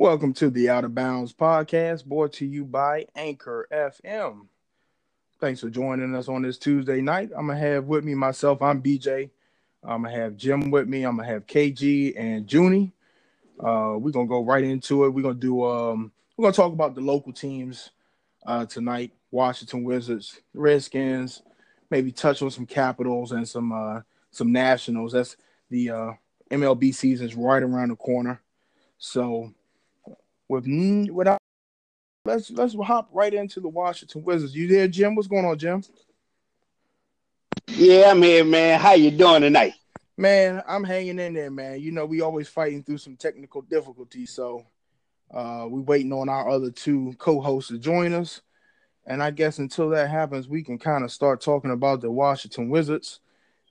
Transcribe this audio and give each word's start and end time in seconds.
Welcome 0.00 0.32
to 0.32 0.48
the 0.48 0.70
Out 0.70 0.84
of 0.84 0.94
Bounds 0.94 1.34
podcast, 1.34 2.06
brought 2.06 2.32
to 2.32 2.46
you 2.46 2.64
by 2.64 3.04
Anchor 3.14 3.68
FM. 3.70 4.46
Thanks 5.38 5.60
for 5.60 5.68
joining 5.68 6.14
us 6.14 6.26
on 6.26 6.40
this 6.40 6.56
Tuesday 6.56 7.02
night. 7.02 7.28
I'm 7.36 7.48
gonna 7.48 7.58
have 7.58 7.84
with 7.84 8.02
me 8.02 8.14
myself. 8.14 8.62
I'm 8.62 8.80
BJ. 8.80 9.28
I'm 9.84 10.04
gonna 10.04 10.16
have 10.16 10.38
Jim 10.38 10.70
with 10.70 10.88
me. 10.88 11.02
I'm 11.02 11.18
gonna 11.18 11.28
have 11.28 11.46
KG 11.46 12.14
and 12.16 12.50
Junie. 12.50 12.92
Uh, 13.62 13.96
we're 13.98 14.10
gonna 14.10 14.26
go 14.26 14.42
right 14.42 14.64
into 14.64 15.04
it. 15.04 15.10
We're 15.10 15.20
gonna 15.20 15.34
do. 15.34 15.66
Um, 15.66 16.12
we're 16.34 16.44
gonna 16.44 16.54
talk 16.54 16.72
about 16.72 16.94
the 16.94 17.02
local 17.02 17.34
teams 17.34 17.90
uh, 18.46 18.64
tonight: 18.64 19.12
Washington 19.30 19.84
Wizards, 19.84 20.40
Redskins. 20.54 21.42
Maybe 21.90 22.10
touch 22.10 22.40
on 22.40 22.50
some 22.50 22.64
Capitals 22.64 23.32
and 23.32 23.46
some 23.46 23.70
uh, 23.70 24.00
some 24.30 24.50
Nationals. 24.50 25.12
That's 25.12 25.36
the 25.68 25.90
uh, 25.90 26.12
MLB 26.50 26.94
season's 26.94 27.34
right 27.34 27.62
around 27.62 27.90
the 27.90 27.96
corner. 27.96 28.40
So 28.96 29.52
with 30.50 30.66
me 30.66 31.10
without 31.10 31.38
let's 32.24 32.50
let's 32.50 32.74
hop 32.74 33.08
right 33.12 33.32
into 33.32 33.60
the 33.60 33.68
Washington 33.68 34.22
Wizards. 34.24 34.54
You 34.54 34.66
there, 34.66 34.88
Jim? 34.88 35.14
What's 35.14 35.28
going 35.28 35.46
on, 35.46 35.56
Jim? 35.56 35.82
Yeah, 37.68 38.10
I'm 38.10 38.20
here, 38.20 38.44
man. 38.44 38.80
How 38.80 38.94
you 38.94 39.10
doing 39.10 39.42
tonight? 39.42 39.74
Man, 40.16 40.62
I'm 40.66 40.84
hanging 40.84 41.18
in 41.18 41.32
there, 41.32 41.50
man. 41.50 41.80
You 41.80 41.92
know, 41.92 42.04
we 42.04 42.20
always 42.20 42.48
fighting 42.48 42.82
through 42.82 42.98
some 42.98 43.16
technical 43.16 43.62
difficulties, 43.62 44.32
so 44.32 44.66
uh 45.32 45.66
we 45.70 45.80
waiting 45.80 46.12
on 46.12 46.28
our 46.28 46.48
other 46.48 46.70
two 46.70 47.14
co-hosts 47.18 47.70
to 47.70 47.78
join 47.78 48.12
us. 48.12 48.42
And 49.06 49.22
I 49.22 49.30
guess 49.30 49.58
until 49.58 49.90
that 49.90 50.10
happens, 50.10 50.48
we 50.48 50.62
can 50.62 50.78
kind 50.78 51.04
of 51.04 51.12
start 51.12 51.40
talking 51.40 51.70
about 51.70 52.00
the 52.00 52.10
Washington 52.10 52.68
Wizards. 52.68 53.20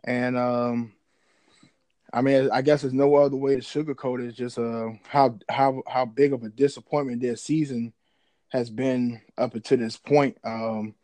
And 0.05 0.37
um 0.37 0.93
I 2.11 2.21
mean, 2.21 2.49
I 2.51 2.61
guess 2.61 2.81
there's 2.81 2.93
no 2.93 3.15
other 3.15 3.35
way 3.35 3.55
to 3.55 3.61
sugarcoat 3.61 4.23
it. 4.23 4.27
It's 4.27 4.37
just 4.37 4.57
uh, 4.57 4.89
how 5.07 5.37
how 5.49 5.83
how 5.87 6.05
big 6.05 6.33
of 6.33 6.43
a 6.43 6.49
disappointment 6.49 7.21
their 7.21 7.35
season 7.35 7.93
has 8.49 8.69
been 8.69 9.21
up 9.37 9.53
until 9.53 9.77
this 9.77 9.97
point. 9.97 10.37
Um, 10.43 10.95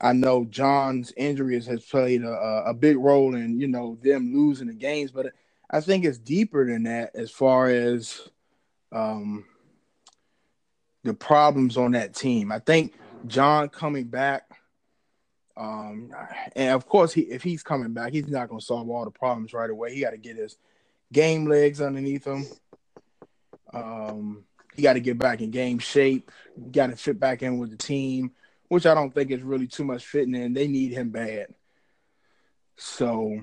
I 0.00 0.12
know 0.12 0.44
John's 0.44 1.12
injuries 1.16 1.66
has 1.66 1.84
played 1.84 2.22
a, 2.22 2.64
a 2.66 2.74
big 2.74 2.96
role 2.98 3.34
in 3.34 3.58
you 3.58 3.66
know 3.66 3.98
them 4.02 4.32
losing 4.32 4.68
the 4.68 4.74
games, 4.74 5.10
but 5.10 5.32
I 5.70 5.80
think 5.80 6.04
it's 6.04 6.18
deeper 6.18 6.66
than 6.66 6.84
that 6.84 7.10
as 7.14 7.30
far 7.30 7.68
as 7.68 8.28
um, 8.92 9.44
the 11.02 11.14
problems 11.14 11.76
on 11.76 11.92
that 11.92 12.14
team. 12.14 12.52
I 12.52 12.60
think 12.60 12.94
John 13.26 13.68
coming 13.68 14.04
back 14.04 14.47
um, 15.58 16.14
and 16.54 16.74
of 16.74 16.86
course, 16.86 17.12
he 17.12 17.22
if 17.22 17.42
he's 17.42 17.64
coming 17.64 17.92
back, 17.92 18.12
he's 18.12 18.28
not 18.28 18.48
going 18.48 18.60
to 18.60 18.64
solve 18.64 18.88
all 18.88 19.04
the 19.04 19.10
problems 19.10 19.52
right 19.52 19.68
away. 19.68 19.92
He 19.92 20.00
got 20.00 20.10
to 20.10 20.16
get 20.16 20.36
his 20.36 20.56
game 21.12 21.46
legs 21.46 21.80
underneath 21.80 22.26
him. 22.26 22.46
Um, 23.72 24.44
he 24.76 24.82
got 24.82 24.92
to 24.92 25.00
get 25.00 25.18
back 25.18 25.40
in 25.40 25.50
game 25.50 25.80
shape. 25.80 26.30
Got 26.70 26.90
to 26.90 26.96
fit 26.96 27.18
back 27.18 27.42
in 27.42 27.58
with 27.58 27.70
the 27.70 27.76
team, 27.76 28.30
which 28.68 28.86
I 28.86 28.94
don't 28.94 29.12
think 29.12 29.32
is 29.32 29.42
really 29.42 29.66
too 29.66 29.84
much 29.84 30.06
fitting 30.06 30.36
in. 30.36 30.54
They 30.54 30.68
need 30.68 30.92
him 30.92 31.10
bad. 31.10 31.48
So 32.76 33.40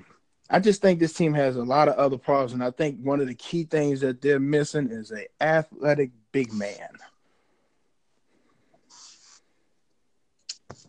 I 0.49 0.59
just 0.59 0.81
think 0.81 0.99
this 0.99 1.13
team 1.13 1.33
has 1.33 1.57
a 1.57 1.63
lot 1.63 1.89
of 1.89 1.95
other 1.95 2.17
problems, 2.17 2.53
and 2.53 2.63
I 2.63 2.71
think 2.71 3.01
one 3.01 3.19
of 3.19 3.27
the 3.27 3.35
key 3.35 3.65
things 3.65 3.99
that 3.99 4.21
they're 4.21 4.39
missing 4.39 4.89
is 4.89 5.11
a 5.11 5.27
athletic 5.43 6.11
big 6.31 6.53
man. 6.53 6.89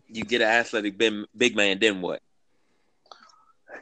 You 0.09 0.23
get 0.23 0.41
an 0.41 0.47
athletic 0.47 0.97
big, 0.97 1.55
man, 1.55 1.79
then 1.79 2.01
what? 2.01 2.21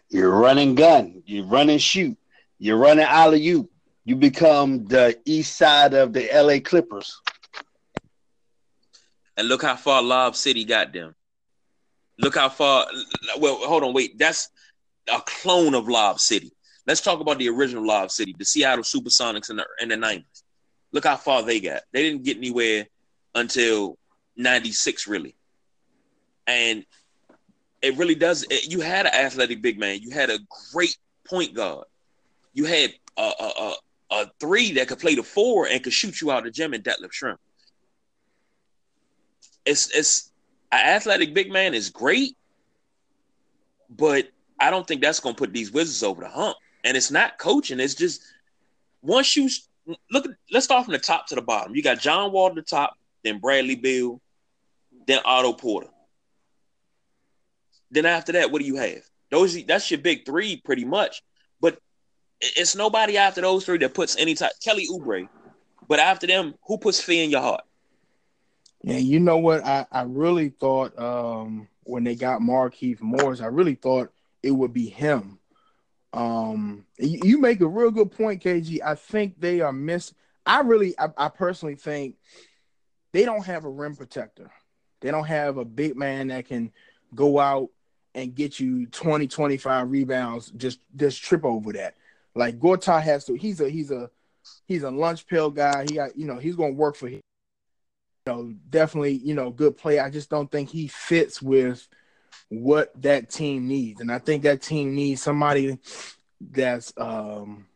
You're 0.10 0.32
running 0.32 0.76
gun. 0.76 1.24
You 1.26 1.44
run 1.44 1.70
and 1.70 1.82
shoot. 1.82 2.18
You're 2.60 2.78
running 2.78 3.06
alley 3.06 3.48
oop. 3.50 3.70
You 4.04 4.16
You 4.16 4.16
become 4.16 4.86
the 4.86 5.20
east 5.26 5.56
side 5.56 5.94
of 5.94 6.14
the 6.14 6.30
LA 6.34 6.60
Clippers. 6.60 7.20
And 9.38 9.48
look 9.48 9.64
how 9.64 9.76
far 9.76 10.02
Lob 10.02 10.36
City 10.36 10.64
got 10.64 10.94
them. 10.94 11.16
Look 12.18 12.36
how 12.36 12.50
far. 12.50 12.88
Well, 13.40 13.58
hold 13.58 13.84
on, 13.84 13.94
wait. 13.94 14.18
That's 14.18 14.50
a 15.12 15.22
clone 15.26 15.76
of 15.76 15.90
Lob 15.90 16.20
City. 16.20 16.52
Let's 16.88 17.02
talk 17.02 17.20
about 17.20 17.40
the 17.40 17.50
original 17.50 17.86
Lob 17.86 18.12
City, 18.12 18.36
the 18.38 18.46
Seattle 18.46 18.84
Supersonics 18.84 19.50
in 19.50 19.58
the 19.58 19.66
in 19.82 19.90
the 19.90 19.98
nineties. 19.98 20.44
Look 20.92 21.06
how 21.06 21.18
far 21.18 21.42
they 21.44 21.60
got. 21.60 21.82
They 21.92 22.04
didn't 22.04 22.24
get 22.24 22.38
anywhere 22.38 22.88
until 23.34 23.98
ninety 24.38 24.72
six, 24.72 25.08
really 25.08 25.36
and 26.48 26.86
it 27.82 27.98
really 27.98 28.16
does. 28.16 28.44
It, 28.50 28.72
you 28.72 28.82
had 28.82 29.06
an 29.06 29.14
athletic 29.14 29.62
big 29.62 29.80
man. 29.80 30.00
You 30.02 30.12
had 30.12 30.30
a 30.30 30.40
great 30.74 30.98
point 31.28 31.54
guard. 31.54 31.86
You 32.54 32.66
had 32.66 32.94
a, 33.18 33.22
a, 33.22 33.52
a, 33.60 33.74
a 34.12 34.32
three 34.40 34.74
that 34.74 34.88
could 34.88 35.00
play 35.00 35.16
the 35.16 35.24
four 35.24 35.68
and 35.68 35.84
could 35.84 35.94
shoot 35.94 36.22
you 36.22 36.32
out 36.32 36.44
the 36.44 36.52
gym 36.52 36.74
in 36.74 36.82
Detlef 36.82 37.12
Schrempf. 37.12 37.38
It's 39.66 39.90
it's 39.96 40.32
an 40.72 40.80
athletic 40.80 41.34
big 41.34 41.52
man 41.52 41.74
is 41.74 41.90
great, 41.90 42.38
but 43.90 44.30
I 44.60 44.70
don't 44.70 44.88
think 44.88 45.02
that's 45.02 45.20
going 45.20 45.36
to 45.36 45.40
put 45.40 45.54
these 45.54 45.72
Wizards 45.72 46.04
over 46.04 46.22
the 46.22 46.30
hump. 46.30 46.58
And 46.84 46.96
it's 46.96 47.12
not 47.12 47.40
coaching. 47.40 47.80
It's 47.80 47.96
just 47.96 48.22
once 49.02 49.36
you 49.36 49.50
look. 50.12 50.28
Let's 50.52 50.66
start 50.66 50.86
from 50.86 50.94
the 50.94 51.00
top 51.00 51.28
to 51.28 51.36
the 51.36 51.42
bottom. 51.42 51.76
You 51.76 51.82
got 51.82 52.00
John 52.00 52.32
Wall 52.32 52.50
at 52.50 52.56
the 52.56 52.62
top, 52.62 52.96
then 53.24 53.40
Bradley 53.40 53.76
Beal, 53.76 54.22
then 55.08 55.20
Otto 55.26 55.54
Porter. 55.54 55.90
Then 57.92 58.06
after 58.06 58.34
that, 58.34 58.52
what 58.52 58.62
do 58.62 58.68
you 58.68 58.76
have? 58.76 59.02
Those 59.32 59.64
that's 59.66 59.90
your 59.90 60.00
big 60.00 60.26
three, 60.26 60.58
pretty 60.58 60.86
much. 60.86 61.24
But 61.60 61.80
it's 62.42 62.76
nobody 62.76 63.18
after 63.18 63.42
those 63.42 63.66
three 63.66 63.78
that 63.80 63.94
puts 63.94 64.18
any 64.18 64.36
type. 64.36 64.52
Kelly 64.64 64.88
Oubre, 64.92 65.28
but 65.88 66.00
after 66.00 66.28
them, 66.28 66.56
who 66.68 66.78
puts 66.78 67.02
fear 67.02 67.24
in 67.24 67.32
your 67.32 67.42
heart? 67.42 67.64
Yeah, 68.82 68.98
you 68.98 69.20
know 69.20 69.38
what? 69.38 69.66
I 69.66 69.86
I 69.92 70.04
really 70.04 70.50
thought 70.50 70.98
um, 71.00 71.68
when 71.84 72.04
they 72.04 72.16
got 72.16 72.42
Markieff 72.42 73.02
Morris, 73.02 73.42
I 73.42 73.48
really 73.48 73.76
thought 73.76 74.12
it 74.44 74.52
would 74.52 74.74
be 74.74 74.90
him. 74.90 75.40
Um, 76.14 76.86
you, 76.98 77.20
you 77.24 77.38
make 77.40 77.62
a 77.62 77.68
real 77.68 77.92
good 77.92 78.12
point, 78.12 78.44
KG. 78.44 78.82
I 78.84 78.96
think 78.96 79.40
they 79.40 79.62
are 79.62 79.74
miss. 79.74 80.14
I 80.46 80.62
really, 80.62 80.98
I, 81.00 81.10
I 81.18 81.30
personally 81.30 81.76
think 81.76 82.16
they 83.12 83.26
don't 83.26 83.46
have 83.46 83.66
a 83.66 83.70
rim 83.70 83.96
protector. 83.96 84.52
They 85.02 85.12
don't 85.12 85.26
have 85.26 85.58
a 85.58 85.66
big 85.66 85.96
man 85.96 86.28
that 86.28 86.48
can 86.48 86.72
go 87.14 87.40
out 87.40 87.70
and 88.16 88.34
get 88.34 88.60
you 88.60 88.88
20, 88.88 89.28
25 89.28 89.92
rebounds, 89.92 90.50
just 90.52 90.80
just 90.96 91.22
trip 91.22 91.44
over 91.46 91.74
that. 91.74 91.96
Like 92.34 92.60
Gortat 92.60 93.04
has 93.04 93.26
to, 93.26 93.36
he's 93.36 93.62
a 93.62 93.70
he's 93.70 93.92
a 93.92 94.10
he's 94.66 94.84
a 94.84 94.90
lunch 94.90 95.28
pill 95.28 95.52
guy. 95.52 95.86
He 95.88 95.96
got, 95.96 96.18
you 96.18 96.26
know, 96.26 96.38
he's 96.38 96.56
gonna 96.56 96.72
work 96.72 96.96
for 96.96 97.08
him. 97.08 97.22
You 98.26 98.34
know, 98.34 98.54
definitely, 98.70 99.14
you 99.14 99.36
know, 99.36 99.52
good 99.52 99.78
play. 99.78 100.00
I 100.00 100.10
just 100.10 100.30
don't 100.30 100.50
think 100.50 100.70
he 100.70 100.88
fits 100.88 101.42
with 101.42 101.88
what 102.50 103.00
that 103.02 103.30
team 103.30 103.68
needs. 103.68 104.02
And 104.02 104.12
I 104.12 104.20
think 104.20 104.44
that 104.44 104.62
team 104.62 104.96
needs 104.96 105.22
somebody 105.22 105.78
that's 106.42 106.94
um 106.98 107.68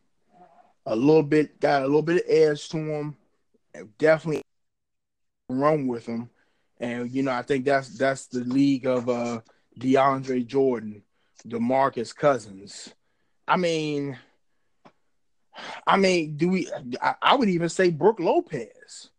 a 0.86 0.96
little 0.96 1.22
bit 1.22 1.60
got 1.60 1.82
a 1.82 1.86
little 1.86 2.02
bit 2.02 2.24
of 2.24 2.30
edge 2.30 2.68
to 2.70 2.78
him. 2.78 3.16
Definitely 3.98 4.42
run 5.50 5.86
with 5.86 6.06
him. 6.06 6.30
And 6.78 7.10
you 7.10 7.22
know, 7.22 7.32
I 7.32 7.42
think 7.42 7.66
that's 7.66 7.96
that's 7.98 8.26
the 8.26 8.40
league 8.40 8.86
of 8.86 9.08
uh 9.08 9.40
DeAndre 9.80 10.46
Jordan, 10.46 11.02
DeMarcus 11.46 12.14
Cousins. 12.14 12.94
I 13.48 13.56
mean, 13.56 14.18
I 15.86 15.96
mean, 15.96 16.36
do 16.36 16.48
we? 16.48 16.70
I, 17.02 17.14
I 17.20 17.34
would 17.34 17.48
even 17.48 17.68
say 17.68 17.90
Brook 17.90 18.20
Lopez 18.20 19.10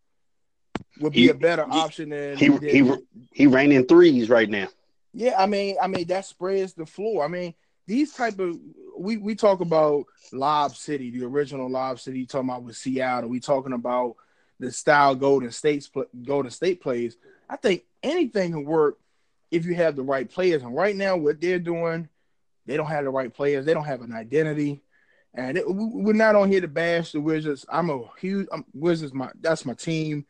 would 1.00 1.14
be 1.14 1.24
he, 1.24 1.30
a 1.30 1.34
better 1.34 1.66
he, 1.70 1.80
option 1.80 2.10
than 2.10 2.38
he 2.38 2.48
than, 2.48 2.62
he 2.62 2.94
he 3.34 3.48
raining 3.48 3.86
threes 3.86 4.30
right 4.30 4.50
now. 4.50 4.68
Yeah, 5.14 5.36
I 5.38 5.48
mean, 5.48 5.76
I 5.82 5.88
mean 5.88 6.08
that 6.08 6.26
spreads 6.26 6.74
the 6.74 6.86
floor. 6.86 7.26
I 7.26 7.28
mean, 7.28 7.54
these 7.88 8.14
type 8.14 8.40
of 8.40 8.58
we 8.98 9.18
we 9.18 9.36
talk 9.36 9.60
about 9.60 10.06
Lob 10.32 10.76
City, 10.76 11.12
the 11.12 11.26
original 11.26 11.70
Lob 11.70 12.00
City. 12.00 12.26
Talking 12.26 12.50
about 12.50 12.64
with 12.64 12.78
Seattle, 12.78 13.30
we 13.30 13.40
talking 13.40 13.74
about 13.74 14.16
the 14.60 14.72
style 14.72 15.16
Golden 15.16 15.52
State's 15.52 15.90
Golden 16.24 16.52
State 16.52 16.82
plays. 16.82 17.18
I 17.50 17.58
think 17.58 17.84
anything 18.02 18.54
can 18.54 18.64
work 18.64 18.98
if 19.52 19.66
you 19.66 19.76
have 19.76 19.96
the 19.96 20.04
right 20.04 20.30
players. 20.30 20.64
And 20.64 20.76
right 20.76 20.96
now, 20.96 21.18
what 21.18 21.42
they're 21.42 21.60
doing, 21.60 22.08
they 22.66 22.78
don't 22.78 22.88
have 22.88 23.04
the 23.04 23.10
right 23.10 23.32
players. 23.32 23.66
They 23.66 23.74
don't 23.74 23.86
have 23.86 24.02
an 24.02 24.14
identity. 24.14 24.82
And 25.34 25.58
it, 25.58 25.66
we're 25.68 26.14
not 26.14 26.36
on 26.36 26.50
here 26.50 26.62
to 26.62 26.68
bash 26.68 27.12
the 27.12 27.22
Wizards. 27.22 27.66
I'm 27.70 27.90
a 27.90 28.02
huge 28.20 28.48
I'm, 28.52 28.66
Wizards. 28.74 29.14
My 29.14 29.30
that's 29.40 29.66
my 29.66 29.74
team, 29.74 30.26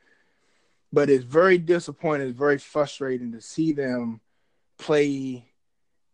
but 0.91 1.09
it's 1.09 1.23
very 1.23 1.57
disappointing. 1.57 2.27
It's 2.27 2.37
very 2.37 2.57
frustrating 2.57 3.31
to 3.31 3.41
see 3.41 3.71
them 3.73 4.21
play 4.77 5.45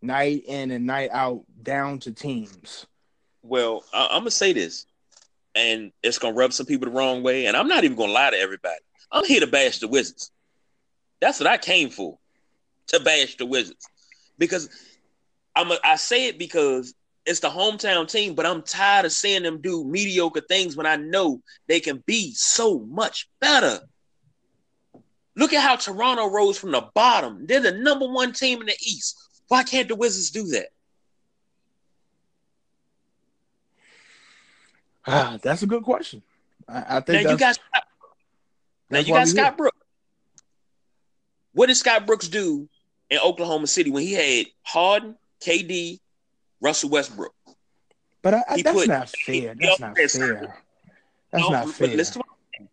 night 0.01 0.44
in 0.45 0.71
and 0.71 0.86
night 0.86 1.09
out 1.12 1.44
down 1.62 2.00
to 2.00 2.12
teams. 2.13 2.86
Well, 3.42 3.83
I, 3.94 4.07
I'm 4.12 4.21
gonna 4.21 4.31
say 4.31 4.54
this, 4.54 4.86
and 5.54 5.92
it's 6.01 6.18
gonna 6.18 6.36
rub 6.36 6.54
some 6.54 6.65
people 6.65 6.89
the 6.89 6.95
wrong 6.95 7.24
way. 7.24 7.48
And 7.48 7.57
I'm 7.57 7.68
not 7.68 7.83
even 7.83 7.98
gonna 7.98 8.13
lie 8.13 8.30
to 8.30 8.38
everybody. 8.38 8.80
I'm 9.12 9.25
here 9.25 9.42
to 9.42 9.48
bash 9.48 9.80
the 9.80 9.89
Wizards. 9.89 10.31
That's 11.19 11.42
what 11.42 11.48
I 11.48 11.57
came 11.57 11.89
for 11.89 12.19
to 12.87 12.99
bash 12.99 13.35
the 13.37 13.45
Wizards 13.45 13.85
because 14.37 14.69
I'm 15.55 15.71
a, 15.71 15.79
I 15.83 15.95
say 15.95 16.27
it 16.27 16.37
because 16.37 16.93
it's 17.25 17.39
the 17.41 17.49
hometown 17.49 18.09
team, 18.09 18.35
but 18.35 18.45
I'm 18.45 18.61
tired 18.61 19.05
of 19.05 19.11
seeing 19.11 19.43
them 19.43 19.59
do 19.59 19.83
mediocre 19.83 20.41
things 20.41 20.77
when 20.77 20.85
I 20.85 20.95
know 20.95 21.41
they 21.67 21.79
can 21.79 22.03
be 22.05 22.33
so 22.33 22.79
much 22.79 23.29
better. 23.41 23.81
Look 25.35 25.53
at 25.53 25.61
how 25.61 25.75
Toronto 25.75 26.29
rose 26.29 26.57
from 26.57 26.71
the 26.71 26.87
bottom. 26.95 27.45
They're 27.45 27.59
the 27.59 27.73
number 27.73 28.07
one 28.07 28.31
team 28.31 28.61
in 28.61 28.67
the 28.67 28.77
East. 28.81 29.17
Why 29.49 29.63
can't 29.63 29.87
the 29.87 29.95
Wizards 29.95 30.31
do 30.31 30.47
that? 30.47 30.67
Ah, 35.05 35.37
that's 35.41 35.63
a 35.63 35.67
good 35.67 35.83
question. 35.83 36.21
I, 36.67 36.97
I 36.97 36.99
think 37.01 37.23
now 37.23 37.31
you 37.31 37.37
got 37.37 37.59
now 38.89 38.99
you 38.99 39.13
got 39.13 39.27
Scott. 39.27 39.57
Brooks. 39.57 39.77
What 41.53 41.67
did 41.67 41.77
Scott 41.77 42.05
Brooks 42.05 42.27
do 42.27 42.67
in 43.09 43.19
Oklahoma 43.19 43.68
City 43.68 43.89
when 43.92 44.04
he 44.04 44.13
had 44.13 44.48
Harden, 44.63 45.15
KD, 45.42 46.00
Russell 46.62 46.89
Westbrook? 46.89 47.33
But 48.21 48.33
I, 48.33 48.44
I, 48.50 48.62
that's 48.62 48.75
put- 48.77 48.88
not 48.88 49.09
fair. 49.09 49.56
That's 49.59 49.80
not 49.80 49.95
fair. 49.98 50.56
That's 51.31 51.44
No, 51.44 51.50
not 51.50 51.69
fair. 51.69 51.88
listen 51.95 52.13
to 52.13 52.19
what 52.59 52.69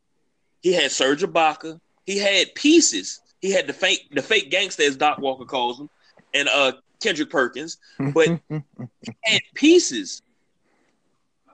He 0.62 0.72
had 0.72 0.90
Serge 0.90 1.22
Ibaka. 1.22 1.80
He 2.06 2.18
had 2.18 2.54
pieces. 2.54 3.20
He 3.40 3.50
had 3.52 3.66
the 3.66 3.72
fake, 3.72 4.08
the 4.12 4.22
fake 4.22 4.50
gangster, 4.50 4.82
as 4.84 4.96
Doc 4.96 5.18
Walker 5.18 5.44
calls 5.44 5.78
him, 5.80 5.90
and 6.32 6.48
uh 6.48 6.72
Kendrick 7.02 7.30
Perkins. 7.30 7.76
but- 7.98 8.40
he 8.48 9.12
had 9.24 9.40
pieces. 9.54 10.22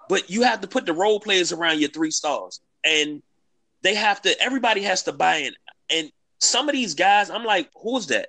But 0.08 0.28
you 0.30 0.42
have 0.42 0.60
to 0.62 0.66
put 0.68 0.86
the 0.86 0.92
role 0.92 1.20
players 1.20 1.52
around 1.52 1.78
your 1.80 1.88
three 1.90 2.10
stars, 2.10 2.60
and 2.84 3.22
they 3.82 3.94
have 3.94 4.20
to. 4.22 4.40
Everybody 4.40 4.82
has 4.82 5.04
to 5.04 5.12
buy 5.12 5.36
in. 5.36 5.54
And 5.88 6.10
some 6.38 6.68
of 6.68 6.72
these 6.74 6.94
guys, 6.94 7.30
I'm 7.30 7.44
like, 7.44 7.70
who's 7.80 8.08
that? 8.08 8.28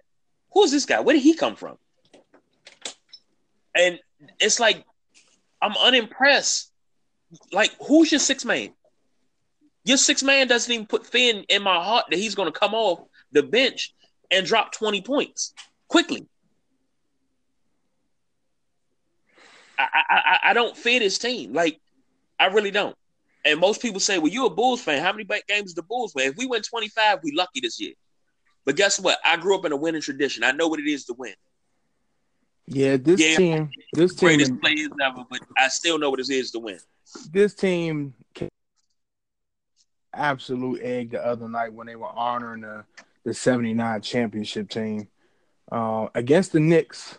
Who's 0.53 0.71
this 0.71 0.86
guy? 0.86 1.00
Where 1.00 1.15
did 1.15 1.24
he 1.24 1.33
come 1.33 1.56
from? 1.56 1.77
And 3.75 4.00
it's 4.39 4.59
like 4.59 4.83
I'm 5.62 5.75
unimpressed. 5.77 6.71
Like, 7.51 7.71
who's 7.88 8.12
your 8.12 8.19
six 8.19 8.44
man? 8.44 8.74
Your 9.86 9.98
six 9.98 10.21
man 10.21 10.48
doesn't 10.48 10.71
even 10.71 10.86
put 10.86 11.06
Finn 11.06 11.45
in 11.50 11.63
my 11.63 11.81
heart 11.83 12.06
that 12.09 12.19
he's 12.19 12.36
going 12.36 12.51
to 12.51 12.59
come 12.59 12.74
off 12.74 13.07
the 13.31 13.42
bench 13.42 13.94
and 14.30 14.45
drop 14.45 14.71
20 14.74 15.01
points 15.01 15.53
quickly. 15.88 16.27
I, 19.80 19.88
I, 20.09 20.39
I- 20.50 20.53
don't 20.53 20.77
fear 20.77 21.00
this 21.00 21.18
team. 21.18 21.53
Like, 21.53 21.80
I 22.39 22.48
really 22.48 22.71
don't. 22.71 22.95
And 23.44 23.59
most 23.59 23.81
people 23.81 24.00
say, 24.00 24.19
well, 24.19 24.31
you're 24.31 24.48
a 24.48 24.50
Bulls 24.51 24.81
fan. 24.81 25.01
How 25.01 25.12
many 25.12 25.27
games 25.48 25.74
the 25.74 25.81
Bulls 25.81 26.13
win? 26.13 26.30
If 26.30 26.38
we 26.38 26.45
win 26.45 26.62
25, 26.62 27.19
we 27.24 27.31
lucky 27.31 27.59
this 27.62 27.80
year. 27.80 27.94
But 28.65 28.75
guess 28.75 28.99
what? 28.99 29.17
I 29.25 29.37
grew 29.37 29.55
up 29.57 29.65
in 29.65 29.71
a 29.71 29.75
winning 29.75 30.01
tradition. 30.01 30.43
I 30.43 30.51
know 30.51 30.67
what 30.67 30.79
it 30.79 30.87
is 30.87 31.05
to 31.05 31.13
win. 31.13 31.33
yeah, 32.67 32.97
this 32.97 33.19
Yeah. 33.19 33.37
team, 33.37 33.71
this 33.93 34.13
Greatest 34.13 34.51
team, 34.51 34.59
players 34.59 34.89
ever, 35.01 35.25
but 35.29 35.41
I 35.57 35.67
still 35.67 35.97
know 35.97 36.09
what 36.09 36.19
it 36.19 36.29
is 36.29 36.51
to 36.51 36.59
win. 36.59 36.79
this 37.31 37.53
team, 37.53 38.13
absolute 40.13 40.81
egg 40.81 41.11
the 41.11 41.25
other 41.25 41.47
night 41.47 41.73
when 41.73 41.87
they 41.87 41.95
were 41.95 42.07
honoring 42.07 42.61
the 42.61 42.85
the 43.23 43.33
'79 43.33 44.01
championship 44.01 44.69
team 44.69 45.07
uh, 45.71 46.07
against 46.15 46.51
the 46.51 46.59
Knicks. 46.59 47.17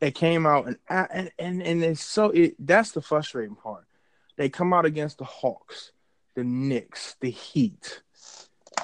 It 0.00 0.14
came 0.14 0.46
out 0.46 0.66
and 0.66 0.78
and 0.88 1.30
and 1.38 1.62
and 1.62 1.82
it's 1.84 2.02
so 2.04 2.30
it 2.30 2.54
that's 2.58 2.92
the 2.92 3.02
frustrating 3.02 3.56
part. 3.56 3.84
They 4.36 4.48
come 4.48 4.72
out 4.72 4.84
against 4.86 5.18
the 5.18 5.24
Hawks, 5.24 5.92
the 6.36 6.44
Knicks, 6.44 7.16
the 7.20 7.30
Heat, 7.30 8.02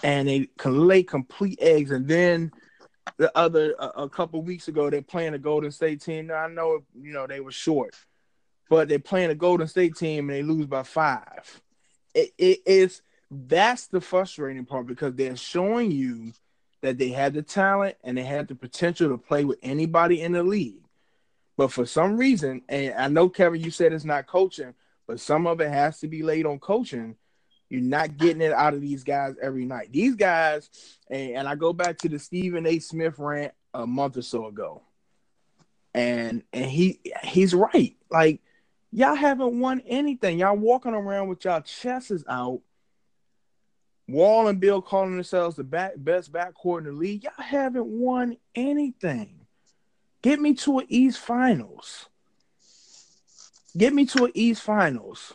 and 0.04 0.28
they 0.28 0.48
can 0.58 0.86
lay 0.86 1.02
complete 1.02 1.58
eggs. 1.60 1.90
And 1.90 2.06
then 2.06 2.52
the 3.16 3.36
other 3.36 3.74
a, 3.80 4.02
a 4.02 4.08
couple 4.08 4.40
weeks 4.42 4.68
ago, 4.68 4.90
they're 4.90 5.02
playing 5.02 5.32
the 5.32 5.38
Golden 5.38 5.72
State 5.72 6.02
team. 6.02 6.28
Now 6.28 6.44
I 6.44 6.48
know 6.48 6.84
you 6.94 7.12
know 7.12 7.26
they 7.26 7.40
were 7.40 7.50
short, 7.50 7.96
but 8.68 8.88
they're 8.88 8.98
playing 9.00 9.30
a 9.30 9.34
Golden 9.34 9.66
State 9.66 9.96
team 9.96 10.28
and 10.28 10.38
they 10.38 10.42
lose 10.42 10.66
by 10.66 10.82
five. 10.84 11.60
It, 12.14 12.32
it 12.38 12.60
is 12.66 13.02
that's 13.30 13.86
the 13.86 14.00
frustrating 14.00 14.66
part 14.66 14.86
because 14.86 15.14
they're 15.14 15.36
showing 15.36 15.90
you 15.90 16.32
that 16.82 16.98
they 16.98 17.08
had 17.08 17.32
the 17.32 17.42
talent 17.42 17.96
and 18.04 18.18
they 18.18 18.22
had 18.22 18.46
the 18.46 18.54
potential 18.54 19.08
to 19.08 19.16
play 19.16 19.44
with 19.44 19.58
anybody 19.62 20.20
in 20.20 20.32
the 20.32 20.42
league. 20.42 20.84
But 21.56 21.72
for 21.72 21.86
some 21.86 22.18
reason, 22.18 22.62
and 22.68 22.94
I 22.94 23.08
know 23.08 23.30
Kevin, 23.30 23.62
you 23.62 23.70
said 23.70 23.92
it's 23.92 24.04
not 24.04 24.26
coaching, 24.26 24.74
but 25.06 25.18
some 25.18 25.46
of 25.46 25.60
it 25.62 25.70
has 25.70 25.98
to 26.00 26.08
be 26.08 26.22
laid 26.22 26.44
on 26.44 26.58
coaching. 26.58 27.16
You're 27.74 27.82
not 27.82 28.16
getting 28.18 28.40
it 28.40 28.52
out 28.52 28.72
of 28.72 28.80
these 28.80 29.02
guys 29.02 29.34
every 29.42 29.64
night. 29.64 29.90
These 29.90 30.14
guys, 30.14 30.70
and, 31.10 31.32
and 31.32 31.48
I 31.48 31.56
go 31.56 31.72
back 31.72 31.98
to 31.98 32.08
the 32.08 32.20
Stephen 32.20 32.68
A. 32.68 32.78
Smith 32.78 33.18
rant 33.18 33.52
a 33.74 33.84
month 33.84 34.16
or 34.16 34.22
so 34.22 34.46
ago, 34.46 34.82
and 35.92 36.44
and 36.52 36.66
he 36.66 37.00
he's 37.24 37.52
right. 37.52 37.96
Like 38.10 38.42
y'all 38.92 39.16
haven't 39.16 39.58
won 39.58 39.82
anything. 39.88 40.38
Y'all 40.38 40.56
walking 40.56 40.94
around 40.94 41.26
with 41.26 41.44
y'all 41.44 41.62
chests 41.62 42.22
out. 42.28 42.60
Wall 44.06 44.46
and 44.46 44.60
Beal 44.60 44.80
calling 44.80 45.16
themselves 45.16 45.56
the 45.56 45.64
back, 45.64 45.94
best 45.96 46.30
backcourt 46.30 46.78
in 46.78 46.84
the 46.84 46.92
league. 46.92 47.24
Y'all 47.24 47.32
haven't 47.38 47.86
won 47.86 48.36
anything. 48.54 49.40
Get 50.22 50.40
me 50.40 50.54
to 50.54 50.78
an 50.78 50.86
East 50.88 51.18
Finals. 51.18 52.06
Get 53.76 53.92
me 53.92 54.06
to 54.06 54.26
an 54.26 54.32
East 54.34 54.62
Finals. 54.62 55.34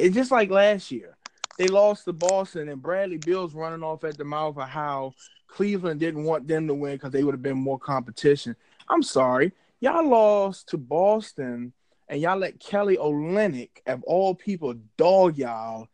It's 0.00 0.14
just 0.14 0.30
like 0.30 0.50
last 0.50 0.90
year. 0.90 1.16
They 1.58 1.68
lost 1.68 2.06
to 2.06 2.12
Boston, 2.12 2.68
and 2.68 2.80
Bradley 2.80 3.18
Beal's 3.18 3.54
running 3.54 3.82
off 3.82 4.04
at 4.04 4.16
the 4.16 4.24
mouth 4.24 4.56
of 4.56 4.68
how 4.68 5.14
Cleveland 5.46 6.00
didn't 6.00 6.24
want 6.24 6.48
them 6.48 6.66
to 6.68 6.74
win 6.74 6.94
because 6.94 7.12
they 7.12 7.22
would 7.22 7.34
have 7.34 7.42
been 7.42 7.58
more 7.58 7.78
competition. 7.78 8.56
I'm 8.88 9.02
sorry. 9.02 9.52
Y'all 9.80 10.08
lost 10.08 10.68
to 10.70 10.78
Boston, 10.78 11.72
and 12.08 12.20
y'all 12.20 12.38
let 12.38 12.60
Kelly 12.60 12.96
Olynyk, 12.96 13.70
of 13.86 14.02
all 14.04 14.34
people, 14.34 14.74
dog 14.96 15.36
y'all 15.36 15.88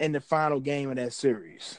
in 0.00 0.12
the 0.12 0.20
final 0.20 0.60
game 0.60 0.90
of 0.90 0.96
that 0.96 1.12
series. 1.12 1.78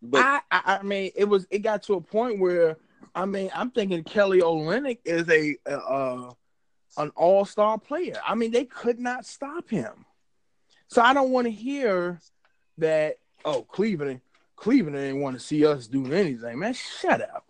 But 0.00 0.20
I, 0.24 0.40
I, 0.50 0.78
I 0.80 0.82
mean, 0.82 1.10
it 1.14 1.24
was 1.24 1.46
it 1.50 1.60
got 1.60 1.82
to 1.84 1.94
a 1.94 2.00
point 2.00 2.40
where 2.40 2.76
I 3.14 3.26
mean, 3.26 3.50
I'm 3.54 3.70
thinking 3.70 4.04
Kelly 4.04 4.40
Olynyk 4.40 4.98
is 5.04 5.28
a 5.28 5.56
uh, 5.70 6.32
an 6.96 7.10
all 7.16 7.44
star 7.44 7.78
player. 7.78 8.18
I 8.26 8.34
mean, 8.34 8.50
they 8.50 8.64
could 8.64 8.98
not 8.98 9.26
stop 9.26 9.68
him. 9.68 10.04
So 10.88 11.02
I 11.02 11.12
don't 11.14 11.30
want 11.30 11.46
to 11.46 11.50
hear 11.50 12.20
that. 12.78 13.16
Oh, 13.44 13.62
Cleveland, 13.62 14.20
Cleveland 14.56 14.96
didn't 14.96 15.20
want 15.20 15.38
to 15.38 15.40
see 15.40 15.64
us 15.64 15.86
do 15.86 16.12
anything, 16.12 16.58
man. 16.58 16.74
Shut 16.74 17.22
up. 17.22 17.44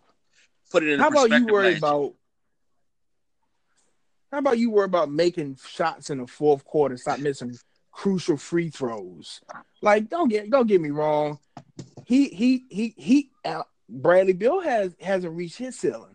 put 0.71 0.83
it 0.83 0.91
in 0.91 1.01
How 1.01 1.09
about 1.09 1.31
you 1.31 1.47
worry 1.47 1.77
about? 1.77 2.15
How 4.31 4.39
about 4.39 4.59
you 4.59 4.71
worry 4.71 4.85
about 4.85 5.11
making 5.11 5.59
shots 5.67 6.11
in 6.11 6.19
the 6.19 6.27
fourth 6.27 6.63
quarter, 6.65 6.99
stop 6.99 7.19
missing 7.19 7.57
crucial 7.91 8.37
free 8.37 8.69
throws? 8.69 9.41
Like, 9.81 10.11
don't 10.11 10.29
get 10.29 10.51
don't 10.51 10.67
get 10.67 10.81
me 10.81 10.91
wrong. 10.91 11.39
He 12.05 12.29
he 12.29 12.65
he 12.69 12.95
he. 12.97 13.31
Uh, 13.45 13.63
Bradley 13.89 14.35
Beal 14.35 14.61
has 14.61 14.95
hasn't 15.01 15.35
reached 15.35 15.57
his 15.57 15.79
ceiling. 15.79 16.15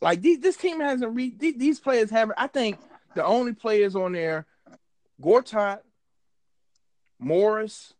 Like 0.00 0.20
these, 0.20 0.38
this 0.38 0.56
team 0.56 0.80
hasn't 0.80 1.14
reached. 1.14 1.38
These, 1.40 1.56
these 1.56 1.80
players 1.80 2.10
haven't. 2.10 2.38
I 2.38 2.46
think 2.46 2.78
the 3.14 3.24
only 3.24 3.54
players 3.54 3.96
on 3.96 4.12
there, 4.12 4.46
Gortat, 5.20 5.80
Morris, 7.24 7.94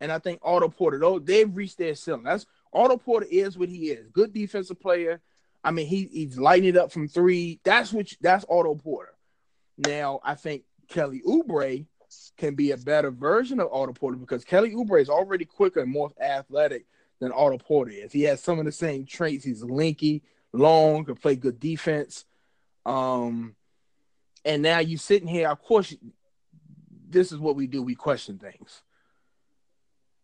and 0.00 0.10
I 0.10 0.18
think 0.18 0.40
Otto 0.42 0.68
Porter. 0.68 0.98
Those 0.98 1.22
they've 1.24 1.54
reached 1.54 1.78
their 1.78 1.94
ceiling. 1.94 2.24
That's 2.24 2.46
Otto 2.72 2.96
Porter 2.96 3.26
is 3.30 3.56
what 3.56 3.68
he 3.68 3.90
is. 3.90 4.08
Good 4.08 4.32
defensive 4.32 4.80
player. 4.80 5.20
I 5.64 5.70
mean, 5.70 5.86
he 5.86 6.08
he's 6.12 6.38
lighting 6.38 6.70
it 6.70 6.76
up 6.76 6.92
from 6.92 7.08
three. 7.08 7.60
That's 7.64 7.92
what 7.92 8.12
that's 8.20 8.44
Otto 8.48 8.74
Porter. 8.74 9.14
Now 9.78 10.20
I 10.24 10.34
think 10.34 10.64
Kelly 10.88 11.22
Oubre 11.26 11.86
can 12.36 12.54
be 12.54 12.72
a 12.72 12.76
better 12.76 13.10
version 13.10 13.60
of 13.60 13.72
Otto 13.72 13.92
Porter 13.92 14.16
because 14.16 14.44
Kelly 14.44 14.72
Oubre 14.72 15.00
is 15.00 15.08
already 15.08 15.44
quicker 15.44 15.80
and 15.80 15.90
more 15.90 16.12
athletic 16.20 16.86
than 17.20 17.32
Otto 17.32 17.58
Porter 17.58 17.92
is. 17.92 18.12
He 18.12 18.22
has 18.22 18.42
some 18.42 18.58
of 18.58 18.64
the 18.64 18.72
same 18.72 19.06
traits. 19.06 19.44
He's 19.44 19.62
linky, 19.62 20.22
long, 20.52 21.04
can 21.04 21.14
play 21.14 21.36
good 21.36 21.60
defense. 21.60 22.24
Um, 22.84 23.54
and 24.44 24.62
now 24.62 24.80
you're 24.80 24.98
sitting 24.98 25.28
here. 25.28 25.48
Of 25.48 25.62
course, 25.62 25.94
this 27.12 27.32
is 27.32 27.38
what 27.38 27.56
we 27.56 27.66
do. 27.66 27.82
We 27.82 27.94
question 27.94 28.38
things. 28.38 28.82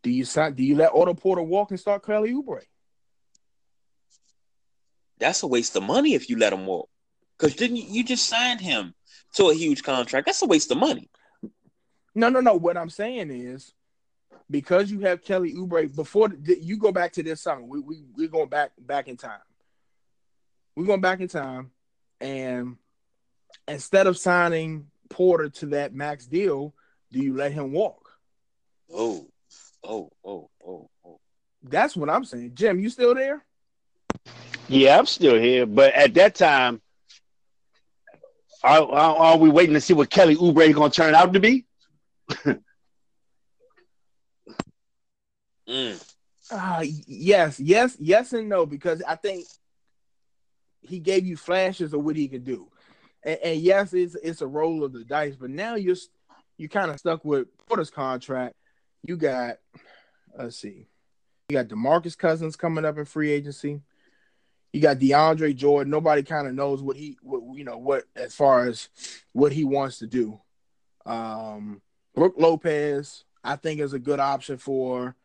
Do 0.03 0.11
you 0.11 0.25
sign? 0.25 0.55
Do 0.55 0.63
you 0.63 0.77
let 0.77 0.93
Otto 0.93 1.15
Porter 1.15 1.43
walk 1.43 1.71
and 1.71 1.81
start 1.81 2.05
Kelly 2.05 2.33
Oubre? 2.33 2.63
That's 5.19 5.43
a 5.43 5.47
waste 5.47 5.77
of 5.77 5.83
money 5.83 6.15
if 6.15 6.31
you 6.31 6.39
let 6.39 6.53
him 6.53 6.67
walk. 6.67 6.89
Because 7.37 7.55
didn't 7.57 7.77
you, 7.77 7.85
you 7.89 8.05
just 8.05 8.27
signed 8.27 8.61
him 8.61 8.95
to 9.35 9.51
a 9.51 9.55
huge 9.55 9.83
contract? 9.83 10.27
That's 10.27 10.43
a 10.43 10.47
waste 10.47 10.71
of 10.71 10.79
money. 10.79 11.11
No, 12.15 12.29
no, 12.29 12.41
no. 12.41 12.55
What 12.55 12.77
I'm 12.77 12.91
saying 12.91 13.31
is 13.31 13.73
because 14.51 14.91
you 14.91 15.01
have 15.01 15.23
Kelly 15.23 15.55
Oubre 15.55 15.95
before 15.95 16.29
the, 16.29 16.59
you 16.61 16.79
go 16.79 16.93
back 16.93 17.13
to 17.13 17.23
this 17.23 17.43
summer. 17.43 17.63
We 17.63 17.81
we 17.81 18.03
we're 18.17 18.29
going 18.29 18.49
back 18.49 18.73
back 18.79 19.09
in 19.09 19.17
time. 19.17 19.41
We're 20.77 20.87
going 20.87 21.01
back 21.01 21.21
in 21.21 21.29
time, 21.29 21.71
and 22.21 22.77
instead 23.67 24.07
of 24.07 24.17
signing 24.17 24.87
Porter 25.11 25.49
to 25.49 25.67
that 25.67 25.95
max 25.95 26.27
deal, 26.27 26.75
do 27.13 27.21
you 27.21 27.35
let 27.35 27.53
him 27.53 27.73
walk? 27.73 28.11
Oh, 28.93 29.27
oh, 29.85 30.11
oh, 30.25 30.51
oh, 30.67 30.91
oh. 31.05 31.21
That's 31.63 31.97
what 31.97 32.11
I'm 32.11 32.25
saying. 32.25 32.53
Jim, 32.55 32.81
you 32.81 32.91
still 32.91 33.15
there? 33.15 33.45
Yeah, 34.69 34.99
I'm 34.99 35.07
still 35.07 35.39
here, 35.39 35.67
but 35.67 35.95
at 35.95 36.15
that 36.15 36.35
time, 36.35 36.81
are, 38.63 38.83
are, 38.83 39.17
are 39.17 39.37
we 39.39 39.49
waiting 39.49 39.75
to 39.75 39.81
see 39.81 39.95
what 39.95 40.11
Kelly 40.11 40.37
Oubre 40.37 40.69
is 40.69 40.75
going 40.75 40.91
to 40.91 40.97
turn 40.97 41.15
out 41.15 41.33
to 41.33 41.41
be? 41.41 41.65
mm. 45.69 46.15
uh, 46.51 46.85
yes, 46.85 47.61
yes, 47.61 47.97
yes, 47.99 48.33
and 48.33 48.49
no, 48.49 48.67
because 48.67 49.03
I 49.07 49.15
think 49.15 49.47
he 50.83 50.99
gave 50.99 51.25
you 51.25 51.37
flashes 51.37 51.93
of 51.95 52.05
what 52.05 52.17
he 52.17 52.29
could 52.29 52.45
do. 52.45 52.69
And, 53.23 53.39
and 53.43 53.61
yes, 53.61 53.95
it's 53.95 54.17
it's 54.17 54.43
a 54.43 54.47
roll 54.47 54.85
of 54.85 54.93
the 54.93 55.05
dice, 55.05 55.37
but 55.37 55.51
now 55.51 55.77
you're 55.77 55.97
you 56.59 56.69
kind 56.69 56.91
of 56.91 56.99
stuck 56.99 57.25
with 57.25 57.47
Porter's 57.67 57.91
contract. 57.91 58.55
You 59.03 59.17
got 59.17 59.57
let's 60.37 60.57
see, 60.57 60.89
you 61.49 61.57
got 61.57 61.69
Demarcus 61.69 62.19
Cousins 62.19 62.57
coming 62.57 62.85
up 62.85 62.99
in 62.99 63.05
free 63.05 63.31
agency. 63.31 63.81
You 64.73 64.83
got 64.83 64.99
DeAndre 64.99 65.57
Jordan. 65.57 65.91
Nobody 65.91 66.23
kind 66.23 66.47
of 66.47 66.53
knows 66.55 66.83
what 66.83 66.97
he, 66.97 67.17
what, 67.23 67.57
you 67.57 67.65
know, 67.65 67.79
what 67.79 68.05
as 68.15 68.35
far 68.35 68.67
as 68.67 68.91
what 69.33 69.51
he 69.51 69.65
wants 69.65 69.99
to 70.01 70.07
do. 70.07 70.39
Um, 71.07 71.81
Brook 72.15 72.35
Lopez, 72.37 73.25
I 73.43 73.57
think, 73.57 73.81
is 73.81 73.95
a 73.95 73.99
good 73.99 74.21
option 74.21 74.59
for 74.59 75.17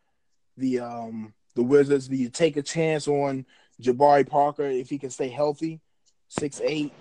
the 0.55 0.79
um 0.79 1.33
the 1.55 1.63
Wizards. 1.63 2.07
Do 2.07 2.15
you 2.15 2.29
take 2.29 2.55
a 2.55 2.61
chance 2.61 3.07
on 3.07 3.45
Jabari 3.81 4.25
Parker 4.27 4.63
if 4.63 4.89
he 4.89 4.97
can 4.97 5.09
stay 5.09 5.29
healthy? 5.29 5.81
Six 6.29 6.61
eight. 6.63 6.93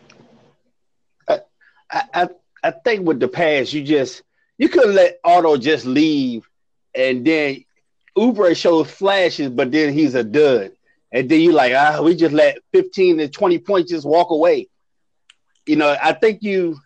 I, 1.29 2.03
I 2.15 2.29
I 2.63 2.71
think 2.71 3.07
with 3.07 3.21
the 3.21 3.29
pass, 3.29 3.73
you 3.73 3.83
just 3.83 4.23
you 4.59 4.69
couldn't 4.69 4.95
let 4.95 5.19
Otto 5.25 5.57
just 5.57 5.85
leave, 5.85 6.49
and 6.95 7.27
then 7.27 7.65
Oubre 8.17 8.57
shows 8.57 8.91
flashes, 8.91 9.51
but 9.51 9.73
then 9.73 9.93
he's 9.93 10.15
a 10.15 10.23
dud 10.23 10.73
and 11.13 11.29
then 11.29 11.41
you 11.41 11.53
like, 11.53 11.75
ah, 11.77 12.01
we 12.03 12.17
just 12.17 12.33
let 12.33 12.59
15 12.73 13.19
to 13.19 13.29
20 13.29 13.59
points 13.59 13.91
just 13.91 14.07
walk 14.07 14.31
away. 14.31 14.69
You 15.67 15.77
know, 15.77 15.95
I 16.03 16.13
think 16.15 16.43
you 16.43 16.79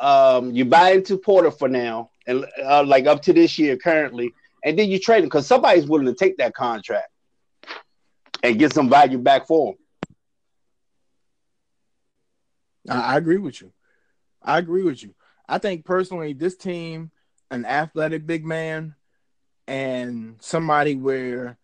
um 0.00 0.52
you 0.52 0.64
buy 0.64 0.92
into 0.92 1.16
Porter 1.16 1.50
for 1.50 1.68
now, 1.68 2.10
and 2.26 2.44
uh, 2.62 2.82
like 2.84 3.06
up 3.06 3.22
to 3.22 3.32
this 3.32 3.58
year 3.58 3.76
currently, 3.76 4.32
and 4.64 4.78
then 4.78 4.90
you 4.90 4.98
trade 4.98 5.18
him 5.18 5.26
because 5.26 5.46
somebody's 5.46 5.86
willing 5.86 6.06
to 6.06 6.14
take 6.14 6.36
that 6.38 6.54
contract 6.54 7.08
and 8.42 8.58
get 8.58 8.72
some 8.72 8.90
value 8.90 9.18
back 9.18 9.46
for 9.46 9.72
him. 9.72 9.78
I 12.90 13.16
agree 13.16 13.38
with 13.38 13.60
you. 13.60 13.72
I 14.42 14.58
agree 14.58 14.82
with 14.82 15.02
you. 15.02 15.14
I 15.48 15.58
think 15.58 15.84
personally, 15.84 16.32
this 16.32 16.56
team, 16.56 17.10
an 17.50 17.64
athletic 17.64 18.26
big 18.26 18.44
man, 18.44 18.94
and 19.66 20.36
somebody 20.40 20.96
where 20.96 21.58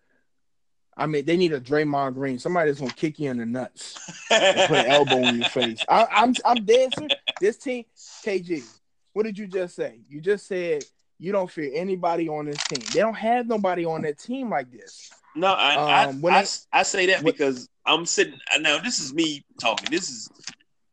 I 0.97 1.07
mean, 1.07 1.27
they 1.27 1.37
need 1.37 1.53
a 1.53 1.61
Draymond 1.61 2.15
Green, 2.15 2.39
somebody 2.39 2.71
that's 2.71 2.81
gonna 2.81 2.93
kick 2.93 3.19
you 3.19 3.31
in 3.31 3.37
the 3.37 3.47
nuts, 3.47 3.99
and 4.31 4.69
put 4.69 4.79
an 4.79 4.87
elbow 4.87 5.19
in 5.19 5.41
your 5.41 5.49
face. 5.51 5.85
I, 5.89 6.07
I'm, 6.11 6.35
I'm 6.45 6.65
dead 6.65 6.95
serious. 6.95 7.13
This 7.39 7.59
team, 7.59 7.85
KG, 7.97 8.65
what 9.13 9.25
did 9.25 9.37
you 9.37 9.47
just 9.47 9.77
say? 9.77 10.01
You 10.09 10.23
just 10.23 10.47
said 10.47 10.85
you 11.19 11.33
don't 11.33 11.51
fear 11.51 11.71
anybody 11.75 12.29
on 12.29 12.47
this 12.47 12.63
team. 12.65 12.83
They 12.93 13.01
don't 13.01 13.15
have 13.15 13.47
nobody 13.47 13.85
on 13.85 14.03
that 14.03 14.19
team 14.19 14.49
like 14.49 14.71
this. 14.71 15.11
No, 15.35 15.53
I 15.53 16.05
um, 16.05 16.25
I, 16.25 16.29
I, 16.29 16.39
I, 16.39 16.47
I, 16.73 16.83
say 16.83 17.07
that 17.07 17.23
because 17.23 17.69
I'm 17.85 18.07
sitting 18.07 18.39
now. 18.61 18.79
This 18.79 18.99
is 18.99 19.13
me 19.13 19.45
talking. 19.61 19.91
This 19.91 20.09
is 20.09 20.31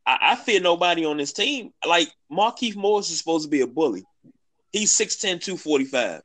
I, 0.06 0.18
I 0.20 0.36
fear 0.36 0.60
nobody 0.60 1.04
on 1.04 1.16
this 1.16 1.32
team. 1.32 1.72
Like 1.86 2.08
Markieff 2.30 2.76
Morris 2.76 3.10
is 3.10 3.18
supposed 3.18 3.44
to 3.44 3.50
be 3.50 3.60
a 3.60 3.66
bully. 3.66 4.04
He's 4.72 4.92
6'10", 4.96 5.40
245. 5.40 6.22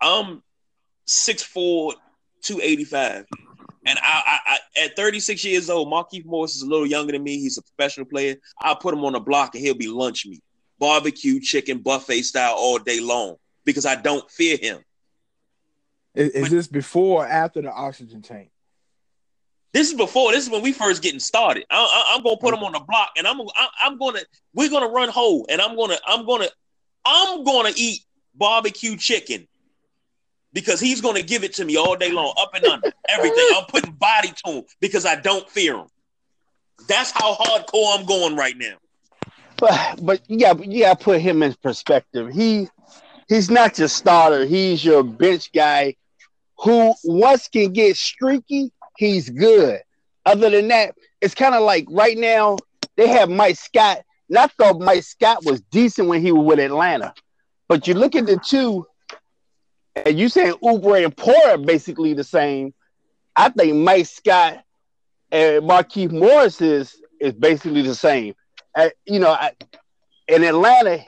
I'm 0.00 0.42
6'4", 1.06 1.92
285. 2.42 3.26
And 3.86 3.98
I, 3.98 4.22
I, 4.26 4.38
I, 4.46 4.84
at 4.84 4.96
36 4.96 5.44
years 5.44 5.68
old, 5.68 5.88
Markieff 5.88 6.24
Morris 6.24 6.56
is 6.56 6.62
a 6.62 6.66
little 6.66 6.86
younger 6.86 7.12
than 7.12 7.22
me. 7.22 7.38
He's 7.38 7.58
a 7.58 7.62
professional 7.62 8.06
player. 8.06 8.36
I'll 8.60 8.76
put 8.76 8.94
him 8.94 9.04
on 9.04 9.14
a 9.14 9.20
block 9.20 9.54
and 9.54 9.62
he'll 9.62 9.74
be 9.74 9.88
lunch 9.88 10.26
meat, 10.26 10.42
barbecue, 10.78 11.40
chicken, 11.40 11.78
buffet 11.78 12.22
style 12.22 12.54
all 12.56 12.78
day 12.78 13.00
long 13.00 13.36
because 13.64 13.84
I 13.84 13.96
don't 13.96 14.28
fear 14.30 14.56
him. 14.56 14.78
Is, 16.14 16.30
is 16.30 16.42
but, 16.42 16.50
this 16.50 16.68
before 16.68 17.24
or 17.24 17.28
after 17.28 17.60
the 17.60 17.70
oxygen 17.70 18.22
tank? 18.22 18.50
This 19.74 19.90
is 19.90 19.94
before. 19.94 20.30
This 20.30 20.44
is 20.44 20.50
when 20.50 20.62
we 20.62 20.72
first 20.72 21.02
getting 21.02 21.18
started. 21.18 21.64
I, 21.68 22.14
am 22.16 22.22
gonna 22.22 22.36
put 22.36 22.54
him 22.54 22.62
on 22.62 22.72
the 22.72 22.78
block, 22.78 23.10
and 23.18 23.26
I'm 23.26 23.40
I, 23.40 23.68
I'm 23.82 23.98
gonna 23.98 24.20
we're 24.54 24.70
gonna 24.70 24.88
run 24.88 25.08
whole, 25.08 25.46
and 25.50 25.60
I'm 25.60 25.76
gonna 25.76 25.96
I'm 26.06 26.24
gonna 26.24 26.46
I'm 27.04 27.42
gonna 27.42 27.72
eat 27.76 28.02
barbecue 28.36 28.96
chicken 28.96 29.48
because 30.52 30.78
he's 30.78 31.00
going 31.00 31.16
to 31.16 31.24
give 31.24 31.42
it 31.42 31.54
to 31.54 31.64
me 31.64 31.76
all 31.76 31.96
day 31.96 32.12
long, 32.12 32.32
up 32.40 32.54
and 32.54 32.64
under, 32.64 32.92
everything. 33.08 33.44
I'm 33.56 33.64
putting 33.64 33.92
body 33.94 34.32
to 34.44 34.52
him 34.52 34.64
because 34.80 35.04
I 35.04 35.16
don't 35.16 35.50
fear 35.50 35.76
him. 35.76 35.88
That's 36.86 37.10
how 37.10 37.34
hardcore 37.34 37.98
I'm 37.98 38.06
going 38.06 38.36
right 38.36 38.56
now. 38.56 38.76
But 39.56 39.98
but 40.02 40.20
yeah, 40.28 40.54
but 40.54 40.70
yeah, 40.70 40.94
put 40.94 41.20
him 41.20 41.42
in 41.42 41.52
perspective. 41.62 42.32
He 42.32 42.68
he's 43.28 43.50
not 43.50 43.76
your 43.76 43.88
starter. 43.88 44.44
He's 44.44 44.84
your 44.84 45.02
bench 45.02 45.50
guy 45.52 45.96
who 46.58 46.94
once 47.02 47.48
can 47.48 47.72
get 47.72 47.96
streaky, 47.96 48.70
he's 48.96 49.28
good. 49.30 49.80
Other 50.26 50.50
than 50.50 50.68
that, 50.68 50.94
it's 51.20 51.34
kind 51.34 51.54
of 51.54 51.62
like 51.62 51.86
right 51.90 52.16
now 52.16 52.56
they 52.96 53.08
have 53.08 53.28
Mike 53.28 53.56
Scott. 53.56 54.02
And 54.28 54.38
I 54.38 54.46
thought 54.46 54.80
Mike 54.80 55.02
Scott 55.02 55.44
was 55.44 55.60
decent 55.60 56.08
when 56.08 56.22
he 56.22 56.32
was 56.32 56.46
with 56.46 56.58
Atlanta. 56.58 57.12
But 57.68 57.86
you 57.86 57.94
look 57.94 58.14
at 58.14 58.26
the 58.26 58.38
two, 58.38 58.86
and 59.94 60.18
you 60.18 60.28
saying 60.28 60.54
Oubre 60.62 61.04
and 61.04 61.16
Porter 61.16 61.58
basically 61.58 62.14
the 62.14 62.24
same. 62.24 62.74
I 63.36 63.48
think 63.50 63.74
Mike 63.76 64.06
Scott 64.06 64.62
and 65.30 65.64
Markieff 65.64 66.10
Morris 66.12 66.60
is 66.60 66.96
is 67.20 67.32
basically 67.32 67.82
the 67.82 67.94
same. 67.94 68.34
You 69.06 69.20
know, 69.20 69.30
I, 69.30 69.52
in 70.28 70.42
Atlanta, 70.44 71.04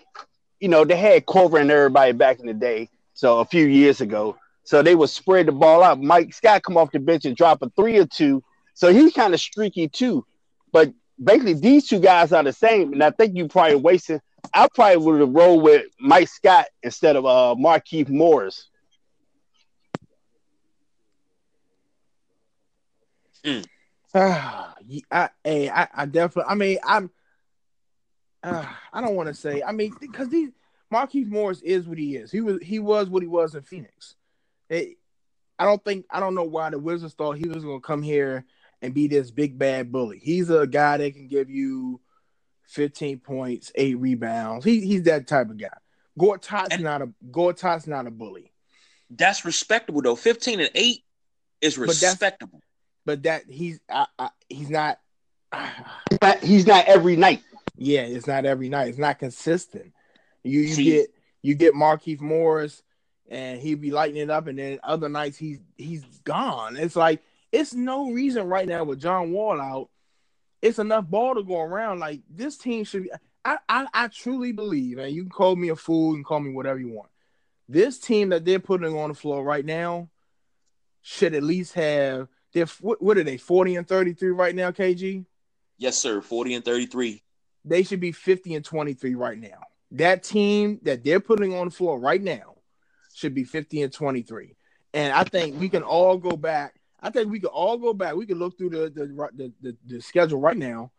you 0.61 0.69
know, 0.69 0.85
they 0.85 0.97
had 0.97 1.27
Korver 1.27 1.61
and 1.61 1.71
everybody 1.71 2.13
back 2.13 2.41
in 2.41 2.47
the 2.47 2.55
day. 2.55 2.91
So 3.15 3.39
a 3.41 3.45
few 3.45 3.67
years 3.67 4.01
ago. 4.01 4.37
So 4.67 4.83
they 4.83 4.97
would 4.97 5.11
spread 5.11 5.47
the 5.47 5.53
ball 5.53 5.85
out. 5.85 6.03
Mike 6.03 6.35
Scott 6.35 6.65
come 6.65 6.77
off 6.77 6.91
the 6.91 6.99
bench 6.99 7.25
and 7.25 7.37
drop 7.37 7.63
a 7.63 7.71
three 7.71 7.99
or 7.99 8.07
two. 8.07 8.43
So 8.75 8.93
he's 8.93 9.13
kind 9.13 9.33
of 9.33 9.41
streaky 9.41 9.89
too. 9.89 10.27
But 10.73 10.93
basically, 11.23 11.55
these 11.55 11.87
two 11.87 12.01
guys 12.01 12.33
are 12.33 12.43
the 12.43 12.53
same. 12.53 12.93
And 12.93 13.03
I 13.03 13.11
think 13.13 13.37
you 13.37 13.47
probably 13.47 13.77
wasting. 13.77 14.21
I 14.53 14.67
probably 14.75 14.97
would 14.97 15.21
have 15.21 15.33
rolled 15.33 15.63
with 15.63 15.87
Mike 16.01 16.29
Scott 16.29 16.67
instead 16.83 17.15
of 17.15 17.25
uh, 17.25 17.55
Markieff 17.57 18.09
Morris. 18.09 18.69
Mm. 23.45 23.65
Uh, 24.13 24.73
I, 25.13 25.29
I, 25.45 25.89
I 25.95 26.07
definitely. 26.07 26.51
I 26.51 26.55
mean, 26.57 26.79
I'm. 26.85 27.11
Uh, 28.43 28.65
I 28.93 29.01
don't 29.01 29.15
want 29.15 29.29
to 29.29 29.35
say. 29.35 29.63
I 29.63 29.71
mean, 29.71 29.95
because 30.01 30.29
these 30.29 30.51
Markieff 30.93 31.29
Morris 31.29 31.63
is 31.63 31.87
what 31.87 31.99
he 31.99 32.17
is. 32.17 32.33
He 32.33 32.41
was. 32.41 32.59
He 32.63 32.81
was 32.81 33.09
what 33.09 33.23
he 33.23 33.29
was 33.29 33.55
in 33.55 33.63
Phoenix. 33.63 34.17
It, 34.69 34.97
I 35.59 35.65
don't 35.65 35.83
think. 35.85 36.07
I 36.11 36.21
don't 36.21 36.35
know 36.35 36.45
why 36.45 36.71
the 36.71 36.79
Wizards 36.79 37.15
thought 37.15 37.39
he 37.39 37.49
was 37.49 37.65
going 37.65 37.81
to 37.81 37.87
come 37.87 38.03
here 38.03 38.45
and 38.83 38.93
be 38.93 39.09
this 39.09 39.31
big 39.31 39.59
bad 39.59 39.91
bully. 39.91 40.21
He's 40.23 40.51
a 40.51 40.67
guy 40.67 40.99
that 40.99 41.15
can 41.15 41.29
give 41.29 41.49
you 41.49 42.01
15 42.69 43.21
points, 43.21 43.73
eight 43.75 43.99
rebounds. 43.99 44.65
He, 44.65 44.81
he's 44.81 45.05
that 45.05 45.27
type 45.27 45.51
of 45.51 45.59
guy. 45.59 45.69
Gortat's 46.19 46.79
not 46.79 47.03
a 47.03 47.09
Gortat's 47.31 47.87
not 47.87 48.07
a 48.07 48.11
bully. 48.11 48.53
That's 49.11 49.45
respectable 49.45 50.03
though. 50.03 50.17
15 50.17 50.61
and 50.61 50.71
8 50.75 51.03
is 51.61 51.79
respectable 51.79 52.61
but 53.07 53.23
that 53.23 53.45
he's 53.49 53.81
I, 53.89 54.07
I, 54.19 54.31
he's 54.51 54.69
not. 54.69 54.99
he's 56.43 56.67
not 56.67 56.85
every 56.87 57.17
night. 57.17 57.43
Yeah, 57.77 58.03
it's 58.03 58.27
not 58.27 58.45
every 58.45 58.69
night. 58.69 58.89
It's 58.89 58.99
not 58.99 59.19
consistent. 59.19 59.93
You 60.43 60.61
you 60.61 60.75
See, 60.75 60.85
get 60.85 61.11
you 61.41 61.55
get 61.55 61.73
Markieff 61.73 62.21
Morris, 62.21 62.83
and 63.29 63.61
he'd 63.61 63.81
be 63.81 63.91
lighting 63.91 64.17
it 64.17 64.31
up, 64.31 64.47
and 64.47 64.59
then 64.59 64.79
other 64.83 65.09
nights 65.09 65.37
he's 65.37 65.59
he's 65.77 66.05
gone. 66.25 66.77
It's 66.77 66.97
like 66.97 67.23
it's 67.53 67.75
no 67.75 68.11
reason 68.11 68.47
right 68.47 68.69
now 68.69 68.85
with 68.85 69.01
John 69.01 69.33
Wall 69.33 69.61
out. 69.61 69.89
It's 70.63 70.79
enough 70.79 71.09
ball 71.09 71.35
to 71.35 71.43
go 71.43 71.61
around. 71.61 72.01
Like 72.01 72.21
this 72.31 72.57
team 72.57 72.85
should 72.85 73.05
be. 73.05 73.11
I, 73.45 73.59
I, 73.69 73.87
I 73.95 74.09
truly 74.09 74.51
believe, 74.51 74.99
and 74.99 75.15
you 75.15 75.23
can 75.23 75.31
call 75.31 75.55
me 75.55 75.69
a 75.69 75.77
fool 75.77 76.15
and 76.15 76.25
call 76.25 76.41
me 76.41 76.53
whatever 76.53 76.81
you 76.81 76.89
want. 76.89 77.11
This 77.69 77.99
team 77.99 78.31
that 78.31 78.45
they're 78.45 78.59
putting 78.59 78.97
on 78.97 79.11
the 79.11 79.15
floor 79.15 79.45
right 79.45 79.65
now 79.65 80.09
should 81.03 81.35
at 81.35 81.45
least 81.45 81.75
have 81.75 82.29
they're 82.53 82.67
what, 82.81 83.03
what 83.03 83.19
are 83.19 83.25
they? 83.25 83.37
Forty 83.37 83.77
and 83.77 83.87
thirty-three 83.87 84.31
right 84.31 84.55
now, 84.55 84.71
KG. 84.71 85.25
Yes, 85.79 85.97
sir. 85.97 86.21
Forty 86.21 86.55
and 86.55 86.65
thirty-three. 86.65 87.23
They 87.65 87.83
should 87.83 88.01
be 88.01 88.13
fifty 88.13 88.55
and 88.55 88.65
twenty-three 88.65 89.15
right 89.15 89.39
now. 89.39 89.61
That 89.93 90.25
team 90.25 90.81
that 90.83 91.05
they're 91.05 91.21
putting 91.21 91.55
on 91.55 91.69
the 91.69 91.71
floor 91.71 91.99
right 91.99 92.23
now 92.23 92.56
should 93.17 93.35
be 93.35 93.45
fifty 93.45 93.83
and 93.83 93.93
twenty-three. 93.93 94.55
And 94.93 95.13
I 95.13 95.25
think 95.25 95.59
we 95.59 95.69
can 95.69 95.83
all 95.83 96.19
go 96.19 96.37
back. 96.37 96.75
I 97.01 97.11
think 97.11 97.31
we 97.31 97.41
can 97.41 97.49
all 97.49 97.79
go 97.79 97.93
back. 97.95 98.15
We 98.15 98.27
can 98.27 98.39
look 98.39 98.59
through 98.59 98.71
the 98.71 98.91
the, 98.91 99.31
the, 99.35 99.53
the, 99.63 99.77
the 99.87 100.01
schedule 100.01 100.39
right 100.39 100.57
now, 100.57 100.93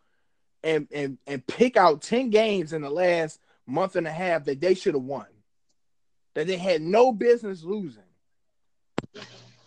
and 0.64 0.88
and 0.92 1.18
and 1.26 1.46
pick 1.46 1.76
out 1.76 2.02
ten 2.02 2.30
games 2.30 2.72
in 2.72 2.82
the 2.82 2.90
last 2.90 3.40
month 3.66 3.96
and 3.96 4.06
a 4.06 4.12
half 4.12 4.44
that 4.44 4.60
they 4.60 4.74
should 4.74 4.94
have 4.94 5.02
won, 5.02 5.26
that 6.34 6.46
they 6.46 6.56
had 6.56 6.82
no 6.82 7.12
business 7.12 7.62
losing. 7.62 8.02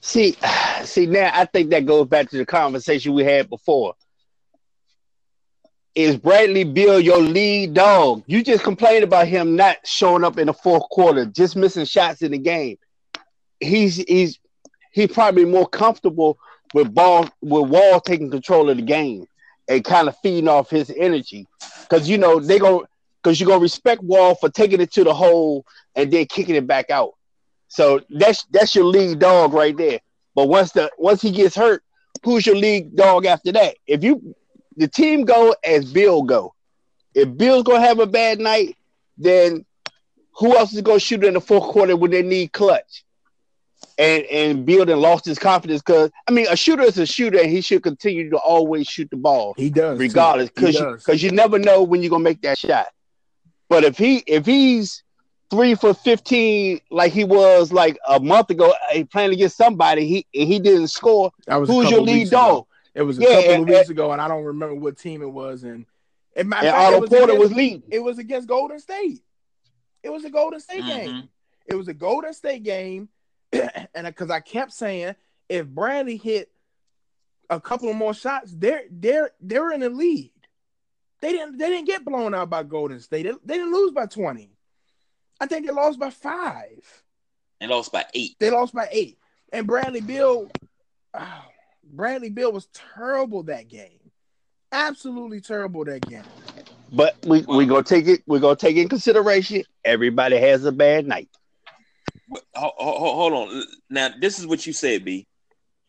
See, 0.02 0.36
see 0.84 1.06
now 1.06 1.32
I 1.34 1.46
think 1.46 1.70
that 1.70 1.86
goes 1.86 2.08
back 2.08 2.30
to 2.32 2.38
the 2.38 2.46
conversation 2.46 3.14
we 3.14 3.24
had 3.24 3.50
before. 3.50 3.96
Is 5.96 6.16
Bradley 6.18 6.64
Beal 6.64 7.00
your 7.00 7.20
lead 7.22 7.74
dog? 7.74 8.24
You 8.28 8.44
just 8.44 8.64
complained 8.64 9.04
about 9.04 9.28
him 9.28 9.56
not 9.56 9.78
showing 9.86 10.24
up 10.24 10.38
in 10.38 10.48
the 10.48 10.54
fourth 10.54 10.84
quarter, 10.90 11.26
just 11.26 11.56
missing 11.56 11.86
shots 11.86 12.22
in 12.22 12.32
the 12.32 12.38
game. 12.38 12.78
He's 13.60 13.98
he's 13.98 14.40
he's 14.92 15.12
probably 15.12 15.46
more 15.46 15.68
comfortable 15.68 16.38
with 16.74 16.94
ball 16.94 17.28
with 17.42 17.70
Wall 17.70 18.00
taking 18.00 18.32
control 18.32 18.70
of 18.70 18.78
the 18.78 18.84
game 18.84 19.26
and 19.68 19.84
kind 19.84 20.08
of 20.08 20.18
feeding 20.24 20.48
off 20.48 20.70
his 20.70 20.92
energy. 20.96 21.48
Cause 21.90 22.08
you 22.08 22.18
know 22.18 22.40
they 22.40 22.58
go 22.58 22.86
because 23.22 23.40
you're 23.40 23.50
gonna 23.50 23.60
respect 23.60 24.02
Wall 24.02 24.36
for 24.36 24.50
taking 24.50 24.82
it 24.82 24.92
to 24.94 25.04
the 25.04 25.14
hole 25.14 25.66
and 25.96 26.12
then 26.12 26.26
kicking 26.26 26.56
it 26.56 26.66
back 26.66 26.90
out. 26.90 27.14
So 27.68 28.02
that's 28.10 28.46
that's 28.46 28.74
your 28.76 28.86
lead 28.86 29.20
dog 29.20 29.54
right 29.54 29.76
there. 29.76 30.00
But 30.36 30.48
once 30.48 30.72
the 30.72 30.90
once 30.98 31.22
he 31.22 31.32
gets 31.32 31.56
hurt, 31.56 31.84
who's 32.24 32.46
your 32.46 32.56
lead 32.56 32.96
dog 32.96 33.26
after 33.26 33.52
that? 33.52 33.76
If 33.86 34.04
you 34.04 34.36
the 34.76 34.88
team 34.88 35.26
go 35.26 35.56
as 35.64 35.92
Beal 35.92 36.24
go. 36.24 36.54
If 37.14 37.36
Beal's 37.38 37.64
gonna 37.64 37.82
have 37.82 38.00
a 38.00 38.08
bad 38.08 38.40
night, 38.40 38.78
then 39.18 39.66
who 40.36 40.56
else 40.58 40.74
is 40.74 40.82
gonna 40.82 41.00
shoot 41.00 41.24
in 41.24 41.34
the 41.34 41.42
fourth 41.42 41.72
quarter 41.72 41.96
when 41.96 42.12
they 42.12 42.22
need 42.24 42.54
clutch? 42.54 43.04
And 43.98 44.24
and 44.26 44.66
Beal 44.66 44.86
then 44.86 45.02
lost 45.02 45.26
his 45.26 45.38
confidence 45.38 45.82
because 45.82 46.12
I 46.28 46.32
mean 46.32 46.48
a 46.50 46.56
shooter 46.56 46.84
is 46.84 46.98
a 46.98 47.06
shooter 47.06 47.40
and 47.40 47.50
he 47.50 47.62
should 47.62 47.84
continue 47.84 48.30
to 48.30 48.38
always 48.38 48.88
shoot 48.88 49.10
the 49.12 49.18
ball. 49.18 49.54
He 49.58 49.70
does 49.70 50.00
regardless 50.00 50.50
because 50.50 50.76
because 50.76 51.22
you, 51.22 51.30
you 51.30 51.36
never 51.36 51.60
know 51.60 51.84
when 51.84 52.02
you're 52.02 52.10
gonna 52.10 52.24
make 52.24 52.42
that 52.42 52.58
shot. 52.58 52.88
But 53.70 53.84
if 53.84 53.98
he 53.98 54.24
if 54.26 54.46
he's 54.46 55.04
three 55.50 55.76
for 55.76 55.94
fifteen 55.94 56.80
like 56.90 57.12
he 57.12 57.26
was 57.26 57.74
like 57.74 57.98
a 58.08 58.20
month 58.20 58.50
ago, 58.50 58.72
uh, 58.72 58.76
he 58.94 59.04
playing 59.04 59.34
against 59.34 59.58
somebody, 59.58 60.08
he 60.08 60.26
he 60.32 60.60
didn't 60.60 60.88
score. 60.88 61.32
Who's 61.68 61.90
your 61.92 62.02
lead 62.02 62.30
dog? 62.30 62.66
It 62.94 63.04
was 63.04 63.18
a 63.18 63.22
yeah, 63.22 63.28
couple 63.36 63.52
and, 63.52 63.64
of 63.64 63.70
weeks 63.70 63.82
and, 63.82 63.92
ago, 63.92 64.12
and 64.12 64.22
I 64.22 64.28
don't 64.28 64.44
remember 64.44 64.76
what 64.76 64.98
team 64.98 65.22
it 65.22 65.32
was. 65.32 65.64
And, 65.64 65.86
and, 66.36 66.50
my, 66.50 66.58
and 66.58 66.68
fact, 66.68 66.94
Otto 66.94 67.08
Porter 67.08 67.24
against, 67.24 67.40
was 67.40 67.54
leading. 67.54 67.84
It 67.90 68.00
was 68.00 68.20
against 68.20 68.48
Golden 68.48 68.80
State. 68.80 69.22
It 70.04 70.10
was 70.10 70.26
a 70.26 70.30
Golden 70.30 70.60
State 70.60 70.84
mm-hmm. 70.84 71.06
game. 71.06 71.30
It 71.68 71.76
was 71.76 71.88
a 71.88 71.94
Golden 71.94 72.34
State 72.34 72.64
game, 72.64 73.10
and 73.54 74.06
because 74.06 74.30
I 74.30 74.40
kept 74.40 74.74
saying 74.74 75.16
if 75.48 75.68
Bradley 75.68 76.18
hit 76.18 76.50
a 77.50 77.60
couple 77.60 77.90
of 77.90 77.96
more 77.96 78.14
shots, 78.14 78.54
they're 78.56 78.84
they're 78.90 79.32
they're 79.40 79.72
in 79.72 79.82
the 79.82 79.90
lead. 79.90 80.32
They 81.22 81.32
didn't 81.32 81.58
they 81.58 81.70
didn't 81.70 81.88
get 81.88 82.04
blown 82.04 82.34
out 82.34 82.50
by 82.50 82.64
Golden 82.64 83.00
State. 83.00 83.24
They, 83.24 83.34
they 83.46 83.54
didn't 83.56 83.74
lose 83.74 83.92
by 83.92 84.06
twenty. 84.08 84.52
I 85.40 85.46
think 85.46 85.66
they 85.66 85.74
lost 85.74 86.00
by 86.00 86.10
five. 86.10 87.04
They 87.60 87.68
lost 87.68 87.92
by 87.92 88.06
eight. 88.14 88.36
They 88.40 88.50
lost 88.50 88.74
by 88.74 88.88
eight. 88.92 89.18
And 89.54 89.68
Bradley 89.68 90.02
Beal, 90.02 90.50
oh, 91.14 91.44
Bradley 91.92 92.30
Beal 92.30 92.52
was 92.52 92.68
terrible 92.96 93.44
that 93.44 93.68
game. 93.68 94.00
Absolutely 94.72 95.42
terrible 95.42 95.84
that 95.86 96.08
game. 96.08 96.24
But 96.92 97.16
we 97.26 97.42
we 97.44 97.66
gonna 97.66 97.84
take 97.84 98.08
it. 98.08 98.22
We're 98.26 98.40
gonna 98.40 98.56
take 98.56 98.78
it 98.78 98.82
in 98.82 98.90
consideration. 98.90 99.64
Everybody 99.84 100.38
has 100.38 100.66
a 100.66 100.72
bad 100.72 101.08
night. 101.08 101.30
Hold 102.56 103.34
on. 103.34 103.64
Now 103.90 104.10
this 104.20 104.40
is 104.40 104.48
what 104.48 104.66
you 104.66 104.74
said, 104.74 105.04
B. 105.04 105.28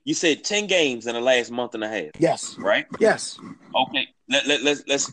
You 0.05 0.15
said 0.15 0.43
ten 0.45 0.67
games 0.67 1.07
in 1.07 1.15
the 1.15 1.21
last 1.21 1.51
month 1.51 1.75
and 1.75 1.85
a 1.85 1.89
half. 1.89 2.11
Yes. 2.19 2.57
Right. 2.59 2.87
Yes. 2.99 3.39
Okay. 3.75 4.09
Let, 4.29 4.47
let, 4.47 4.63
let's 4.63 4.83
let's 4.89 5.13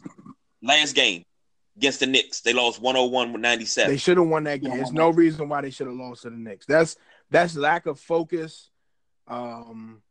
last 0.63 0.93
game 0.95 1.23
against 1.77 1.99
the 2.01 2.07
Knicks. 2.07 2.41
They 2.41 2.53
lost 2.53 2.81
101 2.81 3.31
with 3.31 3.41
97. 3.41 3.89
They 3.89 3.97
should 3.97 4.17
have 4.17 4.27
won 4.27 4.43
that 4.43 4.61
game. 4.61 4.75
There's 4.75 4.91
no 4.91 5.11
reason 5.11 5.47
why 5.47 5.61
they 5.61 5.69
should 5.69 5.87
have 5.87 5.95
lost 5.95 6.23
to 6.23 6.29
the 6.29 6.35
Knicks. 6.35 6.65
That's 6.65 6.97
that's 7.29 7.55
lack 7.55 7.85
of 7.85 7.99
focus. 7.99 8.69
Um, 9.27 10.01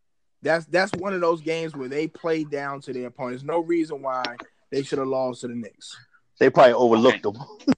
that's 0.42 0.66
that's 0.66 0.92
one 0.92 1.12
of 1.12 1.20
those 1.20 1.40
games 1.40 1.74
where 1.74 1.88
they 1.88 2.06
play 2.06 2.44
down 2.44 2.80
to 2.82 2.92
their 2.92 3.06
opponents. 3.06 3.42
No 3.42 3.60
reason 3.60 4.02
why 4.02 4.22
they 4.70 4.82
should 4.82 4.98
have 4.98 5.08
lost 5.08 5.40
to 5.42 5.48
the 5.48 5.54
Knicks. 5.54 5.96
They 6.38 6.50
probably 6.50 6.74
overlooked 6.74 7.26
okay. 7.26 7.38
them. 7.38 7.74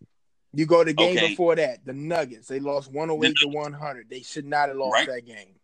you 0.52 0.66
go 0.66 0.84
to 0.84 0.90
the 0.90 0.94
game 0.94 1.16
okay. 1.16 1.28
before 1.28 1.56
that, 1.56 1.84
the 1.84 1.92
Nuggets. 1.92 2.48
They 2.48 2.60
lost 2.60 2.92
108 2.92 3.36
to 3.38 3.48
100. 3.48 4.10
They 4.10 4.20
should 4.20 4.46
not 4.46 4.68
have 4.68 4.76
lost 4.76 4.94
right. 4.94 5.06
that 5.08 5.26
game. 5.26 5.54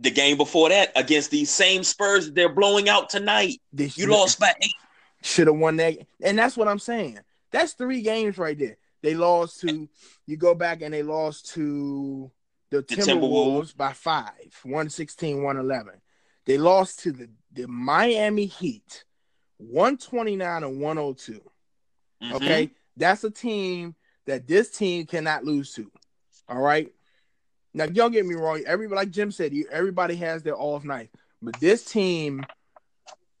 The 0.00 0.10
game 0.10 0.36
before 0.36 0.70
that 0.70 0.90
against 0.96 1.30
these 1.30 1.50
same 1.50 1.84
Spurs 1.84 2.32
they're 2.32 2.52
blowing 2.52 2.88
out 2.88 3.10
tonight. 3.10 3.60
You 3.72 4.06
lost 4.08 4.40
by 4.40 4.52
eight. 4.60 4.72
Should 5.22 5.46
have 5.46 5.56
won 5.56 5.76
that. 5.76 5.98
And 6.22 6.38
that's 6.38 6.56
what 6.56 6.68
I'm 6.68 6.80
saying. 6.80 7.20
That's 7.52 7.74
three 7.74 8.02
games 8.02 8.36
right 8.36 8.58
there. 8.58 8.76
They 9.02 9.14
lost 9.14 9.60
to 9.60 9.88
you 10.26 10.36
go 10.36 10.54
back 10.54 10.82
and 10.82 10.92
they 10.92 11.02
lost 11.02 11.52
to 11.52 12.30
the, 12.70 12.78
the 12.78 12.96
Timberwolves, 12.96 13.06
Timberwolves 13.06 13.76
by 13.76 13.92
five, 13.92 14.58
116, 14.64 15.42
111. 15.42 16.00
They 16.46 16.58
lost 16.58 17.00
to 17.00 17.12
the, 17.12 17.28
the 17.52 17.66
Miami 17.66 18.46
Heat, 18.46 19.04
129 19.58 20.64
and 20.64 20.80
102. 20.80 21.32
Mm-hmm. 22.22 22.34
Okay. 22.34 22.70
That's 22.96 23.24
a 23.24 23.30
team 23.30 23.94
that 24.26 24.46
this 24.46 24.70
team 24.70 25.06
cannot 25.06 25.44
lose 25.44 25.72
to. 25.74 25.90
All 26.48 26.60
right. 26.60 26.92
Now, 27.72 27.86
don't 27.86 28.12
get 28.12 28.26
me 28.26 28.34
wrong. 28.34 28.62
Everybody, 28.66 28.96
like 28.96 29.10
Jim 29.10 29.32
said, 29.32 29.52
everybody 29.70 30.14
has 30.16 30.42
their 30.42 30.56
off 30.56 30.84
night, 30.84 31.10
but 31.42 31.58
this 31.58 31.84
team 31.84 32.44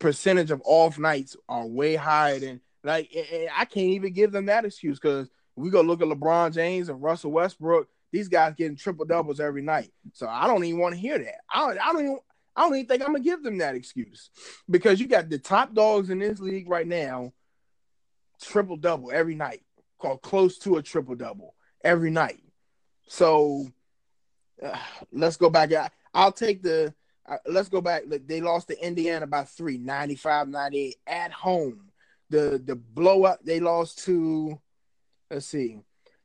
percentage 0.00 0.50
of 0.50 0.60
off 0.64 0.98
nights 0.98 1.36
are 1.48 1.66
way 1.66 1.94
higher 1.94 2.40
than 2.40 2.60
like. 2.82 3.10
I 3.56 3.64
can't 3.64 3.90
even 3.90 4.12
give 4.12 4.32
them 4.32 4.46
that 4.46 4.64
excuse 4.64 4.98
because 4.98 5.30
we 5.54 5.70
go 5.70 5.82
look 5.82 6.02
at 6.02 6.08
LeBron 6.08 6.52
James 6.52 6.88
and 6.88 7.00
Russell 7.00 7.30
Westbrook. 7.30 7.88
These 8.10 8.28
guys 8.28 8.54
getting 8.56 8.76
triple 8.76 9.04
doubles 9.04 9.40
every 9.40 9.62
night. 9.62 9.92
So 10.12 10.28
I 10.28 10.46
don't 10.46 10.64
even 10.64 10.80
want 10.80 10.94
to 10.94 11.00
hear 11.00 11.18
that. 11.18 11.36
I 11.52 11.60
don't, 11.60 11.78
I 11.78 11.92
don't 11.92 12.02
even. 12.02 12.18
I 12.56 12.62
don't 12.62 12.74
even 12.74 12.86
think 12.86 13.02
I'm 13.02 13.08
gonna 13.08 13.20
give 13.20 13.42
them 13.42 13.58
that 13.58 13.74
excuse 13.74 14.30
because 14.70 15.00
you 15.00 15.08
got 15.08 15.28
the 15.28 15.38
top 15.38 15.74
dogs 15.74 16.10
in 16.10 16.20
this 16.20 16.38
league 16.38 16.68
right 16.68 16.86
now, 16.86 17.32
triple 18.40 18.76
double 18.76 19.10
every 19.12 19.34
night, 19.34 19.62
called 19.98 20.22
close 20.22 20.58
to 20.58 20.76
a 20.76 20.82
triple 20.82 21.16
double 21.16 21.54
every 21.82 22.10
night. 22.10 22.42
So 23.08 23.66
uh, 24.62 24.78
let's 25.12 25.36
go 25.36 25.50
back. 25.50 25.72
I, 25.72 26.24
will 26.24 26.32
take 26.32 26.62
the. 26.62 26.94
Uh, 27.26 27.38
let's 27.46 27.68
go 27.68 27.80
back. 27.80 28.04
They 28.08 28.40
lost 28.40 28.68
to 28.68 28.84
Indiana 28.84 29.26
by 29.26 29.44
three, 29.44 29.78
95 29.78 30.48
98 30.48 30.96
at 31.06 31.32
home. 31.32 31.90
The 32.30 32.62
the 32.64 32.76
blowout 32.76 33.44
they 33.44 33.58
lost 33.58 34.04
to. 34.04 34.60
Let's 35.28 35.46
see, 35.46 35.80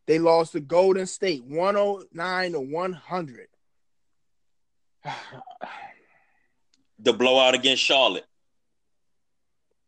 they 0.05 0.19
lost 0.19 0.51
to 0.51 0.59
Golden 0.59 1.07
State 1.07 1.43
109 1.43 2.51
to 2.51 2.59
100. 2.59 3.47
the 6.99 7.13
blowout 7.13 7.55
against 7.55 7.83
Charlotte. 7.83 8.25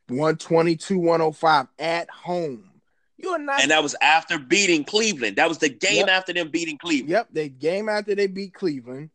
122 0.08 0.98
105 0.98 1.68
at 1.80 2.10
home. 2.10 2.70
You're 3.18 3.38
not 3.38 3.62
And 3.62 3.72
that 3.72 3.84
was 3.84 3.96
after 4.02 4.40
beating 4.40 4.84
Cleveland. 4.84 5.36
That 5.36 5.48
was 5.48 5.60
the 5.60 5.70
game 5.70 6.08
yep. 6.08 6.10
after 6.10 6.34
them 6.34 6.50
beating 6.50 6.78
Cleveland. 6.78 7.10
Yep, 7.10 7.28
the 7.32 7.50
game 7.50 7.88
after 7.88 8.16
they 8.16 8.28
beat 8.28 8.54
Cleveland. 8.54 9.12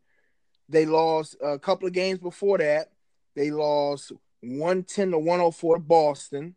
They 0.69 0.87
lost 0.87 1.37
a 1.43 1.59
couple 1.59 1.87
of 1.87 1.93
games 1.93 2.19
before 2.19 2.59
that. 2.59 2.91
They 3.35 3.51
lost 3.51 4.13
110 4.41 5.11
to 5.11 5.19
104 5.19 5.77
to 5.77 5.81
Boston. 5.81 6.55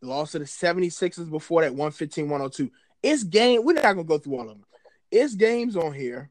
They 0.00 0.08
lost 0.08 0.32
to 0.32 0.40
the 0.40 0.44
76ers 0.44 1.30
before 1.30 1.62
that, 1.62 1.72
115 1.72 2.28
102. 2.28 2.70
It's 3.02 3.22
game. 3.22 3.64
We're 3.64 3.74
not 3.74 3.82
gonna 3.82 4.04
go 4.04 4.18
through 4.18 4.34
all 4.34 4.42
of 4.42 4.48
them. 4.48 4.64
It's 5.10 5.34
games 5.34 5.76
on 5.76 5.94
here 5.94 6.30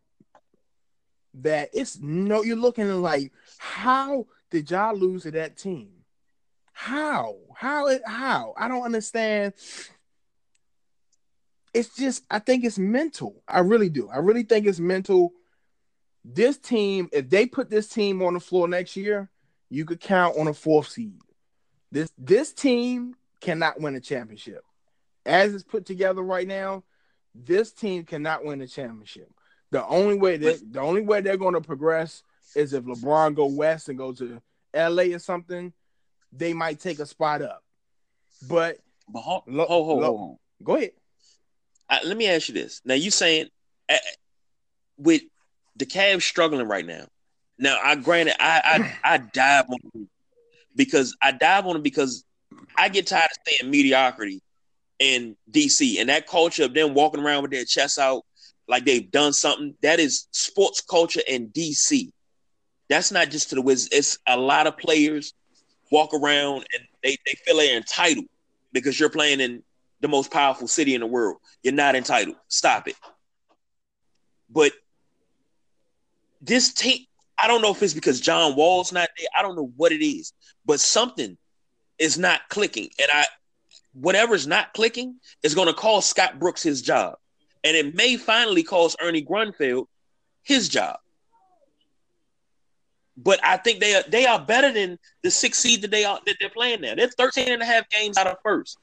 that 1.42 1.70
it's 1.74 2.00
no, 2.00 2.44
you're 2.44 2.56
looking 2.56 2.90
like, 3.02 3.32
how 3.58 4.28
did 4.50 4.72
y'all 4.72 4.96
lose 4.96 5.24
to 5.24 5.32
that 5.32 5.58
team? 5.58 5.90
How? 6.74 7.36
How 7.56 7.88
it 7.88 8.02
how? 8.06 8.54
I 8.58 8.68
don't 8.68 8.84
understand. 8.84 9.54
It's 11.74 11.96
just 11.96 12.24
I 12.30 12.40
think 12.40 12.64
it's 12.64 12.80
mental. 12.80 13.42
I 13.48 13.60
really 13.60 13.90
do. 13.90 14.10
I 14.10 14.18
really 14.18 14.44
think 14.44 14.66
it's 14.66 14.80
mental. 14.80 15.34
This 16.24 16.58
team, 16.58 17.10
if 17.12 17.30
they 17.30 17.46
put 17.46 17.70
this 17.70 17.88
team 17.88 18.22
on 18.22 18.34
the 18.34 18.40
floor 18.40 18.68
next 18.68 18.96
year, 18.96 19.30
you 19.70 19.86
could 19.86 20.00
count 20.00 20.38
on 20.38 20.48
a 20.48 20.54
fourth 20.54 20.90
seed. 20.90 21.20
This 21.92 22.12
this 22.18 22.54
team 22.54 23.16
cannot 23.42 23.80
win 23.80 23.96
a 23.96 24.00
championship. 24.00 24.64
As 25.26 25.54
it's 25.54 25.64
put 25.64 25.86
together 25.86 26.22
right 26.22 26.48
now, 26.48 26.84
this 27.34 27.72
team 27.72 28.04
cannot 28.04 28.46
win 28.46 28.62
a 28.62 28.68
championship. 28.68 29.32
The 29.76 29.86
only 29.88 30.16
way 30.16 30.38
that 30.38 30.72
the 30.72 30.80
only 30.80 31.02
way 31.02 31.20
they're 31.20 31.36
going 31.36 31.54
to 31.54 31.60
progress 31.60 32.24
is 32.56 32.72
if 32.72 32.86
LeBron 32.86 33.36
go 33.36 33.48
west 33.48 33.90
and 33.90 33.98
go 33.98 34.14
to 34.14 34.42
LA 34.74 35.14
or 35.14 35.20
something. 35.20 35.74
They 36.32 36.54
might 36.54 36.80
take 36.80 37.00
a 37.00 37.06
spot 37.06 37.42
up, 37.42 37.62
but 38.48 38.78
but 39.10 39.20
hold, 39.20 39.44
lo- 39.48 39.66
hold, 39.66 39.86
hold, 39.86 40.02
lo- 40.02 40.18
hold 40.18 40.38
go 40.64 40.78
ahead. 40.78 40.92
Let 42.06 42.16
me 42.16 42.30
ask 42.30 42.48
you 42.48 42.54
this. 42.54 42.82
Now 42.86 42.94
you 42.94 43.12
saying 43.12 43.48
uh, 43.90 43.98
with 44.98 45.24
the 45.76 45.86
Cavs 45.86 46.24
struggling 46.24 46.70
right 46.70 46.86
now. 46.86 47.08
Now 47.60 47.78
I 47.84 47.96
granted 47.96 48.36
I 48.40 48.96
I, 49.04 49.14
I 49.16 49.18
dive 49.18 49.66
on 49.70 49.78
them 49.94 50.10
because 50.74 51.18
I 51.22 51.34
dive 51.34 51.66
on 51.66 51.74
them 51.74 51.82
because 51.82 52.24
I 52.78 52.88
get 52.88 53.08
tired 53.08 53.26
of 53.26 53.38
saying 53.46 53.70
mediocrity 53.70 54.42
in 55.00 55.36
DC 55.52 56.00
and 56.00 56.08
that 56.08 56.28
culture 56.28 56.64
of 56.64 56.74
them 56.74 56.94
walking 56.94 57.20
around 57.20 57.42
with 57.42 57.52
their 57.52 57.66
chests 57.66 58.00
out 58.00 58.24
like 58.68 58.86
they've 58.86 59.10
done 59.10 59.34
something. 59.34 59.76
That 59.82 60.00
is 60.00 60.28
sports 60.32 60.82
culture 60.82 61.22
in 61.28 61.50
DC. 61.50 62.12
That's 62.90 63.12
not 63.12 63.30
just 63.30 63.50
to 63.50 63.56
the 63.56 63.62
Wizards. 63.62 63.90
It's 63.92 64.20
a 64.28 64.38
lot 64.38 64.68
of 64.68 64.78
players 64.78 65.34
walk 65.92 66.14
around 66.14 66.66
and 66.74 66.88
they, 67.04 67.18
they 67.26 67.34
feel 67.46 67.58
they're 67.58 67.78
entitled 67.78 68.26
because 68.72 69.00
you're 69.00 69.10
playing 69.10 69.40
in 69.40 69.64
the 70.02 70.08
most 70.08 70.32
powerful 70.32 70.68
city 70.68 70.94
in 70.94 71.02
the 71.02 71.08
world. 71.08 71.38
You're 71.64 71.74
not 71.74 71.96
entitled. 71.96 72.36
Stop 72.48 72.88
it. 72.88 72.96
But 74.50 74.74
this 76.42 76.74
team, 76.74 77.06
I 77.38 77.48
don't 77.48 77.62
know 77.62 77.72
if 77.72 77.82
it's 77.82 77.94
because 77.94 78.22
John 78.22 78.56
Wall's 78.56 78.92
not 78.92 79.10
there. 79.18 79.28
I 79.38 79.42
don't 79.42 79.56
know 79.56 79.72
what 79.76 79.92
it 79.92 80.06
is, 80.06 80.34
but 80.66 80.80
something 80.80 81.38
is 81.98 82.18
not 82.18 82.42
clicking. 82.50 82.90
And 83.00 83.10
I, 83.12 83.26
whatever's 83.94 84.48
not 84.48 84.74
clicking 84.74 85.16
is 85.44 85.56
going 85.56 85.68
to 85.68 85.74
cost 85.74 86.10
Scott 86.10 86.40
Brooks 86.40 86.62
his 86.62 86.82
job. 86.82 87.18
And 87.66 87.76
it 87.76 87.96
may 87.96 88.16
finally 88.16 88.64
cost 88.64 88.96
Ernie 89.02 89.26
Grunfeld 89.26 89.88
his 90.44 90.70
job. 90.70 90.98
But 93.18 93.40
I 93.44 93.58
think 93.58 93.80
they 93.80 93.96
are 93.96 94.04
they 94.08 94.26
are 94.26 94.40
better 94.40 94.72
than 94.72 95.00
the 95.24 95.32
six 95.32 95.60
seed 95.60 95.82
that 95.82 95.92
they 95.92 96.06
are 96.06 96.20
that 96.26 96.36
they're 96.40 96.50
playing 96.50 96.82
now. 96.82 96.96
They're 96.96 97.10
13 97.10 97.52
and 97.52 97.62
a 97.62 97.66
half 97.66 97.90
games 97.90 98.18
out 98.18 98.28
of 98.28 98.38
first. 98.44 98.78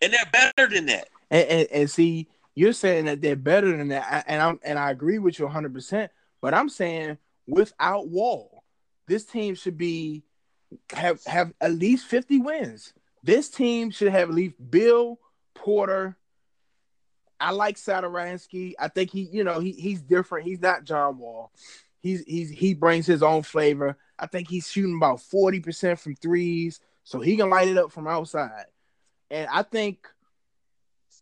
And 0.00 0.12
they're 0.12 0.30
better 0.30 0.72
than 0.72 0.86
that. 0.86 1.08
And, 1.30 1.48
and, 1.48 1.68
and 1.72 1.90
see, 1.90 2.28
you're 2.54 2.72
saying 2.72 3.06
that 3.06 3.20
they're 3.20 3.36
better 3.36 3.76
than 3.76 3.88
that, 3.88 4.24
and 4.26 4.42
I'm 4.42 4.60
and 4.62 4.78
I 4.78 4.90
agree 4.90 5.18
with 5.18 5.38
you 5.38 5.44
100. 5.44 5.72
percent 5.72 6.10
But 6.40 6.54
I'm 6.54 6.68
saying 6.68 7.18
without 7.46 8.08
Wall, 8.08 8.62
this 9.08 9.24
team 9.24 9.54
should 9.54 9.78
be 9.78 10.22
have 10.92 11.22
have 11.24 11.52
at 11.60 11.72
least 11.72 12.06
50 12.06 12.38
wins. 12.40 12.92
This 13.22 13.48
team 13.48 13.90
should 13.90 14.12
have 14.12 14.28
at 14.28 14.34
least 14.34 14.54
Beal 14.70 15.18
Porter. 15.54 16.16
I 17.38 17.50
like 17.50 17.76
Satoransky. 17.76 18.74
I 18.78 18.88
think 18.88 19.10
he, 19.10 19.28
you 19.30 19.44
know, 19.44 19.60
he 19.60 19.72
he's 19.72 20.00
different. 20.00 20.46
He's 20.46 20.60
not 20.60 20.84
John 20.84 21.18
Wall. 21.18 21.52
He's 22.00 22.22
he's 22.24 22.50
he 22.50 22.74
brings 22.74 23.06
his 23.06 23.22
own 23.22 23.42
flavor. 23.42 23.96
I 24.18 24.26
think 24.26 24.48
he's 24.48 24.70
shooting 24.70 24.96
about 24.96 25.18
40% 25.18 25.98
from 25.98 26.16
threes, 26.16 26.80
so 27.04 27.20
he 27.20 27.36
can 27.36 27.50
light 27.50 27.68
it 27.68 27.76
up 27.76 27.92
from 27.92 28.06
outside. 28.06 28.64
And 29.30 29.48
I 29.52 29.62
think 29.62 30.08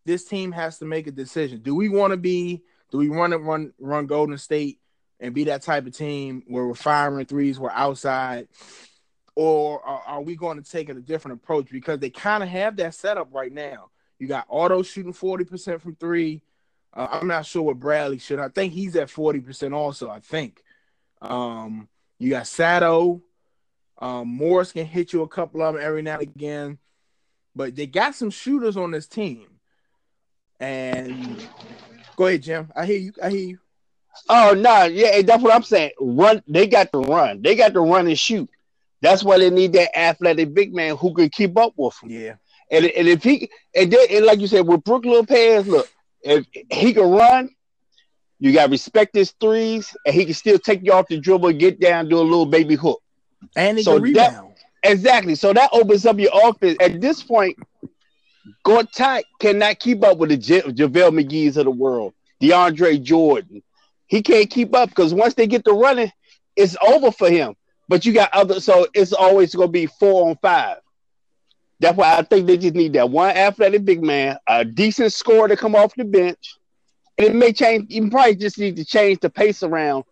this 0.05 0.25
team 0.25 0.53
has 0.53 0.79
to 0.79 0.85
make 0.85 1.07
a 1.07 1.13
decision. 1.13 1.61
Do 1.61 1.75
we 1.75 1.89
want 1.89 2.13
to 2.13 2.17
be, 2.17 2.63
do 2.91 2.99
we 2.99 3.09
want 3.09 3.33
to 3.33 3.39
run 3.39 3.73
run 3.79 4.07
Golden 4.07 4.39
State 4.39 4.79
and 5.21 5.35
be 5.35 5.45
that 5.45 5.63
type 5.63 5.87
of 5.87 5.97
team 5.97 6.45
where 6.47 6.67
we're 6.67 6.75
firing 6.75 7.27
threes, 7.27 7.59
we're 7.59 7.71
outside, 7.71 8.49
or 9.35 9.85
are, 9.85 10.03
are 10.07 10.23
we 10.23 10.37
going 10.37 10.63
to 10.63 10.71
take 10.71 10.89
a 10.89 10.95
different 10.95 11.41
approach? 11.43 11.71
Because 11.71 11.99
they 11.99 12.11
kind 12.11 12.43
of 12.43 12.49
have 12.49 12.77
that 12.77 12.95
setup 12.95 13.29
right 13.33 13.53
now. 13.53 13.91
You 14.19 14.29
got 14.29 14.47
Otto 14.49 14.83
shooting 14.83 15.13
40% 15.13 15.81
from 15.81 15.97
three. 15.97 16.43
Uh, 16.93 17.09
I'm 17.11 17.27
not 17.27 17.47
sure 17.47 17.63
what 17.63 17.81
Bradley 17.81 18.19
should. 18.19 18.39
I 18.39 18.49
think 18.49 18.73
he's 18.73 18.97
at 18.97 19.09
40% 19.09 19.75
also, 19.75 20.09
I 20.09 20.21
think. 20.21 20.63
Um, 21.21 21.89
you 22.19 22.31
got 22.31 22.47
Sato. 22.47 23.23
Um, 23.99 24.29
Morris 24.29 24.73
can 24.73 24.87
hit 24.87 25.13
you 25.13 25.23
a 25.23 25.29
couple 25.29 25.63
of 25.63 25.75
them 25.75 25.83
every 25.85 26.03
now 26.03 26.15
and 26.19 26.23
again. 26.23 26.79
But 27.57 27.75
they 27.75 27.87
got 27.87 28.15
some 28.15 28.31
shooters 28.31 28.77
on 28.77 28.91
this 28.91 29.07
team. 29.07 29.47
And 30.61 31.47
go 32.17 32.27
ahead, 32.27 32.43
Jim. 32.43 32.73
I 32.75 32.87
hear 32.87 32.99
you. 32.99 33.13
I 33.23 33.31
hear 33.31 33.49
you. 33.49 33.59
Oh 34.29 34.53
no, 34.55 34.63
nah, 34.63 34.85
yeah, 34.85 35.23
that's 35.23 35.43
what 35.43 35.55
I'm 35.55 35.63
saying. 35.63 35.91
Run, 36.01 36.43
they 36.47 36.69
got 36.69 36.93
to 36.93 36.99
run. 36.99 37.43
They 37.43 37.57
got 37.57 37.73
to 37.75 37.81
run 37.81 38.07
and 38.07 38.19
shoot. 38.19 38.49
That's 39.01 39.25
why 39.25 39.39
they 39.39 39.51
need 39.51 39.73
that 39.73 39.97
athletic 39.99 40.55
big 40.55 40.75
man 40.75 40.97
who 40.97 41.13
can 41.13 41.29
keep 41.29 41.59
up 41.59 41.75
with 41.77 41.99
them. 42.01 42.11
Yeah. 42.11 42.35
And, 42.75 42.87
and 42.87 43.09
if 43.09 43.23
he 43.23 43.49
and, 43.75 43.93
then, 43.93 44.07
and 44.11 44.27
like 44.27 44.41
you 44.41 44.49
said 44.49 44.67
with 44.67 44.83
Brook 44.83 45.05
Lopez, 45.05 45.69
look, 45.69 45.89
if 46.23 46.45
he 46.71 46.93
can 46.93 47.09
run, 47.09 47.51
you 48.41 48.53
got 48.53 48.67
to 48.67 48.71
respect 48.71 49.15
his 49.15 49.31
threes, 49.41 49.97
and 50.05 50.15
he 50.15 50.25
can 50.25 50.35
still 50.35 50.59
take 50.59 50.83
you 50.83 50.93
off 50.93 51.07
the 51.09 51.19
dribble, 51.19 51.53
get 51.53 51.79
down, 51.81 52.09
do 52.09 52.19
a 52.19 52.21
little 52.21 52.47
baby 52.47 52.75
hook, 52.75 53.01
and 53.55 53.79
he 53.79 53.85
so 53.85 53.95
can 53.95 54.03
rebound. 54.03 54.57
That, 54.83 54.91
exactly. 54.91 55.37
So 55.37 55.53
that 55.53 55.71
opens 55.73 56.05
up 56.05 56.19
your 56.19 56.33
offense. 56.33 56.77
At 56.81 57.01
this 57.01 57.23
point, 57.23 57.57
Gortat 58.67 59.23
cannot 59.39 59.79
keep 59.79 60.03
up 60.03 60.19
with 60.19 60.31
the 60.31 60.37
J- 60.37 60.63
JaVale 60.63 61.25
McGee's 61.25 61.57
of 61.57 61.67
the 61.67 61.71
world, 61.71 62.13
DeAndre 62.43 63.01
Jordan. 63.01 63.63
He 64.07 64.21
can't 64.21 64.51
keep 64.51 64.75
up 64.75 64.89
because 64.89 65.15
once 65.15 65.35
they 65.35 65.47
get 65.47 65.65
to 65.65 65.73
running, 65.73 66.11
it's 66.57 66.77
over 66.85 67.13
for 67.13 67.31
him. 67.31 67.55
But 67.89 68.05
you 68.05 68.13
got 68.13 68.35
other, 68.35 68.61
so 68.61 68.89
it's 68.95 69.13
always 69.13 69.55
going 69.55 69.69
to 69.69 69.73
be 69.73 69.87
four 69.87 70.29
on 70.29 70.37
five. 70.43 70.79
That's 71.81 71.97
why 71.97 72.17
I 72.17 72.23
think 72.23 72.47
they 72.47 72.57
just 72.57 72.75
need 72.75 72.93
that 72.95 73.11
one 73.11 73.31
athletic 73.31 73.85
big 73.85 74.03
man, 74.03 74.39
a 74.47 74.65
decent 74.65 75.13
scorer 75.13 75.49
to 75.49 75.57
come 75.57 75.75
off 75.75 75.95
the 75.95 76.05
bench. 76.05 76.57
And 77.19 77.29
it 77.29 77.35
may 77.35 77.53
change, 77.53 77.93
you 77.93 78.11
probably 78.11 78.37
just 78.37 78.59
need 78.59 78.77
to 78.77 78.85
change 78.85 79.21
the 79.21 79.31
pace 79.31 79.63
around 79.63 80.05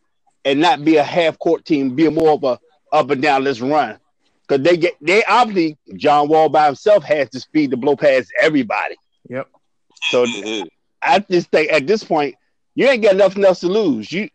and 0.45 0.61
not 0.61 0.85
be 0.85 0.97
a 0.97 1.03
half 1.03 1.39
court 1.39 1.65
team, 1.65 1.95
be 1.95 2.09
more 2.09 2.31
of 2.31 2.45
a 2.45 2.59
up 2.93 3.11
and 3.11 3.23
down, 3.23 3.45
let's 3.45 3.61
run. 3.61 3.99
Because 4.47 4.65
they 4.65 4.77
get 4.77 4.95
they 5.01 5.25
obviously 5.25 5.79
John 5.97 6.29
Wall 6.29 6.49
by 6.49 6.67
himself 6.67 7.05
has 7.05 7.31
the 7.31 7.41
speed 7.41 7.71
to 7.71 7.77
blow 7.77 7.97
past 7.97 8.31
everybody. 8.41 8.97
Yep. 9.29 9.49
So 10.11 10.27
I 11.01 11.21
just 11.21 11.51
think 11.51 11.73
at 11.73 11.87
this 11.87 12.05
point, 12.05 12.35
you 12.75 12.89
ain't 12.89 13.03
got 13.03 13.17
nothing 13.17 13.45
else 13.45 13.61
to 13.61 13.69
lose. 13.69 14.11
You 14.13 14.29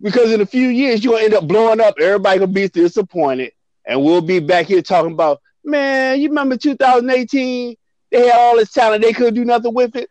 because 0.00 0.32
in 0.32 0.40
a 0.40 0.46
few 0.46 0.68
years 0.68 1.04
you're 1.04 1.14
gonna 1.14 1.24
end 1.24 1.34
up 1.34 1.48
blowing 1.48 1.80
up, 1.80 1.96
everybody 2.00 2.38
gonna 2.38 2.52
be 2.52 2.68
disappointed, 2.68 3.52
and 3.84 4.02
we'll 4.02 4.20
be 4.20 4.38
back 4.38 4.66
here 4.66 4.82
talking 4.82 5.12
about, 5.12 5.40
man, 5.64 6.20
you 6.20 6.28
remember 6.28 6.56
2018? 6.56 7.76
They 8.10 8.26
had 8.26 8.38
all 8.38 8.56
this 8.56 8.72
talent, 8.72 9.02
they 9.02 9.12
couldn't 9.12 9.34
do 9.34 9.44
nothing 9.44 9.74
with 9.74 9.96
it. 9.96 10.10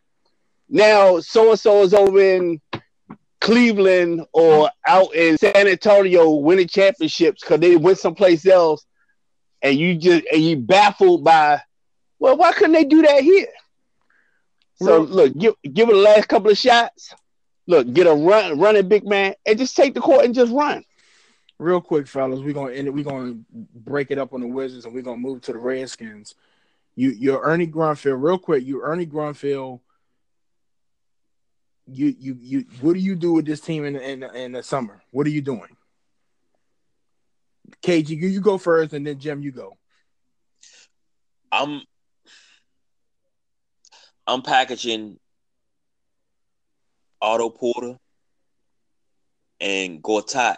Now 0.69 1.19
so 1.19 1.51
and 1.51 1.59
so 1.59 1.83
is 1.83 1.93
over 1.93 2.19
in 2.19 2.59
Cleveland 3.39 4.25
or 4.31 4.69
out 4.87 5.13
in 5.13 5.37
San 5.37 5.67
Antonio 5.67 6.31
winning 6.31 6.67
championships 6.67 7.41
because 7.41 7.59
they 7.59 7.75
went 7.75 7.99
someplace 7.99 8.45
else 8.45 8.85
and 9.61 9.77
you 9.77 9.95
just 9.95 10.23
and 10.31 10.41
you 10.41 10.57
baffled 10.57 11.23
by, 11.23 11.61
well, 12.19 12.37
why 12.37 12.53
couldn't 12.53 12.73
they 12.73 12.85
do 12.85 13.01
that 13.01 13.23
here? 13.23 13.47
So 14.75 15.01
look, 15.01 15.37
give 15.37 15.55
give 15.61 15.89
it 15.89 15.93
the 15.93 15.97
last 15.97 16.27
couple 16.27 16.51
of 16.51 16.57
shots. 16.57 17.13
Look, 17.65 17.91
get 17.93 18.07
a 18.07 18.13
run, 18.13 18.59
running 18.59 18.87
big 18.89 19.05
man, 19.05 19.35
and 19.45 19.57
just 19.57 19.75
take 19.75 19.93
the 19.93 20.01
court 20.01 20.25
and 20.25 20.35
just 20.35 20.51
run. 20.51 20.83
Real 21.63 21.79
quick, 21.79 22.07
fellas, 22.07 22.41
we're 22.41 22.51
gonna 22.51 22.73
end 22.73 22.87
it. 22.87 22.93
We're 22.93 23.05
gonna 23.05 23.37
break 23.73 24.11
it 24.11 24.17
up 24.17 24.33
on 24.33 24.41
the 24.41 24.47
Wizards, 24.47 24.83
and 24.83 24.93
we're 24.93 25.01
gonna 25.01 25.15
move 25.15 25.39
to 25.43 25.53
the 25.53 25.57
Redskins. 25.57 26.35
You, 26.93 27.11
you're 27.11 27.41
Ernie 27.41 27.67
Grunfeld. 27.67 28.21
Real 28.21 28.37
quick, 28.37 28.65
you 28.65 28.81
Ernie 28.81 29.05
Grunfeld. 29.05 29.79
You, 31.87 32.13
you, 32.19 32.37
you. 32.41 32.65
What 32.81 32.95
do 32.95 32.99
you 32.99 33.15
do 33.15 33.31
with 33.31 33.45
this 33.45 33.61
team 33.61 33.85
in 33.85 33.95
in, 33.95 34.23
in 34.23 34.51
the 34.51 34.61
summer? 34.61 35.01
What 35.11 35.25
are 35.25 35.29
you 35.29 35.39
doing? 35.39 35.77
KG, 37.81 38.09
you, 38.09 38.27
you 38.27 38.41
go 38.41 38.57
first, 38.57 38.91
and 38.91 39.07
then 39.07 39.17
Jim, 39.17 39.41
you 39.41 39.53
go. 39.53 39.77
I'm 41.49 41.81
I'm 44.27 44.41
packaging 44.41 45.17
Otto 47.21 47.49
Porter 47.51 47.97
and 49.61 50.03
Gortat 50.03 50.57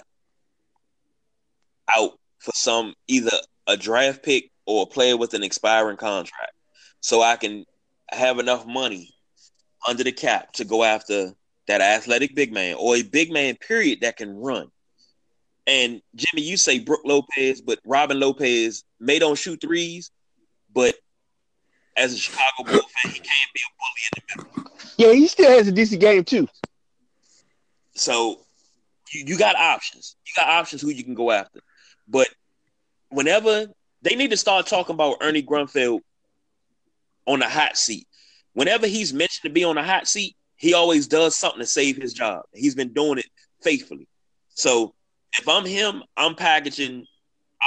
out 1.95 2.19
for 2.39 2.52
some 2.54 2.93
either 3.08 3.32
a 3.67 3.78
draft 3.78 4.24
pick 4.24 4.52
or 4.65 4.84
a 4.84 4.86
player 4.86 5.17
with 5.17 5.34
an 5.34 5.43
expiring 5.43 5.98
contract, 5.98 6.54
so 7.00 7.21
I 7.21 7.36
can 7.36 7.65
have 8.10 8.39
enough 8.39 8.65
money 8.65 9.13
under 9.88 10.04
the 10.04 10.12
cap 10.12 10.54
to 10.54 10.65
go 10.65 10.84
after 10.84 11.34
that 11.67 11.82
athletic 11.82 12.36
big 12.36 12.54
man 12.54 12.76
or 12.80 12.95
a 12.95 13.04
big 13.04 13.32
man 13.32 13.56
period 13.56 14.00
that 14.02 14.17
can 14.17 14.36
run. 14.36 14.69
And 15.67 16.02
Jimmy, 16.15 16.43
you 16.43 16.58
say 16.58 16.80
Brook 16.80 17.02
Lopez, 17.06 17.62
but 17.62 17.80
Robin 17.86 18.19
Lopez 18.19 18.84
may 19.00 19.17
don't 19.17 19.38
shoot 19.38 19.62
threes, 19.62 20.12
but 20.74 20.95
as 21.98 22.13
a 22.13 22.17
Chicago 22.17 22.63
Bull 22.71 22.82
fan, 23.04 23.12
he 23.12 23.19
can't 23.19 23.54
be 23.54 23.62
a 23.65 23.71
bully 23.80 24.04
in 24.06 24.12
the 24.15 24.60
middle. 24.60 24.71
Yeah, 24.98 25.13
he 25.13 25.28
still 25.28 25.50
has 25.50 25.67
a 25.67 25.71
decent 25.71 26.02
game 26.02 26.24
too. 26.24 26.48
So 27.93 28.41
you, 29.13 29.24
you 29.26 29.38
got 29.38 29.56
options. 29.56 30.15
You 30.28 30.34
got 30.38 30.50
options 30.50 30.82
who 30.82 30.89
you 30.89 31.04
can 31.04 31.15
go 31.15 31.32
after. 31.32 31.62
But 32.08 32.28
whenever 33.10 33.68
they 34.02 34.15
need 34.15 34.32
to 34.32 34.38
start 34.38 34.68
talking 34.68 34.94
about 34.94 35.18
Ernie 35.22 35.41
Grunfeld 35.41 36.02
on 37.26 37.39
the 37.39 37.50
hot 37.50 37.76
seat. 37.78 38.08
Whenever 38.54 38.88
he's 38.88 39.13
mentioned 39.13 39.44
to 39.44 39.50
be 39.50 39.63
on 39.63 39.76
the 39.76 39.84
hot 39.84 40.08
seat, 40.08 40.36
he 40.58 40.74
always 40.74 41.08
does 41.08 41.36
something 41.36 41.60
to 41.60 41.65
save 41.65 41.98
his 41.98 42.13
job. 42.13 42.44
He's 42.54 42.76
been 42.76 42.94
doing 42.94 43.18
it 43.18 43.26
faithfully. 43.62 44.08
So 44.50 44.94
if 45.38 45.48
I'm 45.48 45.65
him, 45.65 46.04
I'm 46.15 46.36
packaging 46.36 47.06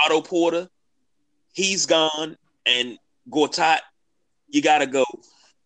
Otto 0.06 0.22
Porter. 0.22 0.68
He's 1.52 1.86
gone, 1.86 2.36
and 2.66 2.98
Gortat, 3.30 3.80
you 4.48 4.62
gotta 4.62 4.86
go. 4.86 5.04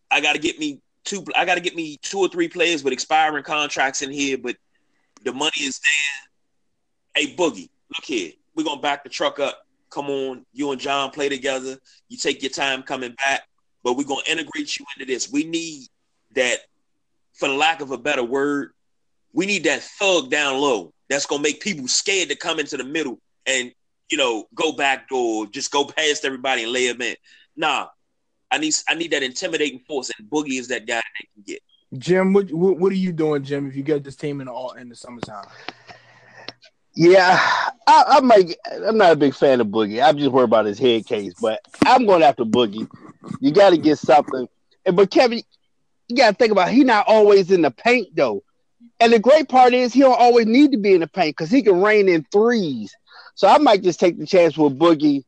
I 0.09 0.21
gotta 0.21 0.39
get 0.39 0.59
me 0.59 0.81
two. 1.05 1.23
I 1.35 1.45
gotta 1.45 1.61
get 1.61 1.75
me 1.75 1.97
two 2.01 2.19
or 2.19 2.27
three 2.27 2.47
players 2.49 2.83
with 2.83 2.93
expiring 2.93 3.43
contracts 3.43 4.01
in 4.01 4.11
here, 4.11 4.37
but 4.37 4.57
the 5.23 5.31
money 5.31 5.61
is 5.61 5.79
there. 5.79 7.23
Hey 7.23 7.35
Boogie, 7.35 7.69
look 7.95 8.03
here. 8.03 8.31
We're 8.55 8.63
gonna 8.63 8.81
back 8.81 9.03
the 9.03 9.09
truck 9.09 9.39
up. 9.39 9.65
Come 9.89 10.09
on, 10.09 10.45
you 10.53 10.71
and 10.71 10.81
John 10.81 11.11
play 11.11 11.29
together. 11.29 11.77
You 12.09 12.17
take 12.17 12.41
your 12.41 12.51
time 12.51 12.83
coming 12.83 13.15
back, 13.25 13.41
but 13.83 13.95
we're 13.95 14.03
gonna 14.05 14.21
integrate 14.27 14.77
you 14.77 14.85
into 14.95 15.11
this. 15.11 15.31
We 15.31 15.43
need 15.43 15.87
that, 16.35 16.59
for 17.33 17.47
lack 17.47 17.81
of 17.81 17.91
a 17.91 17.97
better 17.97 18.23
word, 18.23 18.71
we 19.33 19.45
need 19.45 19.63
that 19.65 19.81
thug 19.81 20.29
down 20.29 20.59
low 20.59 20.93
that's 21.09 21.25
gonna 21.25 21.43
make 21.43 21.61
people 21.61 21.87
scared 21.87 22.29
to 22.29 22.35
come 22.35 22.59
into 22.59 22.77
the 22.77 22.83
middle 22.83 23.19
and 23.45 23.71
you 24.13 24.17
know, 24.17 24.47
go 24.53 24.71
back 24.71 25.09
door, 25.09 25.47
just 25.47 25.71
go 25.71 25.85
past 25.85 26.23
everybody 26.23 26.63
and 26.63 26.71
lay 26.71 26.87
him 26.87 27.01
in. 27.01 27.15
Nah, 27.55 27.87
I 28.51 28.59
need 28.59 28.75
I 28.87 28.93
need 28.93 29.09
that 29.11 29.23
intimidating 29.23 29.79
force, 29.79 30.11
and 30.17 30.29
Boogie 30.29 30.59
is 30.59 30.67
that 30.67 30.85
guy 30.85 31.01
they 31.19 31.27
can 31.33 31.43
get. 31.43 31.61
Jim, 31.97 32.31
what, 32.33 32.51
what 32.51 32.77
what 32.77 32.91
are 32.91 32.95
you 32.95 33.11
doing, 33.11 33.43
Jim? 33.43 33.67
If 33.67 33.75
you 33.75 33.81
get 33.81 34.03
this 34.03 34.15
team 34.15 34.39
in 34.41 34.47
all 34.47 34.73
in 34.73 34.87
the 34.87 34.95
summertime, 34.95 35.45
Yeah, 36.95 37.39
I, 37.87 38.03
I 38.07 38.19
might. 38.21 38.55
I'm 38.87 38.97
not 38.97 39.13
a 39.13 39.15
big 39.15 39.33
fan 39.33 39.61
of 39.61 39.67
Boogie. 39.67 40.03
I'm 40.03 40.17
just 40.17 40.31
worried 40.31 40.45
about 40.45 40.65
his 40.65 40.77
head 40.77 41.05
case, 41.05 41.33
but 41.41 41.59
I'm 41.85 42.05
going 42.05 42.21
after 42.23 42.45
Boogie. 42.45 42.87
You 43.39 43.51
got 43.51 43.71
to 43.71 43.77
get 43.77 43.97
something. 43.97 44.47
But 44.85 45.09
Kevin, 45.09 45.41
you 46.07 46.15
got 46.15 46.31
to 46.31 46.35
think 46.35 46.51
about 46.51 46.69
he 46.69 46.83
not 46.83 47.05
always 47.07 47.49
in 47.51 47.61
the 47.61 47.71
paint 47.71 48.15
though. 48.15 48.43
And 48.99 49.11
the 49.11 49.19
great 49.19 49.49
part 49.49 49.73
is 49.73 49.93
he 49.93 50.01
don't 50.01 50.19
always 50.19 50.45
need 50.45 50.71
to 50.71 50.77
be 50.77 50.93
in 50.93 51.01
the 51.01 51.07
paint 51.07 51.35
because 51.35 51.49
he 51.49 51.63
can 51.63 51.81
rain 51.81 52.07
in 52.07 52.25
threes. 52.31 52.93
So 53.35 53.47
I 53.47 53.57
might 53.57 53.81
just 53.81 53.99
take 53.99 54.19
the 54.19 54.27
chance 54.27 54.57
with 54.57 54.77
Boogie, 54.77 55.23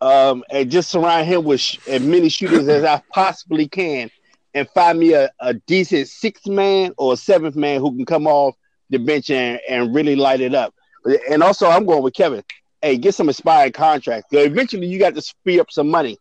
um, 0.00 0.44
and 0.50 0.70
just 0.70 0.90
surround 0.90 1.26
him 1.26 1.44
with 1.44 1.60
sh- 1.60 1.78
as 1.88 2.02
many 2.02 2.28
shooters 2.28 2.68
as 2.68 2.84
I 2.84 3.02
possibly 3.12 3.68
can, 3.68 4.10
and 4.54 4.68
find 4.70 4.98
me 4.98 5.14
a, 5.14 5.30
a 5.40 5.54
decent 5.54 6.08
sixth 6.08 6.46
man 6.46 6.92
or 6.98 7.16
seventh 7.16 7.56
man 7.56 7.80
who 7.80 7.96
can 7.96 8.04
come 8.04 8.26
off 8.26 8.54
the 8.92 8.98
bench 8.98 9.30
and, 9.30 9.60
and 9.68 9.94
really 9.94 10.16
light 10.16 10.40
it 10.40 10.54
up. 10.54 10.74
And 11.28 11.42
also, 11.42 11.66
I'm 11.66 11.84
going 11.84 12.02
with 12.02 12.14
Kevin. 12.14 12.42
Hey, 12.80 12.96
get 12.96 13.14
some 13.14 13.28
expired 13.28 13.74
contracts. 13.74 14.28
Eventually, 14.32 14.86
you 14.86 14.98
got 14.98 15.14
to 15.14 15.22
speed 15.22 15.60
up 15.60 15.70
some 15.70 15.90
money. 15.90 16.18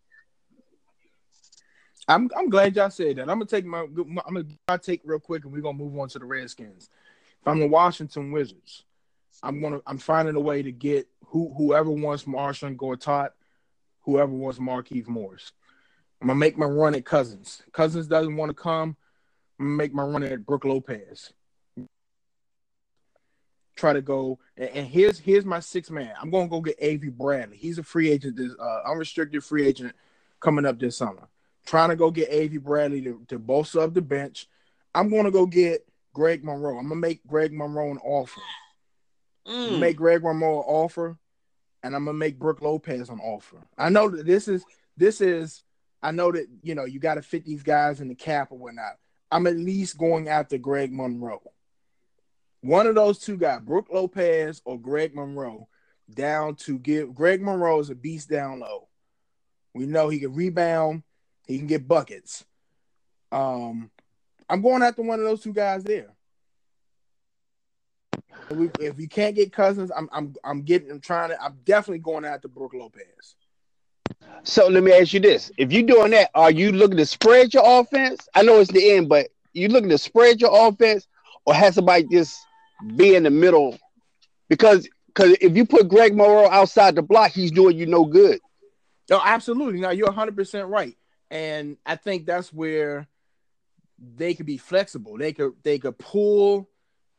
I'm 2.08 2.30
I'm 2.36 2.50
glad 2.50 2.76
y'all 2.76 2.90
said 2.90 3.18
that. 3.18 3.30
I'm 3.30 3.40
gonna 3.40 3.46
take 3.46 3.66
my, 3.66 3.82
I'm 3.82 4.58
gonna 4.68 4.80
take 4.80 5.02
real 5.04 5.20
quick, 5.20 5.44
and 5.46 5.54
we're 5.54 5.62
gonna 5.62 5.78
move 5.78 5.98
on 5.98 6.10
to 6.10 6.20
the 6.20 6.26
Redskins. 6.26 6.90
If 7.42 7.48
I'm 7.48 7.60
the 7.60 7.68
Washington 7.68 8.32
Wizards, 8.32 8.84
I'm 9.44 9.62
gonna 9.62 9.80
I'm 9.86 9.98
finding 9.98 10.36
a 10.36 10.40
way 10.40 10.62
to 10.62 10.72
get 10.72 11.08
who 11.28 11.54
whoever 11.56 11.90
wants 11.90 12.28
Marshall 12.28 12.72
Gortat, 12.72 13.30
whoever 14.02 14.32
wants 14.32 14.60
Markieff 14.60 15.08
Morris. 15.08 15.52
I'm 16.22 16.28
gonna 16.28 16.40
make 16.40 16.58
my 16.58 16.66
run 16.66 16.96
at 16.96 17.06
Cousins. 17.06 17.62
Cousins 17.72 18.08
doesn't 18.08 18.36
want 18.36 18.50
to 18.50 18.56
come. 18.56 18.98
I'm 19.60 19.68
gonna 19.68 19.78
make 19.78 19.94
my 19.94 20.04
run 20.04 20.24
at 20.24 20.46
Brook 20.46 20.66
Lopez. 20.66 21.32
Try 23.76 23.94
to 23.94 24.02
go 24.02 24.40
and, 24.58 24.70
and 24.70 24.88
here's 24.88 25.20
here's 25.20 25.46
my 25.46 25.60
six 25.60 25.90
man. 25.90 26.14
I'm 26.22 26.30
gonna 26.30 26.48
go 26.48 26.62
get 26.62 26.76
Avery 26.80 27.10
Bradley. 27.10 27.58
He's 27.58 27.78
a 27.78 27.84
free 27.84 28.12
agent, 28.12 28.36
this 28.36 28.54
uh, 28.60 28.82
unrestricted 28.86 29.44
free 29.44 29.66
agent 29.66 29.96
coming 30.40 30.66
up 30.66 30.80
this 30.80 30.98
summer. 30.98 31.28
Trying 31.66 31.90
to 31.90 31.96
go 31.96 32.12
get 32.12 32.30
Avery 32.32 32.58
Bradley 32.58 33.02
to, 33.04 33.22
to 33.30 33.40
bolster 33.40 33.82
up 33.82 33.94
the 33.94 34.02
bench. 34.02 34.48
I'm 34.94 35.10
gonna 35.10 35.32
go 35.32 35.46
get 35.46 35.88
Greg 36.14 36.44
Monroe. 36.44 36.78
I'm 36.78 36.90
gonna 36.90 36.96
make 36.96 37.26
Greg 37.26 37.54
Monroe 37.54 37.92
an 37.92 38.00
offer. 38.00 38.42
Mm. 39.48 39.80
Make 39.80 39.98
Greg 39.98 40.24
Monroe 40.24 40.60
an 40.60 40.66
offer, 40.68 41.18
and 41.84 41.96
I'm 41.96 42.06
gonna 42.06 42.18
make 42.18 42.38
Brook 42.38 42.62
Lopez 42.62 43.10
an 43.10 43.20
offer. 43.20 43.58
I 43.78 43.90
know 43.90 44.10
that 44.10 44.26
this 44.26 44.48
is 44.48 44.64
this 44.98 45.22
is 45.22 45.64
I 46.04 46.12
know 46.12 46.32
that 46.32 46.48
you 46.64 46.76
know 46.76 46.86
you 46.86 47.00
got 47.00 47.16
to 47.16 47.22
fit 47.22 47.46
these 47.46 47.64
guys 47.64 48.02
in 48.02 48.08
the 48.08 48.16
cap 48.16 48.52
or 48.52 48.58
whatnot. 48.58 48.98
I'm 49.32 49.48
at 49.48 49.56
least 49.56 49.98
going 49.98 50.28
after 50.28 50.58
Greg 50.58 50.92
Monroe. 50.92 51.42
One 52.62 52.86
of 52.86 52.95
those 52.95 53.19
two 53.19 53.38
guys, 53.38 53.62
Brook 53.62 53.88
Lopez 53.91 54.62
or 54.65 54.80
Greg 54.80 55.15
Monroe, 55.15 55.67
down 56.13 56.56
to 56.56 56.78
give 56.78 57.13
Greg 57.15 57.41
Monroe 57.41 57.80
is 57.80 57.89
a 57.89 57.95
beast 57.95 58.30
down 58.30 58.60
low. 58.60 58.88
We 59.74 59.86
know 59.86 60.10
he 60.10 60.19
can 60.19 60.34
rebound, 60.34 61.04
he 61.47 61.58
can 61.58 61.67
get 61.67 61.88
buckets. 61.88 62.45
Um, 63.32 63.89
I'm 64.50 64.62
going 64.62 64.84
after 64.84 65.02
one 65.02 65.19
of 65.19 65.26
those 65.26 65.41
two 65.41 65.54
guys 65.54 65.84
there. 65.84 66.10
If 68.50 68.97
we, 68.97 69.08
can't 69.08 69.36
get 69.36 69.54
Cousins, 69.54 69.91
I'm 69.95 70.10
I'm 70.12 70.36
I'm 70.43 70.63
getting 70.63 70.91
I'm 70.91 71.00
trying 71.00 71.30
to 71.30 71.41
I'm 71.41 71.58
definitely 71.63 72.00
going 72.00 72.26
after 72.26 72.50
Brook 72.50 72.74
Lopez. 72.74 73.36
So 74.43 74.67
let 74.67 74.84
me 74.84 74.91
ask 74.91 75.13
you 75.13 75.21
this: 75.21 75.52
If 75.58 75.71
you're 75.71 75.84
doing 75.84 76.12
that, 76.12 76.32
are 76.36 76.52
you 76.52 76.74
looking 76.74 76.97
to 76.97 77.06
spread 77.06 77.54
your 77.54 77.63
offense? 77.65 78.28
I 78.36 78.43
know 78.43 78.60
it's 78.60 78.71
the 78.71 78.91
end, 78.91 79.08
but 79.08 79.30
you 79.54 79.69
looking 79.69 79.89
to 79.89 79.97
spread 79.97 80.41
your 80.41 80.67
offense, 80.67 81.08
or 81.45 81.54
have 81.54 81.74
somebody 81.74 82.06
just 82.12 82.38
be 82.96 83.15
in 83.15 83.24
the 83.24 83.30
middle? 83.30 83.78
Because 84.50 84.88
because 85.08 85.36
if 85.41 85.56
you 85.56 85.65
put 85.65 85.89
Greg 85.89 86.15
Monroe 86.15 86.50
outside 86.50 86.96
the 86.96 87.02
block, 87.02 87.32
he's 87.32 87.52
doing 87.52 87.78
you 87.78 87.86
no 87.86 88.06
good. 88.06 88.39
No, 89.10 89.22
absolutely. 89.24 89.80
Now 89.80 89.89
you're 89.89 90.08
100 90.08 90.36
percent 90.36 90.67
right, 90.70 90.96
and 91.30 91.78
I 91.86 91.96
think 91.96 92.26
that's 92.26 92.54
where 92.54 93.08
they 94.15 94.34
could 94.34 94.46
be 94.46 94.58
flexible. 94.58 95.17
They 95.17 95.34
could 95.34 95.54
they 95.63 95.80
could 95.80 95.98
pull. 95.98 96.70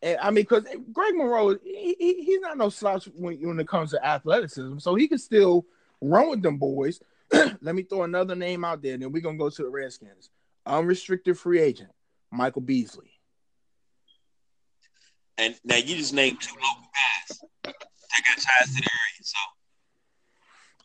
And 0.01 0.19
I 0.21 0.31
mean, 0.31 0.45
because 0.45 0.65
Greg 0.93 1.15
Monroe, 1.15 1.59
he, 1.63 1.95
he, 1.99 2.25
he's 2.25 2.41
not 2.41 2.59
no 2.59 2.71
slouch 2.71 3.09
when, 3.15 3.37
when 3.47 3.61
it 3.61 3.69
comes 3.69 3.91
to 3.91 4.05
athleticism, 4.05 4.79
so 4.79 4.95
he 4.95 5.07
can 5.07 5.19
still 5.19 5.65
run 6.01 6.31
with 6.31 6.43
them 6.43 6.59
boys. 6.59 7.01
Let 7.33 7.75
me 7.75 7.85
throw 7.85 8.03
another 8.03 8.35
name 8.35 8.65
out 8.65 8.83
there, 8.83 8.95
and 8.95 9.03
then 9.03 9.13
we're 9.13 9.23
gonna 9.23 9.39
go 9.39 9.51
to 9.51 9.63
the 9.63 9.69
Redskins. 9.69 10.31
Unrestricted 10.67 11.39
free 11.39 11.61
agent, 11.61 11.91
Michael 12.31 12.63
Beasley. 12.63 13.12
And 15.39 15.55
now 15.65 15.77
you 15.77 15.97
just 15.97 16.15
named 16.15 16.41
two 16.41 16.55
local 16.55 16.91
guys 16.93 17.41
that 17.65 17.75
got 17.75 18.37
ties 18.37 18.69
to 18.69 18.75
the 18.75 18.89
area. 18.89 19.23
So 19.23 19.39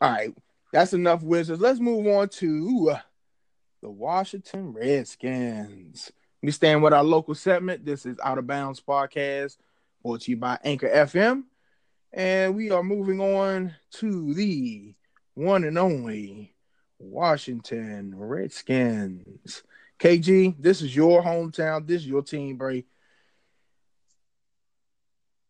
All 0.00 0.10
right, 0.10 0.34
that's 0.72 0.92
enough 0.92 1.22
Wizards. 1.22 1.60
Let's 1.60 1.80
move 1.80 2.06
on 2.06 2.28
to 2.30 2.96
the 3.82 3.90
Washington 3.90 4.72
Redskins. 4.72 6.10
We 6.42 6.50
stand 6.52 6.82
with 6.82 6.92
our 6.92 7.04
local 7.04 7.34
segment. 7.34 7.84
This 7.84 8.06
is 8.06 8.18
Out 8.22 8.38
of 8.38 8.46
Bounds 8.46 8.80
Podcast, 8.80 9.56
brought 10.02 10.22
to 10.22 10.30
you 10.30 10.36
by 10.36 10.58
Anchor 10.64 10.88
FM. 10.88 11.44
And 12.12 12.56
we 12.56 12.70
are 12.70 12.82
moving 12.82 13.20
on 13.20 13.74
to 13.92 14.34
the 14.34 14.94
one 15.34 15.64
and 15.64 15.78
only 15.78 16.54
Washington 16.98 18.14
Redskins. 18.16 19.62
KG, 19.98 20.54
this 20.58 20.80
is 20.80 20.94
your 20.94 21.22
hometown. 21.22 21.86
This 21.86 22.02
is 22.02 22.08
your 22.08 22.22
team, 22.22 22.56
Bray. 22.56 22.84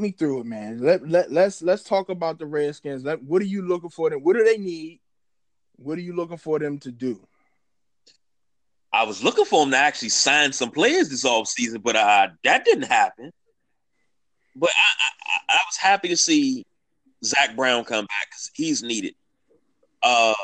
Me 0.00 0.12
through 0.12 0.40
it, 0.40 0.46
man. 0.46 0.78
Let, 0.78 1.08
let, 1.08 1.32
let's 1.32 1.60
let's 1.60 1.82
talk 1.82 2.08
about 2.08 2.38
the 2.38 2.46
Redskins. 2.46 3.02
Let, 3.02 3.20
what 3.20 3.42
are 3.42 3.46
you 3.46 3.62
looking 3.66 3.90
for 3.90 4.08
them? 4.08 4.20
What 4.20 4.36
do 4.36 4.44
they 4.44 4.56
need? 4.56 5.00
What 5.74 5.98
are 5.98 6.02
you 6.02 6.14
looking 6.14 6.36
for 6.36 6.60
them 6.60 6.78
to 6.80 6.92
do? 6.92 7.20
I 8.92 9.04
was 9.04 9.24
looking 9.24 9.44
for 9.44 9.62
them 9.62 9.72
to 9.72 9.76
actually 9.76 10.10
sign 10.10 10.52
some 10.52 10.70
players 10.70 11.08
this 11.08 11.24
offseason, 11.24 11.82
but 11.82 11.96
uh, 11.96 12.28
that 12.44 12.64
didn't 12.64 12.84
happen. 12.84 13.32
But 14.54 14.70
I, 14.70 15.52
I, 15.52 15.56
I 15.56 15.60
was 15.66 15.76
happy 15.76 16.08
to 16.08 16.16
see 16.16 16.64
Zach 17.24 17.56
Brown 17.56 17.84
come 17.84 18.06
back 18.06 18.28
because 18.30 18.50
he's 18.54 18.82
needed. 18.84 19.14
Uh, 20.02 20.34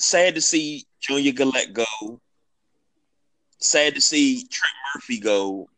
sad 0.00 0.34
to 0.34 0.40
see 0.40 0.84
Junior 1.00 1.32
Galette 1.32 1.72
go. 1.72 2.20
Sad 3.58 3.94
to 3.94 4.00
see 4.00 4.46
Trent 4.50 4.74
Murphy 4.94 5.20
go. 5.20 5.68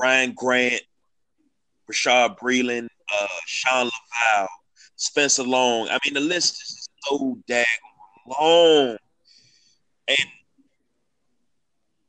Ryan 0.00 0.32
Grant, 0.36 0.82
Rashad 1.90 2.38
Breeland, 2.38 2.88
uh, 3.12 3.26
Shawn 3.46 3.86
Lauvao, 3.86 4.46
Spencer 4.96 5.42
Long. 5.44 5.88
I 5.88 5.98
mean, 6.04 6.14
the 6.14 6.20
list 6.20 6.62
is 6.62 6.88
so 7.04 7.38
dang 7.46 7.64
long. 8.40 8.96
And 10.08 10.28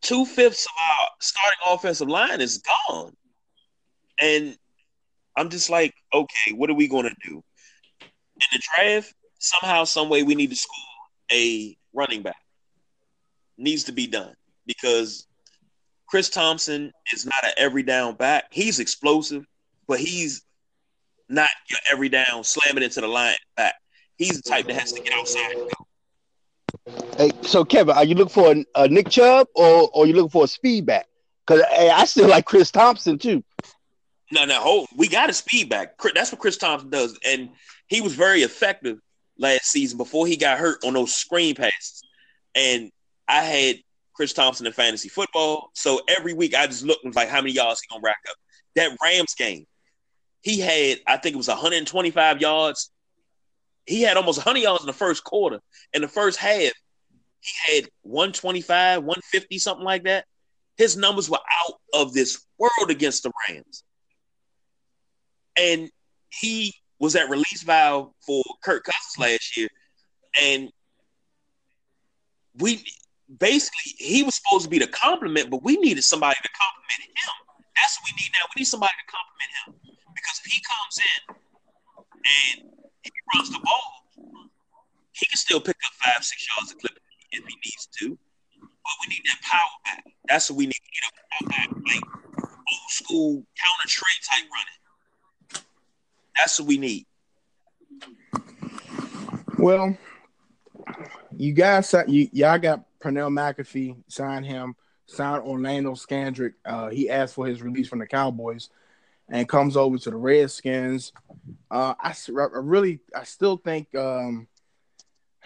two 0.02 0.26
fifths 0.26 0.66
of 0.66 0.72
our 0.92 1.08
starting 1.20 1.60
offensive 1.68 2.08
line 2.08 2.42
is 2.42 2.62
gone. 2.90 3.14
And 4.22 4.58
I'm 5.36 5.50
just 5.50 5.70
like, 5.70 5.94
okay, 6.14 6.54
what 6.54 6.70
are 6.70 6.76
we 6.76 6.88
going 6.88 7.10
to 7.10 7.16
do? 7.28 7.44
In 8.02 8.48
the 8.52 8.62
draft, 8.76 9.14
somehow, 9.40 9.84
some 9.84 10.10
way, 10.10 10.24
we 10.24 10.36
need 10.36 10.50
to 10.50 10.56
score 10.56 10.76
a 11.32 11.78
running 11.94 12.22
back. 12.22 12.36
Needs 13.58 13.86
to 13.86 13.92
be 13.92 14.08
done 14.08 14.34
because 14.66 15.28
Chris 16.08 16.30
Thompson 16.30 16.92
is 17.14 17.26
not 17.26 17.44
an 17.44 17.52
every 17.58 17.84
down 17.84 18.16
back. 18.16 18.46
He's 18.52 18.80
explosive, 18.80 19.46
but 19.88 20.00
he's 20.00 20.44
not 21.30 21.50
your 21.70 21.80
every 21.92 22.10
down 22.10 22.44
slamming 22.44 22.84
into 22.84 23.02
the 23.02 23.08
line 23.08 23.36
back. 23.58 23.76
He's 24.18 24.42
the 24.42 24.50
type 24.50 24.68
that 24.68 24.76
has 24.80 24.94
to 24.94 25.02
get 25.02 25.14
outside. 25.14 25.56
Hey, 27.18 27.32
so 27.42 27.66
Kevin, 27.66 27.96
are 27.96 28.06
you 28.06 28.16
looking 28.16 28.34
for 28.34 28.52
a, 28.52 28.66
a 28.76 28.88
Nick 28.88 29.10
Chubb 29.10 29.48
or 29.56 29.90
or 29.94 30.06
you 30.06 30.14
looking 30.14 30.30
for 30.30 30.44
a 30.46 30.48
speed 30.48 30.86
back? 30.86 31.08
Because 31.46 31.64
hey, 31.72 31.90
I 31.90 32.06
still 32.06 32.30
like 32.30 32.46
Chris 32.46 32.72
Thompson 32.72 33.18
too. 33.18 33.44
No, 34.32 34.46
no, 34.46 34.60
hold. 34.60 34.88
We 34.96 35.08
got 35.08 35.30
a 35.30 35.34
speed 35.34 35.70
back. 35.70 36.00
That's 36.14 36.32
what 36.32 36.42
Chris 36.42 36.58
Thompson 36.58 36.90
does, 36.90 37.18
and 37.26 37.50
he 37.88 38.02
was 38.02 38.16
very 38.16 38.42
effective 38.42 39.00
last 39.38 39.66
season 39.66 39.98
before 39.98 40.28
he 40.28 40.38
got 40.38 40.58
hurt 40.58 40.84
on 40.84 40.94
those 40.94 41.14
screen 41.14 41.56
passes. 41.56 42.02
And 42.56 42.92
I 43.28 43.42
had 43.42 43.78
Chris 44.14 44.34
Thompson 44.34 44.66
in 44.66 44.74
fantasy 44.74 45.10
football, 45.10 45.72
so 45.74 46.02
every 46.08 46.34
week 46.34 46.56
I 46.56 46.68
just 46.68 46.86
looked 46.86 47.04
and 47.04 47.12
was 47.12 47.16
like, 47.16 47.30
how 47.30 47.42
many 47.42 47.54
yards 47.54 47.82
he 47.82 47.88
gonna 47.94 48.02
rack 48.04 48.20
up? 48.30 48.36
That 48.76 48.98
Rams 49.04 49.36
game, 49.36 49.66
he 50.46 50.60
had 50.60 51.00
I 51.08 51.18
think 51.18 51.34
it 51.34 51.38
was 51.38 51.48
125 51.48 52.40
yards. 52.40 52.92
He 53.88 54.04
had 54.04 54.16
almost 54.16 54.38
100 54.38 54.60
yards 54.60 54.84
in 54.84 54.88
the 54.88 54.94
first 54.94 55.24
quarter. 55.24 55.60
In 55.94 56.02
the 56.04 56.08
first 56.08 56.38
half, 56.40 56.72
he 57.40 57.76
had 57.76 57.90
125, 58.04 59.00
150, 59.04 59.58
something 59.58 59.84
like 59.84 60.04
that. 60.04 60.26
His 60.78 60.96
numbers 60.96 61.30
were 61.30 61.40
out 61.68 61.80
of 61.94 62.14
this 62.14 62.46
world 62.60 62.92
against 62.92 63.24
the 63.24 63.32
Rams 63.50 63.84
and 65.58 65.90
he 66.30 66.74
was 67.00 67.14
that 67.14 67.30
release 67.30 67.64
valve 67.64 68.12
for 68.26 68.44
Kirk 68.64 68.84
Cousins 68.84 69.18
last 69.18 69.58
year, 69.58 69.68
and 70.42 70.70
we 72.60 72.84
basically 73.40 73.94
he 73.98 74.24
was 74.24 74.36
supposed 74.36 74.66
to 74.66 74.70
be 74.70 74.80
the 74.80 74.88
compliment, 74.88 75.50
but 75.50 75.64
we 75.64 75.78
needed 75.78 76.04
somebody 76.04 76.36
to 76.42 76.50
compliment 76.50 77.10
him. 77.10 77.64
That's 77.76 77.98
what 78.00 78.12
we 78.12 78.22
need 78.22 78.32
now. 78.34 78.46
We 78.56 78.62
need 78.62 78.66
somebody 78.66 78.94
to 78.94 79.12
compliment 79.12 79.52
him 79.66 79.85
because 80.26 80.42
if 80.44 80.52
he 80.52 80.62
comes 80.66 80.98
in 80.98 81.36
and 82.10 82.72
he 83.04 83.12
runs 83.36 83.50
the 83.52 83.60
ball, 83.60 84.06
he 85.14 85.26
can 85.28 85.38
still 85.38 85.62
pick 85.62 85.76
up 85.86 85.94
five, 85.94 86.24
six 86.24 86.48
yards 86.50 86.72
a 86.72 86.76
clip 86.76 86.98
if 87.32 87.44
he 87.46 87.56
needs 87.64 87.88
to. 88.00 88.18
But 88.60 88.94
we 89.02 89.14
need 89.14 89.24
that 89.26 89.42
power 89.42 89.62
back. 89.86 90.04
That's 90.28 90.50
what 90.50 90.58
we 90.58 90.66
need 90.66 90.74
to 90.74 90.92
get 90.94 91.44
up 91.44 91.50
back, 91.50 91.70
like 91.88 92.04
old 92.38 92.90
school 92.90 93.34
counter 93.34 93.88
trey 93.88 94.08
type 94.24 94.50
running. 94.52 95.66
That's 96.36 96.60
what 96.60 96.68
we 96.68 96.78
need. 96.78 97.06
Well, 99.58 99.98
you 101.38 101.54
guys, 101.54 101.94
you 102.08 102.30
y'all 102.34 102.58
got 102.58 102.84
Pernell 103.00 103.32
McPhee, 103.32 103.96
signed 104.08 104.46
him, 104.46 104.76
signed 105.06 105.44
Orlando 105.44 105.92
Scandrick. 105.94 106.54
Uh, 106.66 106.90
he 106.90 107.10
asked 107.10 107.36
for 107.36 107.46
his 107.46 107.62
release 107.62 107.88
from 107.88 108.00
the 108.00 108.08
Cowboys 108.08 108.70
and 109.30 109.50
comes 109.50 109.76
over 109.76 109.98
to 109.98 110.10
the 110.10 110.16
Redskins. 110.16 111.12
Uh, 111.70 111.96
I, 112.00 112.10
I 112.12 112.48
really, 112.54 113.00
I 113.16 113.24
still 113.24 113.58
think, 113.58 113.94
um, 113.96 114.48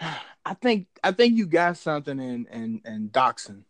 I 0.44 0.54
think, 0.54 0.86
I 1.02 1.12
think 1.12 1.36
you 1.36 1.46
got 1.46 1.76
something 1.76 2.18
in 2.18 2.46
in, 2.46 2.80
in 2.84 3.10
Doctson. 3.10 3.62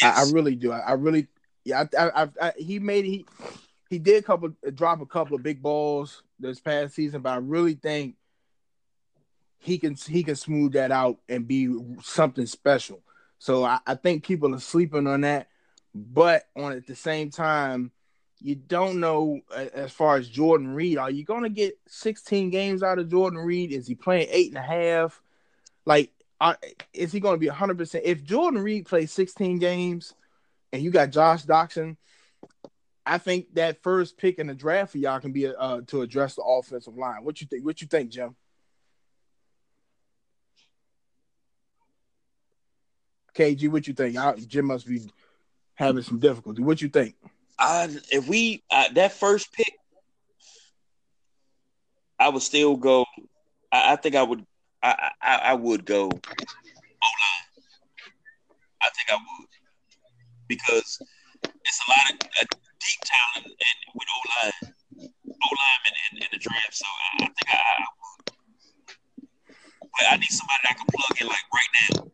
Yes. 0.00 0.18
I, 0.18 0.22
I, 0.22 0.32
really 0.32 0.56
do. 0.56 0.72
I, 0.72 0.78
I 0.80 0.92
really, 0.92 1.28
yeah. 1.64 1.84
I, 1.96 2.28
I, 2.40 2.52
he 2.56 2.78
made 2.78 3.04
he 3.04 3.26
he 3.90 3.98
did 3.98 4.22
a 4.22 4.26
couple 4.26 4.52
drop 4.74 5.00
a 5.00 5.06
couple 5.06 5.36
of 5.36 5.42
big 5.42 5.62
balls 5.62 6.22
this 6.38 6.60
past 6.60 6.94
season, 6.94 7.22
but 7.22 7.30
I 7.30 7.36
really 7.36 7.74
think 7.74 8.16
he 9.58 9.78
can 9.78 9.94
he 9.94 10.22
can 10.22 10.36
smooth 10.36 10.72
that 10.72 10.90
out 10.90 11.18
and 11.28 11.46
be 11.46 11.74
something 12.02 12.46
special. 12.46 13.02
So 13.38 13.64
I, 13.64 13.78
I 13.86 13.94
think 13.94 14.24
people 14.24 14.54
are 14.54 14.60
sleeping 14.60 15.06
on 15.06 15.22
that, 15.22 15.48
but 15.94 16.44
on 16.56 16.72
at 16.72 16.86
the 16.86 16.96
same 16.96 17.30
time, 17.30 17.92
you 18.44 18.56
don't 18.56 19.00
know 19.00 19.40
as 19.56 19.90
far 19.90 20.16
as 20.16 20.28
Jordan 20.28 20.74
Reed. 20.74 20.98
Are 20.98 21.10
you 21.10 21.24
going 21.24 21.44
to 21.44 21.48
get 21.48 21.78
16 21.88 22.50
games 22.50 22.82
out 22.82 22.98
of 22.98 23.10
Jordan 23.10 23.38
Reed? 23.38 23.72
Is 23.72 23.86
he 23.86 23.94
playing 23.94 24.28
eight 24.30 24.50
and 24.50 24.58
a 24.58 24.60
half? 24.60 25.22
Like, 25.86 26.12
are, 26.38 26.58
is 26.92 27.10
he 27.10 27.20
going 27.20 27.36
to 27.36 27.40
be 27.40 27.48
100? 27.48 27.78
percent 27.78 28.04
If 28.04 28.22
Jordan 28.22 28.60
Reed 28.60 28.84
plays 28.84 29.12
16 29.12 29.60
games, 29.60 30.12
and 30.74 30.82
you 30.82 30.90
got 30.90 31.08
Josh 31.08 31.46
Doctson, 31.46 31.96
I 33.06 33.16
think 33.16 33.54
that 33.54 33.82
first 33.82 34.18
pick 34.18 34.38
in 34.38 34.48
the 34.48 34.54
draft 34.54 34.92
for 34.92 34.98
y'all 34.98 35.20
can 35.20 35.32
be 35.32 35.46
uh, 35.46 35.80
to 35.86 36.02
address 36.02 36.34
the 36.34 36.42
offensive 36.42 36.98
line. 36.98 37.24
What 37.24 37.40
you 37.40 37.46
think? 37.46 37.64
What 37.64 37.80
you 37.80 37.86
think, 37.86 38.10
Jim? 38.10 38.36
KG, 43.34 43.70
what 43.70 43.88
you 43.88 43.94
think? 43.94 44.18
I, 44.18 44.34
Jim 44.34 44.66
must 44.66 44.86
be 44.86 45.00
having 45.76 46.02
some 46.02 46.18
difficulty. 46.18 46.62
What 46.62 46.82
you 46.82 46.90
think? 46.90 47.14
Uh, 47.58 47.88
if 48.10 48.28
we 48.28 48.62
uh, 48.70 48.92
that 48.94 49.12
first 49.12 49.52
pick, 49.52 49.72
I 52.18 52.28
would 52.28 52.42
still 52.42 52.76
go. 52.76 53.04
I, 53.70 53.92
I 53.92 53.96
think 53.96 54.16
I 54.16 54.22
would. 54.22 54.44
I, 54.82 55.10
I, 55.22 55.36
I 55.36 55.54
would 55.54 55.86
go 55.86 56.06
O 56.06 56.08
line. 56.08 57.46
I 58.82 58.88
think 58.90 59.10
I 59.10 59.14
would 59.14 59.48
because 60.48 60.98
it's 61.42 61.80
a 61.86 61.90
lot 61.90 62.10
of 62.10 62.16
uh, 62.26 62.44
deep 62.50 63.00
talent 63.04 63.46
and 63.46 63.78
with 63.94 64.08
O 64.14 64.18
line, 64.42 64.74
O 64.98 65.48
lineman 65.48 65.94
in, 66.12 66.18
in, 66.18 66.28
the 66.32 66.38
draft. 66.38 66.74
So 66.74 66.84
I, 66.86 67.24
I 67.24 67.26
think 67.26 67.48
I, 67.48 67.56
I 67.56 67.86
would. 68.00 68.34
But 69.80 70.06
I 70.10 70.16
need 70.16 70.24
somebody 70.24 70.58
that 70.64 70.70
I 70.70 70.74
can 70.74 70.86
plug 70.92 71.20
in 71.20 71.26
like 71.28 71.48
right 71.54 71.72
now. 71.90 72.10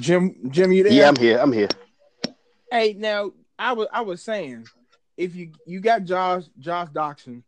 Jim, 0.00 0.50
Jim, 0.50 0.72
you 0.72 0.82
there? 0.82 0.92
Yeah, 0.92 1.08
I'm 1.08 1.16
here. 1.16 1.38
I'm 1.38 1.52
here. 1.52 1.68
Hey, 2.70 2.94
now 2.98 3.32
I 3.58 3.72
was 3.72 3.88
I 3.92 4.02
was 4.02 4.22
saying, 4.22 4.66
if 5.16 5.34
you 5.34 5.52
you 5.66 5.80
got 5.80 6.04
Josh 6.04 6.44
Josh 6.58 6.88
Doctson, 6.88 7.42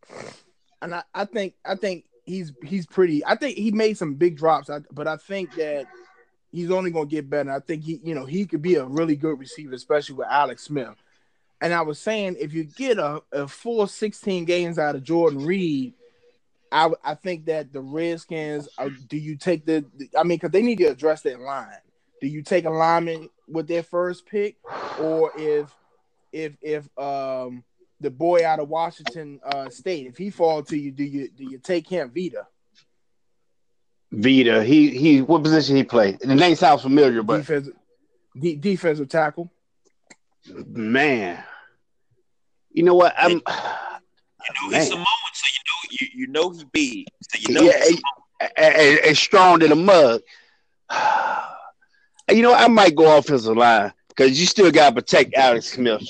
and 0.82 0.94
I, 0.94 1.02
I 1.14 1.24
think 1.24 1.54
I 1.64 1.74
think 1.74 2.04
he's 2.24 2.52
he's 2.62 2.86
pretty. 2.86 3.24
I 3.24 3.34
think 3.34 3.56
he 3.56 3.70
made 3.70 3.98
some 3.98 4.14
big 4.14 4.36
drops, 4.36 4.70
but 4.92 5.06
I 5.06 5.16
think 5.16 5.54
that 5.56 5.86
he's 6.50 6.70
only 6.70 6.90
gonna 6.90 7.06
get 7.06 7.28
better. 7.28 7.50
I 7.50 7.60
think 7.60 7.84
he 7.84 8.00
you 8.02 8.14
know 8.14 8.24
he 8.24 8.46
could 8.46 8.62
be 8.62 8.76
a 8.76 8.84
really 8.84 9.16
good 9.16 9.38
receiver, 9.38 9.74
especially 9.74 10.16
with 10.16 10.28
Alex 10.28 10.64
Smith. 10.64 10.94
And 11.60 11.74
I 11.74 11.82
was 11.82 11.98
saying, 11.98 12.36
if 12.38 12.52
you 12.52 12.64
get 12.64 12.98
a, 12.98 13.20
a 13.32 13.48
full 13.48 13.88
16 13.88 14.44
games 14.44 14.78
out 14.78 14.94
of 14.94 15.02
Jordan 15.02 15.44
Reed, 15.44 15.94
I 16.70 16.90
I 17.04 17.14
think 17.14 17.46
that 17.46 17.72
the 17.72 17.80
Redskins. 17.80 18.68
Are, 18.78 18.90
do 18.90 19.16
you 19.16 19.36
take 19.36 19.66
the? 19.66 19.84
I 20.16 20.22
mean, 20.22 20.36
because 20.36 20.52
they 20.52 20.62
need 20.62 20.78
to 20.78 20.84
address 20.84 21.22
that 21.22 21.40
line 21.40 21.80
do 22.20 22.26
you 22.26 22.42
take 22.42 22.64
a 22.64 22.70
lineman 22.70 23.30
with 23.46 23.68
their 23.68 23.82
first 23.82 24.26
pick, 24.26 24.56
or 25.00 25.32
if 25.36 25.72
if 26.32 26.56
if 26.60 26.88
um 26.98 27.64
the 28.00 28.10
boy 28.10 28.46
out 28.46 28.60
of 28.60 28.68
Washington 28.68 29.40
uh, 29.44 29.68
State, 29.70 30.06
if 30.06 30.16
he 30.16 30.30
fall 30.30 30.62
to 30.64 30.76
you, 30.76 30.92
do 30.92 31.04
you 31.04 31.28
do 31.28 31.44
you 31.44 31.58
take 31.58 31.88
him, 31.88 32.10
Vita? 32.14 32.46
Vita, 34.12 34.64
he 34.64 34.90
he, 34.96 35.22
what 35.22 35.42
position 35.42 35.76
he 35.76 35.84
play? 35.84 36.12
The 36.12 36.34
name 36.34 36.54
sounds 36.54 36.82
familiar, 36.82 37.22
but 37.22 37.38
defensive, 37.38 37.74
de- 38.38 38.56
defensive 38.56 39.08
tackle. 39.08 39.52
Man, 40.46 41.42
you 42.70 42.84
know 42.84 42.94
what? 42.94 43.14
I'm. 43.18 43.32
You 43.32 43.38
know 44.70 44.78
he's 44.78 44.88
Samoan, 44.88 45.04
so 45.34 45.46
you 45.52 45.60
know 45.66 45.96
you, 46.00 46.08
you 46.14 46.26
know 46.28 46.50
he 46.50 46.64
big, 46.72 47.06
so 47.22 47.38
you 47.38 47.54
know 47.54 47.62
yeah, 47.62 48.50
and, 48.56 49.00
and 49.00 49.16
strong 49.16 49.60
in 49.62 49.70
the 49.70 49.76
mug. 49.76 50.22
you 52.30 52.42
know, 52.42 52.54
I 52.54 52.68
might 52.68 52.94
go 52.94 53.18
offensive 53.18 53.56
line 53.56 53.92
because 54.18 54.38
you 54.38 54.46
still 54.46 54.70
got 54.72 54.88
to 54.90 54.94
protect 54.96 55.34
Alex 55.36 55.72
Smith. 55.72 56.02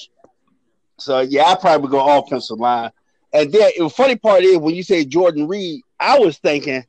So 0.98 1.20
yeah, 1.20 1.44
I 1.44 1.54
probably 1.54 1.90
go 1.90 2.18
offensive 2.18 2.58
line. 2.58 2.90
And 3.32 3.52
then 3.52 3.70
the 3.76 3.90
funny 3.90 4.16
part 4.16 4.42
is 4.42 4.56
when 4.56 4.74
you 4.74 4.82
say 4.82 5.04
Jordan 5.04 5.46
Reed, 5.46 5.82
I 6.00 6.18
was 6.18 6.38
thinking, 6.38 6.84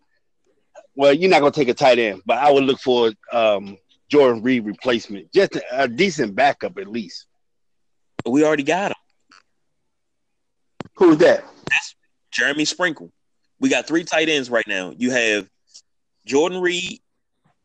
well, 0.96 1.14
you're 1.14 1.30
not 1.30 1.40
gonna 1.40 1.52
take 1.52 1.68
a 1.68 1.74
tight 1.74 2.00
end, 2.00 2.22
but 2.26 2.38
I 2.38 2.52
would 2.52 2.64
look 2.64 2.80
for 2.80 3.12
um, 3.32 3.78
Jordan 4.08 4.42
Reed 4.42 4.66
replacement, 4.66 5.32
just 5.34 5.56
a, 5.58 5.84
a, 5.84 5.88
decent 5.88 6.36
backup 6.36 6.78
at 6.78 6.88
least. 6.88 7.26
We 8.26 8.44
already 8.46 8.64
got 8.64 8.92
him. 8.92 8.98
Who's 10.96 11.18
that? 11.18 11.44
That's 11.70 11.96
Jeremy 12.32 12.66
Sprinkle. 12.66 13.12
We 13.60 13.70
got 13.70 13.88
three 13.88 14.04
tight 14.04 14.30
ends 14.30 14.50
right 14.50 14.68
now. 14.68 14.94
You 14.98 15.12
have 15.12 15.50
Jordan 16.26 16.62
Reed, 16.62 17.00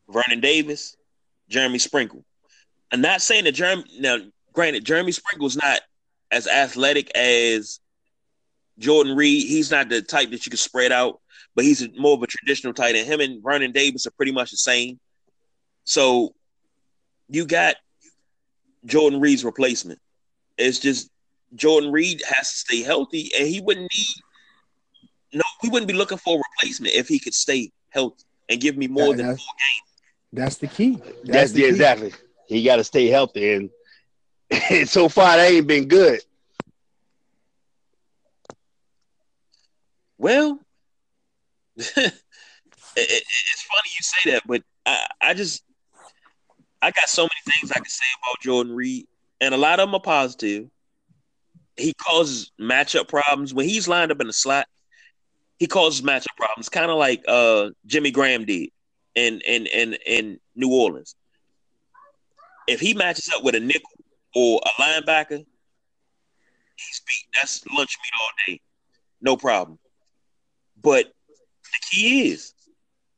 Vernon 0.09 0.41
Davis, 0.41 0.95
Jeremy 1.49 1.79
Sprinkle. 1.79 2.23
I'm 2.91 3.01
not 3.01 3.21
saying 3.21 3.45
that 3.45 3.53
Jeremy 3.53 3.83
now, 3.99 4.17
granted, 4.53 4.85
Jeremy 4.85 5.11
Sprinkle's 5.11 5.57
not 5.57 5.81
as 6.31 6.47
athletic 6.47 7.15
as 7.15 7.79
Jordan 8.79 9.15
Reed. 9.15 9.47
He's 9.47 9.71
not 9.71 9.89
the 9.89 10.01
type 10.01 10.31
that 10.31 10.45
you 10.45 10.49
can 10.49 10.57
spread 10.57 10.91
out, 10.91 11.19
but 11.55 11.65
he's 11.65 11.87
more 11.97 12.13
of 12.13 12.23
a 12.23 12.27
traditional 12.27 12.73
tight 12.73 12.95
end. 12.95 13.07
Him 13.07 13.21
and 13.21 13.43
Vernon 13.43 13.71
Davis 13.71 14.07
are 14.07 14.11
pretty 14.11 14.31
much 14.31 14.51
the 14.51 14.57
same. 14.57 14.99
So 15.83 16.33
you 17.29 17.45
got 17.45 17.75
Jordan 18.85 19.19
Reed's 19.19 19.43
replacement. 19.43 19.99
It's 20.57 20.79
just 20.79 21.09
Jordan 21.55 21.91
Reed 21.91 22.21
has 22.27 22.49
to 22.51 22.57
stay 22.57 22.81
healthy, 22.81 23.31
and 23.37 23.47
he 23.47 23.61
wouldn't 23.61 23.89
need 23.93 24.15
no, 25.35 25.43
we 25.61 25.69
wouldn't 25.69 25.87
be 25.87 25.93
looking 25.93 26.17
for 26.17 26.37
a 26.37 26.41
replacement 26.53 26.93
if 26.93 27.07
he 27.09 27.19
could 27.19 27.33
stay 27.33 27.71
healthy 27.89 28.23
and 28.49 28.61
give 28.61 28.77
me 28.77 28.87
more 28.87 29.13
than 29.13 29.25
four 29.25 29.35
games. 29.35 30.01
That's 30.31 30.57
the 30.57 30.67
key. 30.67 30.95
That's, 30.95 31.19
That's 31.25 31.51
the, 31.51 31.61
key. 31.61 31.67
exactly. 31.67 32.13
He 32.47 32.63
got 32.63 32.77
to 32.77 32.83
stay 32.83 33.07
healthy, 33.07 33.53
and, 33.53 33.69
and 34.69 34.87
so 34.87 35.09
far 35.09 35.37
they 35.37 35.57
ain't 35.57 35.67
been 35.67 35.87
good. 35.87 36.21
Well, 40.17 40.59
it, 41.77 42.13
it's 42.95 43.63
funny 43.63 43.89
you 43.89 44.01
say 44.01 44.31
that, 44.31 44.43
but 44.45 44.63
I, 44.85 45.05
I 45.21 45.33
just 45.33 45.63
I 46.81 46.91
got 46.91 47.09
so 47.09 47.23
many 47.23 47.57
things 47.57 47.71
I 47.71 47.79
can 47.79 47.85
say 47.85 48.05
about 48.21 48.41
Jordan 48.41 48.75
Reed, 48.75 49.07
and 49.41 49.53
a 49.53 49.57
lot 49.57 49.79
of 49.79 49.87
them 49.87 49.95
are 49.95 50.01
positive. 50.01 50.69
He 51.77 51.93
causes 51.93 52.51
matchup 52.59 53.09
problems 53.09 53.53
when 53.53 53.67
he's 53.67 53.87
lined 53.87 54.11
up 54.11 54.21
in 54.21 54.27
the 54.27 54.33
slot. 54.33 54.67
He 55.57 55.67
causes 55.67 56.01
matchup 56.01 56.37
problems, 56.37 56.69
kind 56.69 56.89
of 56.89 56.97
like 56.97 57.23
uh, 57.27 57.71
Jimmy 57.85 58.11
Graham 58.11 58.45
did 58.45 58.69
in 59.15 59.41
in 59.41 59.65
in 59.65 59.97
in 60.05 60.39
New 60.55 60.71
Orleans. 60.71 61.15
If 62.67 62.79
he 62.79 62.93
matches 62.93 63.29
up 63.35 63.43
with 63.43 63.55
a 63.55 63.59
nickel 63.59 63.89
or 64.33 64.61
a 64.65 64.81
linebacker, 64.81 65.45
he's 66.75 67.01
beat. 67.07 67.27
That's 67.35 67.63
lunch 67.67 67.97
meat 68.01 68.11
all 68.19 68.29
day, 68.47 68.61
no 69.21 69.37
problem. 69.37 69.79
But 70.81 71.05
the 71.05 71.79
key 71.91 72.29
is 72.29 72.53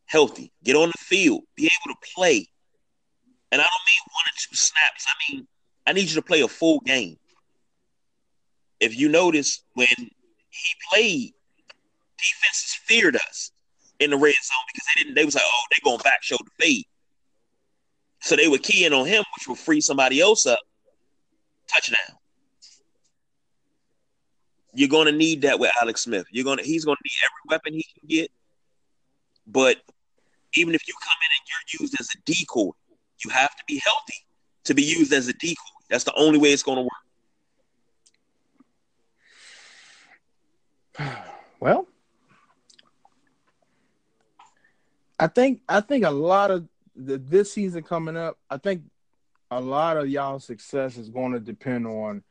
healthy, 0.05 0.51
get 0.63 0.75
on 0.75 0.89
the 0.89 0.97
field, 0.97 1.43
be 1.55 1.63
able 1.63 1.95
to 1.95 2.07
play. 2.15 2.47
And 3.51 3.61
I 3.61 3.63
don't 3.63 3.87
mean 3.87 4.13
one 4.13 4.25
or 4.25 4.35
two 4.35 4.55
snaps. 4.55 5.05
I 5.07 5.33
mean, 5.33 5.47
I 5.85 5.93
need 5.93 6.09
you 6.09 6.15
to 6.15 6.21
play 6.21 6.41
a 6.41 6.47
full 6.47 6.81
game. 6.81 7.17
If 8.79 8.97
you 8.97 9.09
notice 9.09 9.63
when 9.73 9.87
he 9.87 10.75
played 10.91 11.33
defenses 12.17 12.73
feared 12.85 13.15
us 13.15 13.51
in 13.99 14.09
the 14.09 14.17
red 14.17 14.35
zone 14.43 14.65
because 14.71 14.87
they 14.87 15.03
didn't. 15.03 15.15
They 15.15 15.25
was 15.25 15.35
like, 15.35 15.43
oh, 15.45 15.63
they 15.71 15.81
going 15.83 16.01
back 16.03 16.23
show 16.23 16.37
the 16.37 16.63
fade. 16.63 16.85
So 18.27 18.35
they 18.35 18.49
were 18.49 18.57
keying 18.57 18.91
on 18.91 19.05
him, 19.05 19.23
which 19.37 19.47
would 19.47 19.57
free 19.57 19.79
somebody 19.79 20.19
else 20.19 20.45
up. 20.45 20.59
Touchdown. 21.73 22.17
You're 24.73 24.89
going 24.89 25.05
to 25.05 25.13
need 25.13 25.43
that 25.43 25.59
with 25.59 25.71
Alex 25.81 26.01
Smith. 26.01 26.25
You're 26.29 26.43
to. 26.57 26.61
He's 26.61 26.83
going 26.83 26.97
to 26.97 27.03
need 27.05 27.23
every 27.23 27.55
weapon 27.55 27.73
he 27.73 27.83
can 27.83 28.05
get. 28.05 28.29
But 29.47 29.77
even 30.55 30.75
if 30.75 30.85
you 30.89 30.93
come 31.01 31.15
in 31.23 31.29
and 31.37 31.47
you're 31.47 31.85
used 31.85 31.95
as 32.01 32.09
a 32.13 32.17
decoy, 32.25 32.71
you 33.23 33.31
have 33.31 33.55
to 33.55 33.63
be 33.65 33.81
healthy 33.81 34.25
to 34.65 34.73
be 34.73 34.83
used 34.83 35.13
as 35.13 35.29
a 35.29 35.33
decoy. 35.33 35.55
That's 35.89 36.03
the 36.03 36.13
only 36.15 36.37
way 36.37 36.51
it's 36.51 36.63
going 36.63 36.79
to 36.79 36.89
work. 40.99 41.13
Well, 41.59 41.87
I 45.17 45.25
think 45.25 45.61
I 45.67 45.79
think 45.81 46.05
a 46.05 46.11
lot 46.11 46.51
of 46.51 46.67
the, 46.97 47.17
this 47.17 47.53
season 47.53 47.83
coming 47.83 48.17
up, 48.17 48.37
I 48.49 48.57
think 48.57 48.83
a 49.51 49.61
lot 49.61 49.97
of 49.97 50.09
y'all's 50.09 50.45
success 50.45 50.97
is 50.97 51.09
going 51.09 51.33
to 51.33 51.39
depend 51.39 51.87
on 51.87 52.23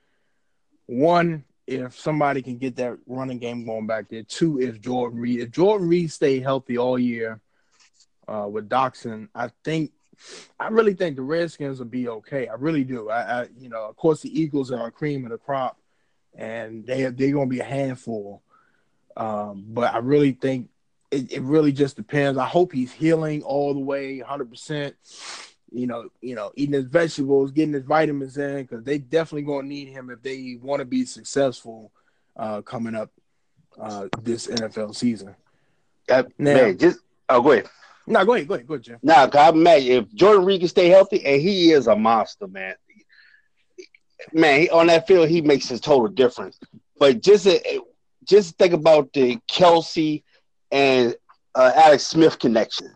one 0.86 1.44
if 1.66 1.98
somebody 1.98 2.42
can 2.42 2.58
get 2.58 2.76
that 2.76 2.96
running 3.06 3.38
game 3.38 3.64
going 3.64 3.86
back 3.86 4.08
there. 4.08 4.22
Two, 4.22 4.60
if 4.60 4.80
Jordan 4.80 5.18
Reed, 5.18 5.40
if 5.40 5.50
Jordan 5.50 5.88
Reed 5.88 6.12
stay 6.12 6.40
healthy 6.40 6.78
all 6.78 6.98
year 6.98 7.40
uh, 8.28 8.46
with 8.50 8.68
Doctson, 8.68 9.28
I 9.34 9.50
think 9.64 9.92
I 10.58 10.68
really 10.68 10.94
think 10.94 11.16
the 11.16 11.22
Redskins 11.22 11.78
will 11.78 11.86
be 11.86 12.08
okay. 12.08 12.48
I 12.48 12.54
really 12.54 12.84
do. 12.84 13.10
I, 13.10 13.42
I 13.42 13.48
you 13.58 13.68
know, 13.68 13.84
of 13.84 13.96
course, 13.96 14.22
the 14.22 14.40
Eagles 14.40 14.70
are 14.70 14.86
a 14.86 14.90
cream 14.90 15.24
of 15.24 15.30
the 15.30 15.38
crop, 15.38 15.78
and 16.34 16.86
they 16.86 17.02
they're 17.02 17.32
to 17.32 17.46
be 17.46 17.60
a 17.60 17.64
handful. 17.64 18.42
Um, 19.16 19.64
but 19.68 19.94
I 19.94 19.98
really 19.98 20.32
think 20.32 20.68
it, 21.10 21.32
it 21.32 21.42
really 21.42 21.72
just 21.72 21.96
depends. 21.96 22.38
I 22.38 22.46
hope 22.46 22.72
he's 22.72 22.92
healing 22.92 23.42
all 23.42 23.74
the 23.74 23.80
way, 23.80 24.18
hundred 24.20 24.50
percent. 24.50 24.94
You 25.72 25.86
know, 25.86 26.08
you 26.20 26.34
know, 26.34 26.52
eating 26.54 26.74
his 26.74 26.84
vegetables, 26.84 27.50
getting 27.50 27.74
his 27.74 27.84
vitamins 27.84 28.38
in, 28.38 28.62
because 28.62 28.84
they 28.84 28.98
definitely 28.98 29.42
going 29.42 29.64
to 29.64 29.68
need 29.68 29.88
him 29.88 30.10
if 30.10 30.22
they 30.22 30.58
want 30.62 30.80
to 30.80 30.84
be 30.86 31.04
successful 31.04 31.90
uh, 32.36 32.62
coming 32.62 32.94
up 32.94 33.10
uh, 33.80 34.06
this 34.22 34.46
NFL 34.46 34.94
season. 34.94 35.34
Uh, 36.08 36.22
now, 36.38 36.54
man, 36.54 36.78
just 36.78 37.00
oh, 37.28 37.42
go 37.42 37.52
ahead. 37.52 37.68
No, 38.06 38.24
go 38.24 38.34
ahead, 38.34 38.46
go 38.46 38.54
ahead, 38.54 38.66
go 38.66 38.74
ahead, 38.74 38.84
Jim. 38.84 38.98
Nah, 39.02 39.26
cause 39.26 39.52
I'm 39.52 39.62
mad. 39.62 39.82
If 39.82 40.12
Jordan 40.14 40.44
Reed 40.44 40.60
can 40.60 40.68
stay 40.68 40.88
healthy, 40.88 41.24
and 41.24 41.42
he 41.42 41.72
is 41.72 41.88
a 41.88 41.96
monster, 41.96 42.46
man. 42.46 42.74
Man, 44.32 44.60
he, 44.60 44.70
on 44.70 44.86
that 44.86 45.06
field, 45.06 45.28
he 45.28 45.40
makes 45.40 45.70
a 45.70 45.78
total 45.78 46.08
difference. 46.08 46.58
But 46.98 47.20
just 47.20 47.46
uh, 47.46 47.58
just 48.24 48.56
think 48.56 48.72
about 48.72 49.12
the 49.12 49.38
Kelce 49.50 50.22
and 50.70 51.14
uh, 51.54 51.72
Alex 51.74 52.06
Smith 52.06 52.38
connection. 52.38 52.92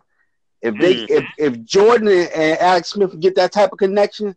If 0.63 0.79
they 0.79 0.95
mm-hmm. 0.95 1.13
if, 1.13 1.25
if 1.39 1.65
Jordan 1.65 2.09
and 2.09 2.59
Alex 2.59 2.91
Smith 2.91 3.19
get 3.19 3.35
that 3.37 3.53
type 3.53 3.73
of 3.73 3.79
connection, 3.79 4.37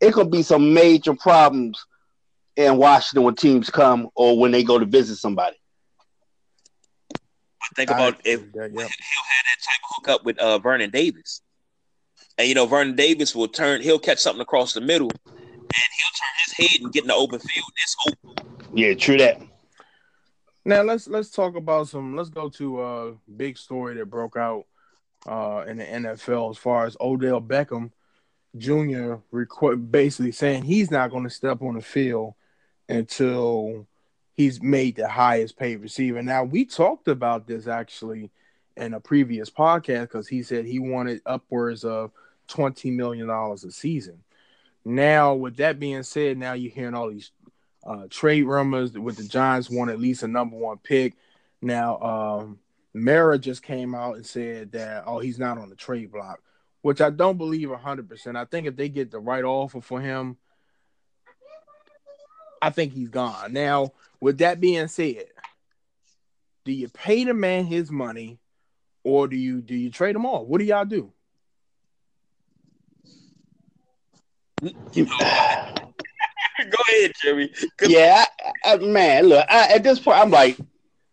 it 0.00 0.12
could 0.12 0.30
be 0.30 0.42
some 0.42 0.72
major 0.72 1.14
problems 1.14 1.84
in 2.56 2.76
Washington 2.76 3.24
when 3.24 3.34
teams 3.34 3.70
come 3.70 4.08
or 4.14 4.38
when 4.38 4.52
they 4.52 4.62
go 4.62 4.78
to 4.78 4.86
visit 4.86 5.16
somebody. 5.16 5.56
I 7.14 7.66
Think 7.74 7.90
about 7.90 8.20
if 8.24 8.40
that, 8.52 8.70
yep. 8.70 8.72
he'll 8.72 8.80
have 8.82 8.88
that 8.88 9.62
type 9.64 9.80
of 9.82 9.96
hookup 9.96 10.24
with 10.24 10.38
uh, 10.38 10.58
Vernon 10.58 10.90
Davis, 10.90 11.40
and 12.38 12.46
you 12.46 12.54
know 12.54 12.66
Vernon 12.66 12.94
Davis 12.94 13.34
will 13.34 13.48
turn, 13.48 13.80
he'll 13.80 13.98
catch 13.98 14.18
something 14.18 14.42
across 14.42 14.74
the 14.74 14.80
middle, 14.80 15.10
and 15.10 15.32
he'll 15.72 16.14
turn 16.14 16.34
his 16.44 16.70
head 16.70 16.80
and 16.82 16.92
get 16.92 17.04
in 17.04 17.08
the 17.08 17.14
open 17.14 17.38
field. 17.40 17.66
It's 17.82 17.96
open. 18.06 18.46
Yeah, 18.74 18.94
true 18.94 19.16
that. 19.16 19.40
Now 20.64 20.82
let's 20.82 21.06
let's 21.08 21.30
talk 21.30 21.56
about 21.56 21.88
some. 21.88 22.16
Let's 22.16 22.30
go 22.30 22.48
to 22.50 22.82
a 22.82 23.12
big 23.36 23.58
story 23.58 23.96
that 23.96 24.06
broke 24.06 24.36
out 24.36 24.64
uh, 25.26 25.64
in 25.66 25.76
the 25.78 25.84
NFL 25.84 26.50
as 26.50 26.58
far 26.58 26.86
as 26.86 26.96
Odell 27.00 27.40
Beckham 27.40 27.90
Jr. 28.56 29.16
Requ- 29.32 29.90
basically 29.90 30.32
saying 30.32 30.62
he's 30.62 30.90
not 30.90 31.10
going 31.10 31.24
to 31.24 31.30
step 31.30 31.60
on 31.60 31.74
the 31.74 31.82
field 31.82 32.34
until 32.88 33.86
he's 34.34 34.62
made 34.62 34.96
the 34.96 35.08
highest 35.08 35.58
paid 35.58 35.76
receiver. 35.76 36.22
Now 36.22 36.44
we 36.44 36.64
talked 36.64 37.08
about 37.08 37.46
this 37.46 37.66
actually 37.66 38.30
in 38.76 38.94
a 38.94 39.00
previous 39.00 39.50
podcast 39.50 40.02
because 40.02 40.28
he 40.28 40.42
said 40.42 40.64
he 40.64 40.78
wanted 40.78 41.20
upwards 41.26 41.84
of 41.84 42.10
twenty 42.48 42.90
million 42.90 43.26
dollars 43.26 43.64
a 43.64 43.70
season. 43.70 44.22
Now, 44.84 45.34
with 45.34 45.56
that 45.56 45.78
being 45.80 46.02
said, 46.02 46.36
now 46.36 46.52
you're 46.52 46.72
hearing 46.72 46.94
all 46.94 47.10
these 47.10 47.30
uh, 47.84 48.06
trade 48.10 48.44
rumors 48.44 48.92
with 48.92 49.16
the 49.16 49.24
Giants 49.24 49.70
want 49.70 49.90
at 49.90 50.00
least 50.00 50.22
a 50.22 50.28
number 50.28 50.56
one 50.56 50.78
pick. 50.78 51.14
Now, 51.60 52.00
um, 52.00 52.58
Mara 52.94 53.38
just 53.38 53.62
came 53.62 53.94
out 53.94 54.16
and 54.16 54.26
said 54.26 54.72
that 54.72 55.04
oh 55.06 55.18
he's 55.18 55.38
not 55.38 55.58
on 55.58 55.68
the 55.68 55.76
trade 55.76 56.12
block, 56.12 56.40
which 56.82 57.00
I 57.00 57.10
don't 57.10 57.38
believe 57.38 57.70
hundred 57.70 58.08
percent. 58.08 58.36
I 58.36 58.44
think 58.44 58.66
if 58.66 58.76
they 58.76 58.88
get 58.88 59.10
the 59.10 59.18
right 59.18 59.44
offer 59.44 59.80
for 59.80 60.00
him, 60.00 60.36
I 62.62 62.70
think 62.70 62.92
he's 62.92 63.10
gone. 63.10 63.52
Now, 63.52 63.92
with 64.20 64.38
that 64.38 64.60
being 64.60 64.88
said, 64.88 65.26
do 66.64 66.72
you 66.72 66.88
pay 66.88 67.24
the 67.24 67.34
man 67.34 67.66
his 67.66 67.90
money, 67.90 68.38
or 69.02 69.28
do 69.28 69.36
you 69.36 69.60
do 69.60 69.74
you 69.74 69.90
trade 69.90 70.16
him 70.16 70.24
off? 70.24 70.46
What 70.46 70.58
do 70.58 70.64
y'all 70.64 70.84
do? 70.84 71.12
go 76.70 76.76
ahead, 76.88 77.12
Jimmy. 77.22 77.50
Yeah, 77.82 78.24
I, 78.64 78.72
I, 78.72 78.76
man. 78.78 79.26
Look, 79.26 79.46
I, 79.48 79.74
at 79.74 79.82
this 79.82 79.98
point, 79.98 80.18
I'm 80.18 80.30
like, 80.30 80.58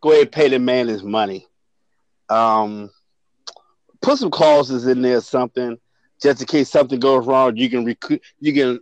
go 0.01 0.11
ahead, 0.11 0.31
pay 0.31 0.49
the 0.49 0.59
man 0.59 0.87
his 0.87 1.03
money. 1.03 1.47
Um, 2.29 2.89
put 4.01 4.17
some 4.19 4.31
clauses 4.31 4.87
in 4.87 5.01
there, 5.01 5.21
something, 5.21 5.77
just 6.21 6.41
in 6.41 6.47
case 6.47 6.69
something 6.69 6.99
goes 6.99 7.25
wrong. 7.25 7.57
You 7.57 7.69
can 7.69 7.85
recoup. 7.85 8.21
You 8.39 8.53
can 8.53 8.79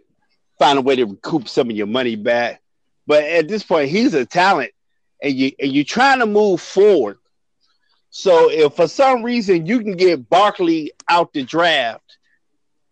find 0.57 0.77
a 0.77 0.81
way 0.81 0.95
to 0.95 1.05
recoup 1.05 1.47
some 1.47 1.69
of 1.69 1.75
your 1.75 1.87
money 1.87 2.15
back. 2.15 2.61
But 3.07 3.23
at 3.23 3.47
this 3.47 3.63
point, 3.63 3.89
he's 3.89 4.13
a 4.13 4.25
talent, 4.25 4.71
and 5.23 5.33
you 5.33 5.51
and 5.59 5.71
you're 5.71 5.83
trying 5.83 6.19
to 6.19 6.25
move 6.25 6.61
forward. 6.61 7.17
So 8.11 8.49
if 8.49 8.75
for 8.75 8.87
some 8.87 9.23
reason 9.23 9.65
you 9.65 9.79
can 9.79 9.95
get 9.95 10.29
Barkley 10.29 10.91
out 11.07 11.33
the 11.33 11.43
draft 11.43 12.17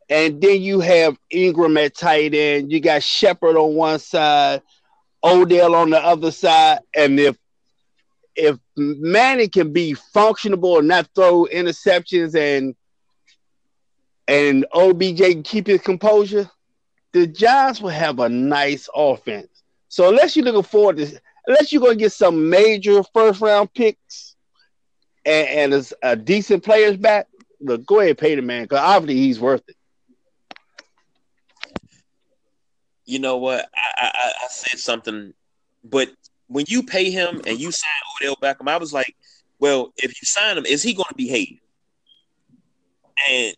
and 0.09 0.41
then 0.41 0.61
you 0.61 0.79
have 0.79 1.17
Ingram 1.29 1.77
at 1.77 1.95
tight 1.95 2.33
end. 2.33 2.71
You 2.71 2.79
got 2.79 3.03
Shepard 3.03 3.57
on 3.57 3.75
one 3.75 3.99
side, 3.99 4.61
Odell 5.23 5.75
on 5.75 5.89
the 5.89 5.99
other 5.99 6.31
side. 6.31 6.79
And 6.95 7.19
if 7.19 7.37
if 8.35 8.57
Manning 8.75 9.49
can 9.49 9.73
be 9.73 9.93
functional 9.93 10.77
and 10.77 10.87
not 10.87 11.09
throw 11.15 11.45
interceptions 11.45 12.35
and 12.35 12.75
and 14.27 14.65
OBJ 14.73 15.17
can 15.17 15.43
keep 15.43 15.67
his 15.67 15.81
composure, 15.81 16.49
the 17.13 17.27
Giants 17.27 17.81
will 17.81 17.89
have 17.89 18.19
a 18.19 18.29
nice 18.29 18.87
offense. 18.93 19.63
So 19.89 20.09
unless 20.09 20.35
you're 20.35 20.45
looking 20.45 20.63
forward 20.63 20.97
to 20.97 21.19
unless 21.47 21.71
you're 21.71 21.81
gonna 21.81 21.95
get 21.95 22.13
some 22.13 22.49
major 22.49 23.03
first 23.13 23.41
round 23.41 23.73
picks 23.73 24.35
and, 25.25 25.73
and 25.73 25.73
a, 25.73 26.11
a 26.11 26.15
decent 26.15 26.63
players 26.63 26.95
back, 26.95 27.27
look, 27.59 27.85
go 27.85 27.99
ahead 27.99 28.11
and 28.11 28.17
pay 28.17 28.35
the 28.35 28.41
man 28.41 28.63
because 28.63 28.79
obviously 28.79 29.21
he's 29.21 29.39
worth 29.39 29.67
it. 29.67 29.75
You 33.07 33.19
know 33.19 33.37
what? 33.37 33.69
I, 33.73 34.11
I, 34.13 34.33
I 34.43 34.47
said 34.49 34.79
something, 34.79 35.33
but 35.83 36.09
when 36.47 36.65
you 36.67 36.83
pay 36.83 37.09
him 37.09 37.41
and 37.47 37.57
you 37.57 37.71
sign 37.71 37.89
Odell 38.21 38.35
Beckham, 38.35 38.67
I 38.67 38.77
was 38.77 38.93
like, 38.93 39.15
well, 39.59 39.93
if 39.95 40.21
you 40.21 40.25
sign 40.25 40.57
him, 40.57 40.65
is 40.65 40.83
he 40.83 40.93
going 40.93 41.07
to 41.09 41.15
behave? 41.15 41.59
And 43.29 43.55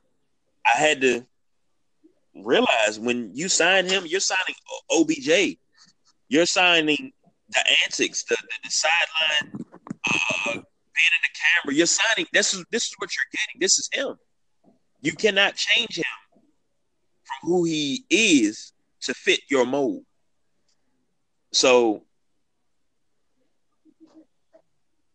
I 0.65 0.77
had 0.77 1.01
to 1.01 1.25
realize 2.35 2.99
when 2.99 3.31
you 3.33 3.49
sign 3.49 3.87
him, 3.87 4.05
you're 4.05 4.19
signing 4.19 4.55
OBJ. 4.91 5.57
You're 6.29 6.45
signing 6.45 7.11
the 7.49 7.59
antics, 7.83 8.23
the, 8.23 8.37
the, 8.39 8.55
the 8.63 8.69
sideline, 8.69 9.65
uh, 10.07 10.51
being 10.53 10.53
in 10.53 11.23
the 11.23 11.33
camera. 11.33 11.75
You're 11.75 11.87
signing. 11.87 12.27
This 12.31 12.53
is 12.53 12.63
this 12.71 12.83
is 12.83 12.93
what 12.99 13.09
you're 13.15 13.25
getting. 13.31 13.59
This 13.59 13.79
is 13.79 13.89
him. 13.91 14.15
You 15.01 15.13
cannot 15.13 15.55
change 15.55 15.97
him 15.97 16.05
from 17.23 17.49
who 17.49 17.63
he 17.63 18.05
is 18.11 18.73
to 19.01 19.13
fit 19.13 19.41
your 19.49 19.65
mold. 19.65 20.03
So 21.51 22.03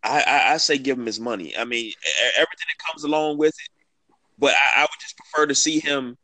I, 0.02 0.20
I, 0.20 0.52
I, 0.52 0.56
say 0.58 0.78
give 0.78 0.98
him 0.98 1.06
his 1.06 1.20
money. 1.20 1.56
I 1.56 1.64
mean, 1.64 1.92
everything 2.34 2.66
that 2.68 2.86
comes 2.86 3.04
along 3.04 3.38
with 3.38 3.54
it. 3.54 3.84
But 4.38 4.54
I, 4.54 4.80
I 4.80 4.82
would 4.82 5.00
just 5.00 5.16
prefer 5.16 5.46
to 5.46 5.54
see 5.54 5.78
him 5.80 6.18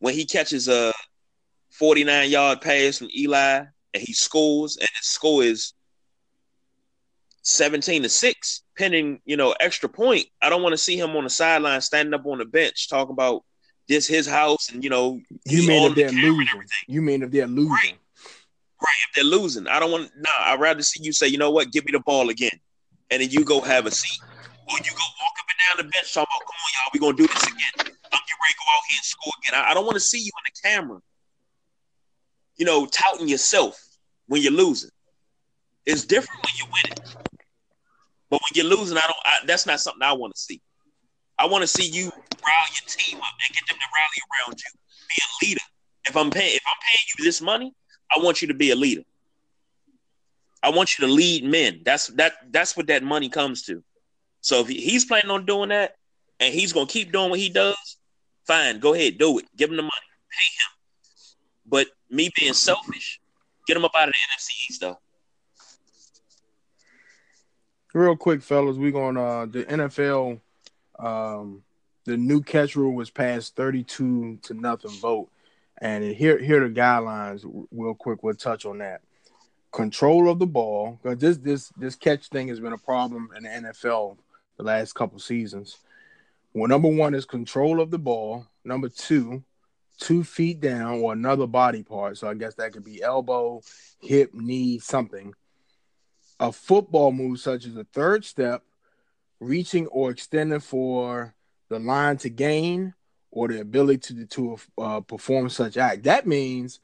when 0.00 0.14
he 0.14 0.24
catches 0.24 0.68
a 0.68 0.92
49 1.70 2.30
yard 2.30 2.60
pass 2.60 2.98
from 2.98 3.08
Eli 3.16 3.64
and 3.94 4.02
he 4.02 4.12
scores, 4.12 4.76
and 4.76 4.88
his 4.98 5.06
score 5.06 5.42
is 5.44 5.74
17 7.42 8.02
to 8.02 8.08
6, 8.08 8.62
pending, 8.76 9.20
you 9.24 9.36
know, 9.36 9.54
extra 9.60 9.88
point. 9.88 10.26
I 10.40 10.48
don't 10.48 10.62
want 10.62 10.72
to 10.72 10.78
see 10.78 10.98
him 10.98 11.16
on 11.16 11.24
the 11.24 11.30
sideline 11.30 11.80
standing 11.80 12.14
up 12.14 12.26
on 12.26 12.38
the 12.38 12.44
bench 12.44 12.88
talking 12.88 13.12
about 13.12 13.44
this 13.88 14.06
his 14.06 14.26
house, 14.26 14.70
and 14.70 14.82
you 14.84 14.90
know, 14.90 15.20
you 15.44 15.66
mean 15.66 15.84
if 15.90 15.94
they're 15.96 16.10
the 16.10 16.16
losing? 16.16 16.62
You 16.88 17.02
mean 17.02 17.22
if 17.22 17.30
they're 17.30 17.46
losing? 17.46 17.70
Right. 17.72 17.94
right. 18.82 19.00
If 19.08 19.14
they're 19.14 19.24
losing, 19.24 19.66
I 19.68 19.78
don't 19.80 19.90
want. 19.90 20.10
Nah, 20.16 20.30
I'd 20.38 20.60
rather 20.60 20.82
see 20.82 21.02
you 21.02 21.12
say, 21.12 21.28
you 21.28 21.38
know 21.38 21.50
what, 21.50 21.72
give 21.72 21.84
me 21.84 21.92
the 21.92 22.00
ball 22.00 22.30
again. 22.30 22.58
and 23.10 23.20
then 23.20 23.30
you 23.30 23.44
go 23.44 23.60
have 23.60 23.86
a 23.86 23.90
seat, 23.90 24.20
or 24.68 24.78
you 24.78 24.90
go 24.90 25.04
walk 25.20 25.34
up 25.38 25.46
and 25.50 25.58
down 25.78 25.86
the 25.86 25.90
bench 25.92 26.12
talking 26.14 26.26
about, 26.30 26.46
"Come 26.46 26.56
on, 26.64 26.70
y'all, 26.74 26.90
we're 26.94 27.00
gonna 27.00 27.16
do 27.16 27.26
this 27.32 27.42
again. 27.44 27.72
I'm 27.78 27.84
getting 27.84 28.40
ready 28.40 28.54
to 28.54 28.58
go 28.58 28.66
out 28.74 28.82
here 28.88 28.96
and 28.98 29.04
score 29.04 29.32
again." 29.44 29.60
I, 29.60 29.70
I 29.70 29.74
don't 29.74 29.84
want 29.84 29.96
to 29.96 30.00
see 30.00 30.18
you 30.20 30.30
on 30.34 30.42
the 30.46 30.68
camera, 30.68 31.00
you 32.56 32.64
know, 32.64 32.86
touting 32.86 33.28
yourself 33.28 33.78
when 34.28 34.40
you're 34.40 34.52
losing. 34.52 34.90
It's 35.84 36.04
different 36.04 36.40
when 36.42 36.52
you're 36.56 36.72
winning, 36.72 37.04
but 38.30 38.40
when 38.40 38.50
you're 38.54 38.76
losing, 38.76 38.96
I 38.96 39.02
don't. 39.02 39.16
I, 39.24 39.32
that's 39.46 39.66
not 39.66 39.80
something 39.80 40.02
I 40.02 40.12
want 40.12 40.34
to 40.34 40.40
see. 40.40 40.62
I 41.42 41.46
want 41.46 41.62
to 41.62 41.66
see 41.66 41.88
you 41.88 42.04
rile 42.04 42.68
your 42.72 42.86
team 42.86 43.18
up 43.18 43.24
and 43.24 43.52
get 43.52 43.66
them 43.66 43.76
to 43.76 43.86
rally 43.92 44.20
around 44.30 44.60
you. 44.60 44.70
Be 45.08 45.16
a 45.18 45.44
leader. 45.44 45.60
If 46.04 46.16
I'm 46.16 46.30
paying, 46.30 46.54
if 46.54 46.62
I'm 46.64 46.76
paying 46.80 47.06
you 47.18 47.24
this 47.24 47.40
money, 47.40 47.74
I 48.14 48.22
want 48.22 48.42
you 48.42 48.48
to 48.48 48.54
be 48.54 48.70
a 48.70 48.76
leader. 48.76 49.02
I 50.62 50.70
want 50.70 50.96
you 50.96 51.08
to 51.08 51.12
lead 51.12 51.42
men. 51.42 51.80
That's 51.84 52.06
that. 52.18 52.34
That's 52.52 52.76
what 52.76 52.86
that 52.86 53.02
money 53.02 53.28
comes 53.28 53.64
to. 53.64 53.82
So 54.40 54.60
if 54.60 54.68
he's 54.68 55.04
planning 55.04 55.32
on 55.32 55.44
doing 55.44 55.70
that, 55.70 55.96
and 56.38 56.54
he's 56.54 56.72
gonna 56.72 56.86
keep 56.86 57.10
doing 57.10 57.30
what 57.30 57.40
he 57.40 57.48
does, 57.48 57.96
fine. 58.46 58.78
Go 58.78 58.94
ahead, 58.94 59.18
do 59.18 59.40
it. 59.40 59.46
Give 59.56 59.68
him 59.68 59.76
the 59.76 59.82
money. 59.82 59.90
Pay 60.30 60.44
him. 60.44 60.70
But 61.66 61.88
me 62.08 62.30
being 62.38 62.52
selfish, 62.52 63.20
get 63.66 63.76
him 63.76 63.84
up 63.84 63.92
out 63.98 64.06
of 64.06 64.14
the 64.14 64.18
NFC 64.18 64.70
East 64.70 64.80
though. 64.80 64.98
Real 67.94 68.16
quick, 68.16 68.42
fellas, 68.42 68.76
we're 68.76 68.92
going 68.92 69.16
uh 69.16 69.46
the 69.46 69.64
NFL 69.64 70.40
um 70.98 71.62
the 72.04 72.16
new 72.16 72.42
catch 72.42 72.74
rule 72.74 72.94
was 72.94 73.10
passed 73.10 73.54
32 73.54 74.38
to 74.42 74.54
nothing 74.54 74.90
vote. 74.90 75.28
And 75.80 76.04
here 76.04 76.38
here 76.38 76.64
are 76.64 76.68
the 76.68 76.74
guidelines 76.74 77.44
real 77.70 77.94
quick. 77.94 78.22
We'll 78.22 78.34
touch 78.34 78.64
on 78.66 78.78
that. 78.78 79.02
Control 79.72 80.28
of 80.28 80.38
the 80.38 80.46
ball, 80.46 81.00
this 81.02 81.38
this 81.38 81.72
this 81.76 81.96
catch 81.96 82.28
thing 82.28 82.48
has 82.48 82.60
been 82.60 82.72
a 82.72 82.78
problem 82.78 83.30
in 83.36 83.44
the 83.44 83.48
NFL 83.48 84.18
the 84.56 84.62
last 84.62 84.94
couple 84.94 85.18
seasons. 85.18 85.78
Well, 86.54 86.68
number 86.68 86.88
one 86.88 87.14
is 87.14 87.24
control 87.24 87.80
of 87.80 87.90
the 87.90 87.98
ball. 87.98 88.46
Number 88.64 88.88
two, 88.88 89.42
two 89.98 90.22
feet 90.22 90.60
down 90.60 91.00
or 91.00 91.12
another 91.12 91.46
body 91.46 91.82
part. 91.82 92.18
So 92.18 92.28
I 92.28 92.34
guess 92.34 92.54
that 92.56 92.72
could 92.72 92.84
be 92.84 93.02
elbow, 93.02 93.62
hip, 94.00 94.34
knee, 94.34 94.78
something. 94.78 95.32
A 96.38 96.52
football 96.52 97.12
move 97.12 97.40
such 97.40 97.66
as 97.66 97.76
a 97.76 97.84
third 97.84 98.24
step, 98.24 98.62
reaching 99.42 99.86
or 99.88 100.10
extending 100.10 100.60
for 100.60 101.34
the 101.68 101.78
line 101.78 102.16
to 102.18 102.28
gain, 102.28 102.94
or 103.30 103.48
the 103.48 103.60
ability 103.60 104.14
to 104.14 104.26
to 104.26 104.58
uh, 104.78 105.00
perform 105.00 105.48
such 105.48 105.76
act. 105.76 106.04
That 106.04 106.26
means, 106.26 106.80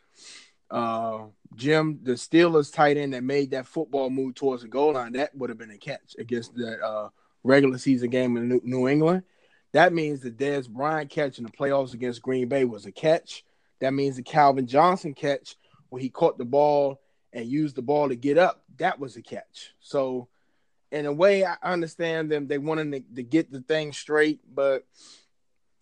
uh, 0.70 1.24
Jim, 1.54 2.00
the 2.02 2.12
Steelers 2.12 2.72
tight 2.72 2.96
end 2.96 3.12
that 3.12 3.22
made 3.22 3.50
that 3.50 3.66
football 3.66 4.10
move 4.10 4.34
towards 4.34 4.62
the 4.62 4.68
goal 4.68 4.94
line, 4.94 5.12
that 5.12 5.34
would 5.36 5.50
have 5.50 5.58
been 5.58 5.70
a 5.70 5.78
catch 5.78 6.16
against 6.18 6.54
that 6.56 6.80
uh, 6.82 7.08
regular 7.44 7.78
season 7.78 8.10
game 8.10 8.36
in 8.36 8.48
New, 8.48 8.60
New 8.64 8.88
England. 8.88 9.22
That 9.72 9.92
means 9.92 10.20
the 10.20 10.30
Dez 10.30 10.68
Bryant 10.68 11.10
catch 11.10 11.38
in 11.38 11.44
the 11.44 11.50
playoffs 11.50 11.92
against 11.92 12.22
Green 12.22 12.48
Bay 12.48 12.64
was 12.64 12.86
a 12.86 12.92
catch. 12.92 13.44
That 13.80 13.92
means 13.92 14.16
the 14.16 14.22
Calvin 14.22 14.66
Johnson 14.66 15.12
catch 15.12 15.56
where 15.90 16.02
he 16.02 16.08
caught 16.08 16.38
the 16.38 16.44
ball 16.44 17.00
and 17.32 17.46
used 17.46 17.76
the 17.76 17.82
ball 17.82 18.08
to 18.08 18.16
get 18.16 18.38
up, 18.38 18.62
that 18.78 18.98
was 18.98 19.16
a 19.16 19.22
catch. 19.22 19.74
So, 19.80 20.28
in 20.90 21.06
a 21.06 21.12
way, 21.12 21.44
I 21.44 21.56
understand 21.62 22.30
them. 22.30 22.46
They 22.46 22.58
wanted 22.58 22.92
to, 22.92 23.16
to 23.16 23.22
get 23.22 23.52
the 23.52 23.60
thing 23.60 23.92
straight, 23.92 24.40
but 24.52 24.84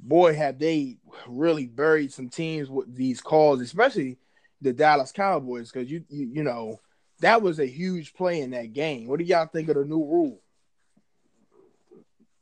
boy, 0.01 0.35
have 0.35 0.59
they 0.59 0.97
really 1.27 1.67
buried 1.67 2.13
some 2.13 2.29
teams 2.29 2.69
with 2.69 2.95
these 2.95 3.21
calls, 3.21 3.61
especially 3.61 4.19
the 4.61 4.73
Dallas 4.73 5.13
Cowboys, 5.13 5.71
because 5.71 5.91
you, 5.91 6.05
you 6.09 6.27
you 6.35 6.43
know 6.43 6.81
that 7.21 7.43
was 7.43 7.59
a 7.59 7.67
huge 7.67 8.15
play 8.15 8.41
in 8.41 8.51
that 8.51 8.73
game. 8.73 9.07
What 9.07 9.19
do 9.19 9.25
y'all 9.25 9.47
think 9.47 9.69
of 9.69 9.77
the 9.77 9.85
new 9.85 10.05
rule 10.05 10.41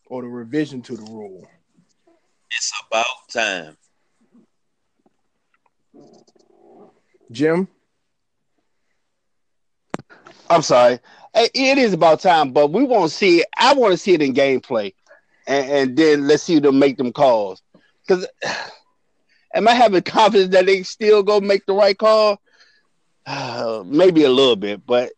or 0.07 0.23
the 0.23 0.29
revision 0.29 0.83
to 0.83 0.97
the 0.97 1.03
rule? 1.03 1.47
It's 2.51 2.73
about 2.87 3.07
time. 3.33 3.77
Jim, 7.31 7.69
I'm 10.49 10.63
sorry. 10.63 11.01
It 11.37 11.79
is 11.79 11.93
about 11.93 12.21
time, 12.21 12.53
but 12.53 12.71
we 12.71 12.85
want 12.85 13.11
to 13.11 13.17
see 13.17 13.41
it. 13.41 13.47
I 13.59 13.75
want 13.75 13.93
to 13.93 13.99
see 13.99 14.13
it 14.13 14.23
in 14.23 14.35
gameplay 14.35 14.95
and, 15.47 15.71
and 15.71 15.97
then 15.97 16.27
let's 16.27 16.43
see 16.43 16.59
them 16.59 16.79
make 16.79 16.97
them 16.97 17.13
calls. 17.13 17.63
Because 18.07 18.27
am 19.55 19.69
I 19.69 19.73
having 19.73 20.03
confidence 20.05 20.53
that 20.53 20.67
they 20.67 20.83
still 20.83 21.23
go 21.23 21.41
make 21.41 21.67
the 21.67 21.75
right 21.75 21.97
call? 21.97 22.41
Uh, 23.27 23.83
maybe 23.87 24.25
a 24.25 24.31
little 24.31 24.57
bit, 24.57 24.85
but 24.87 25.13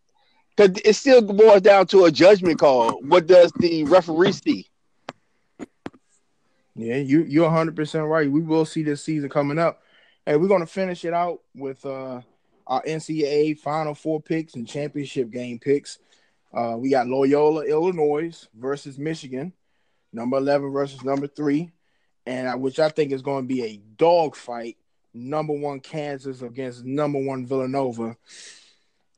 because 0.57 0.81
it 0.85 0.95
still 0.95 1.21
boils 1.21 1.61
down 1.61 1.87
to 1.89 2.07
a 2.07 2.11
judgment 2.11 2.59
call. 2.59 2.93
What 3.03 3.27
does 3.27 3.53
the 3.59 3.85
referee 3.85 4.33
see? 4.33 4.71
Yeah, 6.75 6.97
you 6.97 7.25
you're 7.25 7.45
100 7.45 7.75
percent 7.75 8.07
right. 8.07 8.31
We 8.31 8.41
will 8.41 8.65
see 8.65 8.83
this 8.83 9.03
season 9.03 9.29
coming 9.29 9.59
up. 9.59 9.83
Hey, 10.25 10.37
we're 10.37 10.49
gonna 10.49 10.67
finish 10.67 11.05
it 11.05 11.15
out 11.15 11.41
with 11.55 11.85
uh, 11.85 12.21
our 12.67 12.83
NCAA 12.83 13.59
Final 13.59 13.95
Four 13.95 14.21
picks 14.21 14.55
and 14.55 14.69
championship 14.69 15.31
game 15.31 15.59
picks. 15.59 15.99
Uh, 16.57 16.77
we 16.79 16.89
got 16.89 17.07
Loyola, 17.07 17.67
Illinois 17.67 18.49
versus 18.55 18.99
Michigan 18.99 19.53
number 20.11 20.39
11 20.39 20.73
versus 20.73 21.05
number 21.05 21.27
three, 21.27 21.71
and 22.25 22.49
I, 22.49 22.55
which 22.55 22.79
I 22.79 22.89
think 22.89 23.13
is 23.13 23.21
going 23.21 23.45
to 23.45 23.55
be 23.55 23.63
a 23.63 23.77
dogfight. 23.97 24.79
Number 25.13 25.53
one 25.53 25.81
Kansas 25.81 26.43
against 26.43 26.85
number 26.85 27.19
one 27.19 27.47
Villanova. 27.47 28.17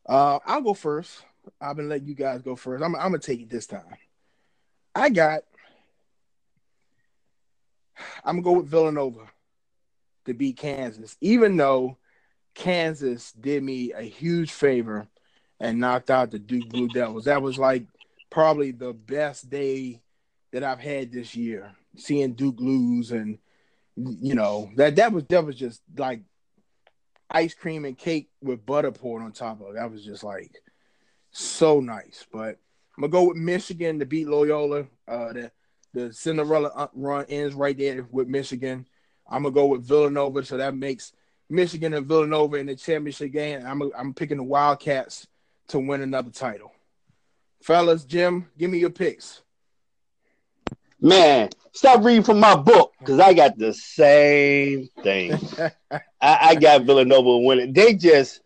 Uh, 0.08 0.38
I'll 0.44 0.62
go 0.62 0.74
first. 0.74 1.24
I've 1.60 1.76
been 1.76 1.88
letting 1.88 2.08
you 2.08 2.14
guys 2.14 2.42
go 2.42 2.56
first. 2.56 2.84
I'm, 2.84 2.94
I'm 2.94 3.10
gonna 3.10 3.18
take 3.18 3.40
it 3.40 3.50
this 3.50 3.66
time. 3.66 3.84
I 4.94 5.08
got. 5.08 5.42
I'm 8.24 8.40
gonna 8.40 8.42
go 8.42 8.60
with 8.60 8.68
Villanova 8.68 9.28
to 10.26 10.34
beat 10.34 10.56
Kansas, 10.56 11.16
even 11.20 11.56
though 11.56 11.96
Kansas 12.54 13.32
did 13.32 13.62
me 13.62 13.92
a 13.92 14.02
huge 14.02 14.52
favor 14.52 15.08
and 15.60 15.80
knocked 15.80 16.10
out 16.10 16.30
the 16.30 16.38
Duke 16.38 16.68
Blue 16.68 16.88
Devils. 16.88 17.24
That 17.24 17.42
was 17.42 17.58
like 17.58 17.84
probably 18.30 18.70
the 18.70 18.92
best 18.92 19.50
day 19.50 20.00
that 20.52 20.64
I've 20.64 20.80
had 20.80 21.12
this 21.12 21.34
year, 21.34 21.72
seeing 21.96 22.34
Duke 22.34 22.60
lose, 22.60 23.10
and 23.10 23.38
you 23.96 24.34
know 24.34 24.70
that 24.76 24.96
that 24.96 25.12
was 25.12 25.24
that 25.24 25.44
was 25.44 25.56
just 25.56 25.82
like 25.96 26.22
ice 27.30 27.54
cream 27.54 27.84
and 27.84 27.98
cake 27.98 28.30
with 28.40 28.64
butter 28.64 28.92
poured 28.92 29.22
on 29.22 29.32
top 29.32 29.60
of 29.60 29.68
it. 29.68 29.74
That 29.74 29.90
was 29.90 30.04
just 30.04 30.24
like 30.24 30.52
so 31.30 31.80
nice. 31.80 32.26
But 32.32 32.58
I'm 32.96 33.02
gonna 33.02 33.10
go 33.10 33.24
with 33.24 33.36
Michigan 33.36 33.98
to 33.98 34.06
beat 34.06 34.28
Loyola. 34.28 34.86
Uh, 35.06 35.32
the 35.32 35.52
the 35.94 36.12
Cinderella 36.12 36.70
uh, 36.74 36.88
run 36.94 37.26
ends 37.28 37.54
right 37.54 37.76
there 37.76 38.06
with 38.10 38.28
Michigan. 38.28 38.86
I'm 39.28 39.42
gonna 39.42 39.54
go 39.54 39.66
with 39.66 39.86
Villanova, 39.86 40.44
so 40.44 40.56
that 40.56 40.76
makes 40.76 41.12
Michigan 41.50 41.94
and 41.94 42.06
Villanova 42.06 42.56
in 42.56 42.66
the 42.66 42.76
championship 42.76 43.32
game. 43.32 43.64
I'm 43.66 43.82
a, 43.82 43.90
I'm 43.96 44.14
picking 44.14 44.36
the 44.36 44.44
Wildcats 44.44 45.26
to 45.68 45.78
win 45.78 46.00
another 46.00 46.30
title. 46.30 46.72
Fellas, 47.62 48.04
Jim, 48.04 48.48
give 48.56 48.70
me 48.70 48.78
your 48.78 48.90
picks. 48.90 49.42
Man, 51.00 51.50
stop 51.72 52.02
reading 52.02 52.24
from 52.24 52.40
my 52.40 52.56
book 52.56 52.92
because 52.98 53.20
I 53.20 53.32
got 53.32 53.56
the 53.56 53.72
same 53.72 54.88
thing. 55.02 55.38
I, 55.90 56.00
I, 56.20 56.54
got 56.56 56.82
Villanova 56.82 57.38
winning. 57.38 57.72
They 57.72 57.94
just, 57.94 58.40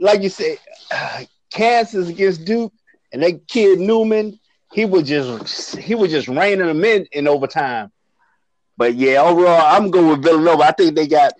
like 0.00 0.22
you 0.22 0.28
said, 0.28 0.58
uh, 0.92 1.24
Kansas 1.52 2.08
against 2.08 2.44
Duke, 2.44 2.72
and 3.12 3.22
that 3.22 3.46
kid 3.46 3.78
Newman, 3.78 4.40
he 4.72 4.86
was 4.86 5.06
just 5.06 5.76
he 5.76 5.94
was 5.94 6.10
just 6.10 6.28
reining 6.28 6.66
them 6.66 6.84
in 6.84 7.06
in 7.12 7.28
overtime. 7.28 7.92
But 8.78 8.94
yeah, 8.94 9.20
overall, 9.20 9.60
I'm 9.60 9.90
going 9.90 10.08
with 10.08 10.22
Villanova. 10.22 10.62
I 10.62 10.72
think 10.72 10.96
they 10.96 11.06
got 11.06 11.34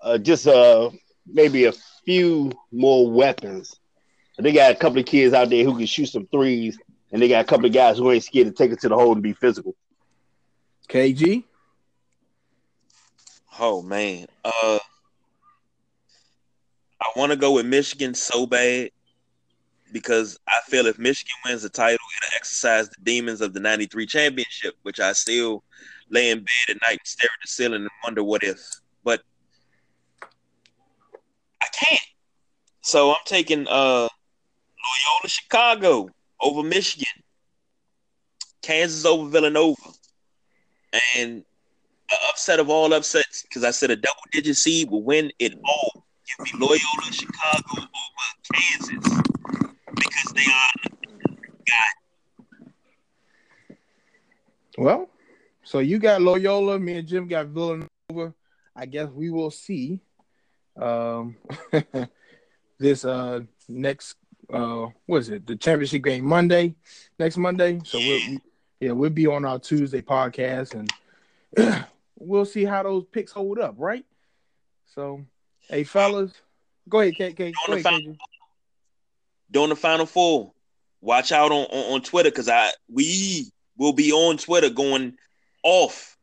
uh, 0.00 0.18
just 0.18 0.46
uh 0.46 0.90
maybe 1.26 1.64
a 1.64 1.72
few 2.04 2.52
more 2.70 3.10
weapons. 3.10 3.79
They 4.40 4.52
got 4.52 4.72
a 4.72 4.76
couple 4.76 4.98
of 4.98 5.06
kids 5.06 5.34
out 5.34 5.50
there 5.50 5.64
who 5.64 5.76
can 5.76 5.86
shoot 5.86 6.06
some 6.06 6.26
threes, 6.26 6.78
and 7.12 7.20
they 7.20 7.28
got 7.28 7.44
a 7.44 7.48
couple 7.48 7.66
of 7.66 7.72
guys 7.72 7.98
who 7.98 8.10
ain't 8.10 8.24
scared 8.24 8.46
to 8.46 8.52
take 8.52 8.72
it 8.72 8.80
to 8.80 8.88
the 8.88 8.96
hole 8.96 9.12
and 9.12 9.22
be 9.22 9.32
physical. 9.32 9.74
KG. 10.88 11.44
Oh 13.58 13.82
man, 13.82 14.26
uh, 14.44 14.78
I 17.00 17.06
want 17.16 17.30
to 17.30 17.36
go 17.36 17.52
with 17.52 17.66
Michigan 17.66 18.14
so 18.14 18.46
bad 18.46 18.90
because 19.92 20.38
I 20.48 20.60
feel 20.66 20.86
if 20.86 20.98
Michigan 20.98 21.34
wins 21.44 21.62
the 21.62 21.68
title, 21.68 21.98
it'll 22.22 22.36
exercise 22.36 22.88
the 22.88 22.96
demons 23.02 23.40
of 23.40 23.52
the 23.52 23.60
'93 23.60 24.06
championship, 24.06 24.74
which 24.82 25.00
I 25.00 25.12
still 25.12 25.62
lay 26.10 26.30
in 26.30 26.38
bed 26.38 26.46
at 26.70 26.76
night 26.82 26.98
and 26.98 27.00
stare 27.04 27.30
at 27.32 27.42
the 27.42 27.48
ceiling 27.48 27.82
and 27.82 27.90
wonder 28.02 28.24
what 28.24 28.42
if. 28.42 28.60
But 29.04 29.20
I 31.60 31.66
can't. 31.72 32.00
So 32.82 33.10
I'm 33.10 33.16
taking 33.26 33.66
uh 33.68 34.08
Loyola 34.84 35.28
Chicago 35.28 36.08
over 36.40 36.62
Michigan, 36.62 37.22
Kansas 38.62 39.04
over 39.04 39.28
Villanova 39.28 39.76
and 41.16 41.44
the 42.08 42.16
upset 42.28 42.58
of 42.58 42.68
all 42.68 42.92
upsets, 42.92 43.42
because 43.42 43.62
I 43.62 43.70
said 43.70 43.90
a 43.90 43.96
double 43.96 44.22
digit 44.32 44.56
seed 44.56 44.90
will 44.90 45.04
win 45.04 45.30
it 45.38 45.54
all. 45.64 46.04
Give 46.26 46.46
me 46.46 46.66
Loyola 46.66 47.12
Chicago 47.12 47.78
over 47.78 47.88
Kansas 48.52 49.22
because 49.94 50.32
they 50.34 50.42
are 50.42 50.90
Well, 54.80 55.10
so 55.62 55.80
you 55.80 55.98
got 55.98 56.22
Loyola, 56.22 56.78
me 56.78 56.94
and 56.94 57.06
Jim 57.06 57.28
got 57.28 57.48
Villanova. 57.48 58.34
I 58.74 58.86
guess 58.86 59.10
we 59.10 59.28
will 59.28 59.50
see 59.50 60.00
um, 60.80 61.36
this 62.78 63.04
uh, 63.04 63.40
next 63.68 64.16
uh, 64.52 64.88
what 65.06 65.18
is 65.18 65.28
it? 65.30 65.46
The 65.46 65.56
championship 65.56 66.04
game 66.04 66.24
Monday, 66.24 66.74
next 67.18 67.36
Monday. 67.36 67.80
So 67.84 67.98
we'll, 67.98 68.38
yeah, 68.80 68.92
we'll 68.92 69.10
be 69.10 69.26
on 69.26 69.44
our 69.44 69.58
Tuesday 69.58 70.02
podcast 70.02 70.74
and 70.74 71.84
we'll 72.18 72.44
see 72.44 72.64
how 72.64 72.82
those 72.82 73.04
picks 73.10 73.32
hold 73.32 73.58
up, 73.58 73.74
right? 73.78 74.04
So, 74.86 75.24
hey 75.68 75.84
fellas, 75.84 76.32
go 76.88 77.00
ahead, 77.00 77.14
K. 77.16 77.32
K. 77.32 77.52
Go 77.66 77.72
ahead, 77.74 77.84
final, 77.84 78.16
During 79.50 79.68
the 79.70 79.76
final 79.76 80.06
four, 80.06 80.52
watch 81.00 81.32
out 81.32 81.52
on, 81.52 81.66
on, 81.66 81.94
on 81.94 82.02
Twitter 82.02 82.30
because 82.30 82.48
I 82.48 82.70
we 82.92 83.50
will 83.76 83.92
be 83.92 84.12
on 84.12 84.36
Twitter 84.36 84.70
going 84.70 85.16
off 85.62 86.16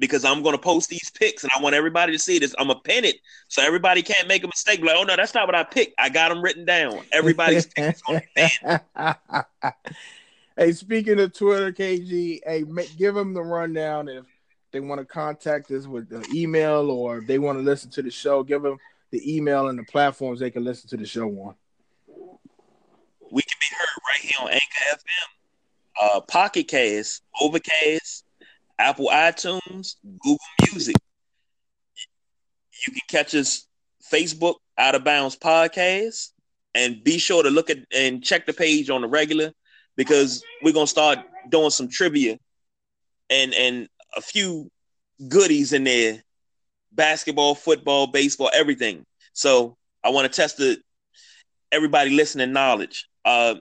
because 0.00 0.24
I'm 0.24 0.42
going 0.42 0.54
to 0.54 0.60
post 0.60 0.88
these 0.88 1.10
picks 1.10 1.44
and 1.44 1.52
I 1.56 1.60
want 1.60 1.76
everybody 1.76 2.12
to 2.12 2.18
see 2.18 2.40
this. 2.40 2.54
I'm 2.58 2.68
to 2.68 2.74
pin 2.74 3.04
it 3.04 3.16
so 3.48 3.62
everybody 3.62 4.02
can't 4.02 4.26
make 4.26 4.42
a 4.42 4.48
mistake. 4.48 4.80
Like, 4.80 4.96
oh 4.98 5.04
no, 5.04 5.14
that's 5.14 5.34
not 5.34 5.46
what 5.46 5.54
I 5.54 5.62
picked. 5.62 5.94
I 5.98 6.08
got 6.08 6.30
them 6.30 6.42
written 6.42 6.64
down. 6.64 7.04
Everybody's 7.12 7.68
Hey, 10.56 10.72
speaking 10.72 11.20
of 11.20 11.32
Twitter, 11.32 11.72
KG, 11.72 12.40
hey, 12.44 12.64
make, 12.64 12.96
give 12.98 13.14
them 13.14 13.32
the 13.32 13.42
rundown 13.42 14.08
if 14.08 14.24
they 14.72 14.80
want 14.80 15.00
to 15.00 15.04
contact 15.04 15.70
us 15.70 15.86
with 15.86 16.08
the 16.08 16.26
email 16.34 16.90
or 16.90 17.18
if 17.18 17.26
they 17.26 17.38
want 17.38 17.58
to 17.58 17.62
listen 17.62 17.90
to 17.92 18.02
the 18.02 18.10
show. 18.10 18.42
Give 18.42 18.62
them 18.62 18.78
the 19.10 19.36
email 19.36 19.68
and 19.68 19.78
the 19.78 19.84
platforms 19.84 20.40
they 20.40 20.50
can 20.50 20.64
listen 20.64 20.88
to 20.90 20.96
the 20.96 21.06
show 21.06 21.28
on. 21.28 21.54
We 23.30 23.42
can 23.42 23.58
be 23.60 23.76
heard 23.76 23.88
right 24.08 24.20
here 24.20 24.36
on 24.40 24.50
Anchor 24.50 24.98
FM, 24.98 26.16
uh, 26.16 26.20
Pocket 26.22 26.68
Cast, 26.68 27.22
Overcast, 27.40 28.24
Apple 28.80 29.08
iTunes, 29.12 29.96
Google 30.22 30.38
Music. 30.72 30.96
You 32.86 32.92
can 32.92 33.02
catch 33.08 33.34
us 33.34 33.66
Facebook 34.10 34.54
Out 34.78 34.94
of 34.94 35.04
Bounds 35.04 35.36
Podcast, 35.36 36.30
and 36.74 37.04
be 37.04 37.18
sure 37.18 37.42
to 37.42 37.50
look 37.50 37.68
at 37.68 37.78
and 37.94 38.24
check 38.24 38.46
the 38.46 38.54
page 38.54 38.88
on 38.88 39.02
the 39.02 39.08
regular 39.08 39.52
because 39.96 40.42
we're 40.62 40.72
gonna 40.72 40.86
start 40.86 41.18
doing 41.50 41.70
some 41.70 41.88
trivia 41.88 42.38
and 43.28 43.52
and 43.52 43.88
a 44.16 44.22
few 44.22 44.70
goodies 45.28 45.74
in 45.74 45.84
there, 45.84 46.22
basketball, 46.92 47.54
football, 47.54 48.06
baseball, 48.06 48.50
everything. 48.54 49.04
So 49.34 49.76
I 50.02 50.08
want 50.08 50.30
to 50.30 50.34
test 50.34 50.56
the 50.56 50.78
everybody 51.70 52.10
listening 52.10 52.52
knowledge. 52.52 53.06
Uh, 53.26 53.56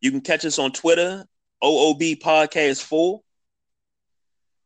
you 0.00 0.10
can 0.10 0.22
catch 0.22 0.44
us 0.46 0.58
on 0.58 0.72
Twitter, 0.72 1.26
OOB 1.62 2.20
Podcast 2.20 2.82
4. 2.82 3.20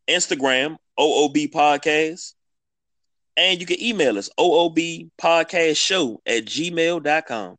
Instagram, 0.09 0.77
OOB 0.99 1.51
Podcast. 1.51 2.35
And 3.37 3.61
you 3.61 3.67
can 3.67 3.81
email 3.83 4.19
us, 4.19 4.31
OOB 4.39 5.11
Podcast 5.21 5.77
Show 5.77 6.21
at 6.27 6.45
gmail.com. 6.45 7.57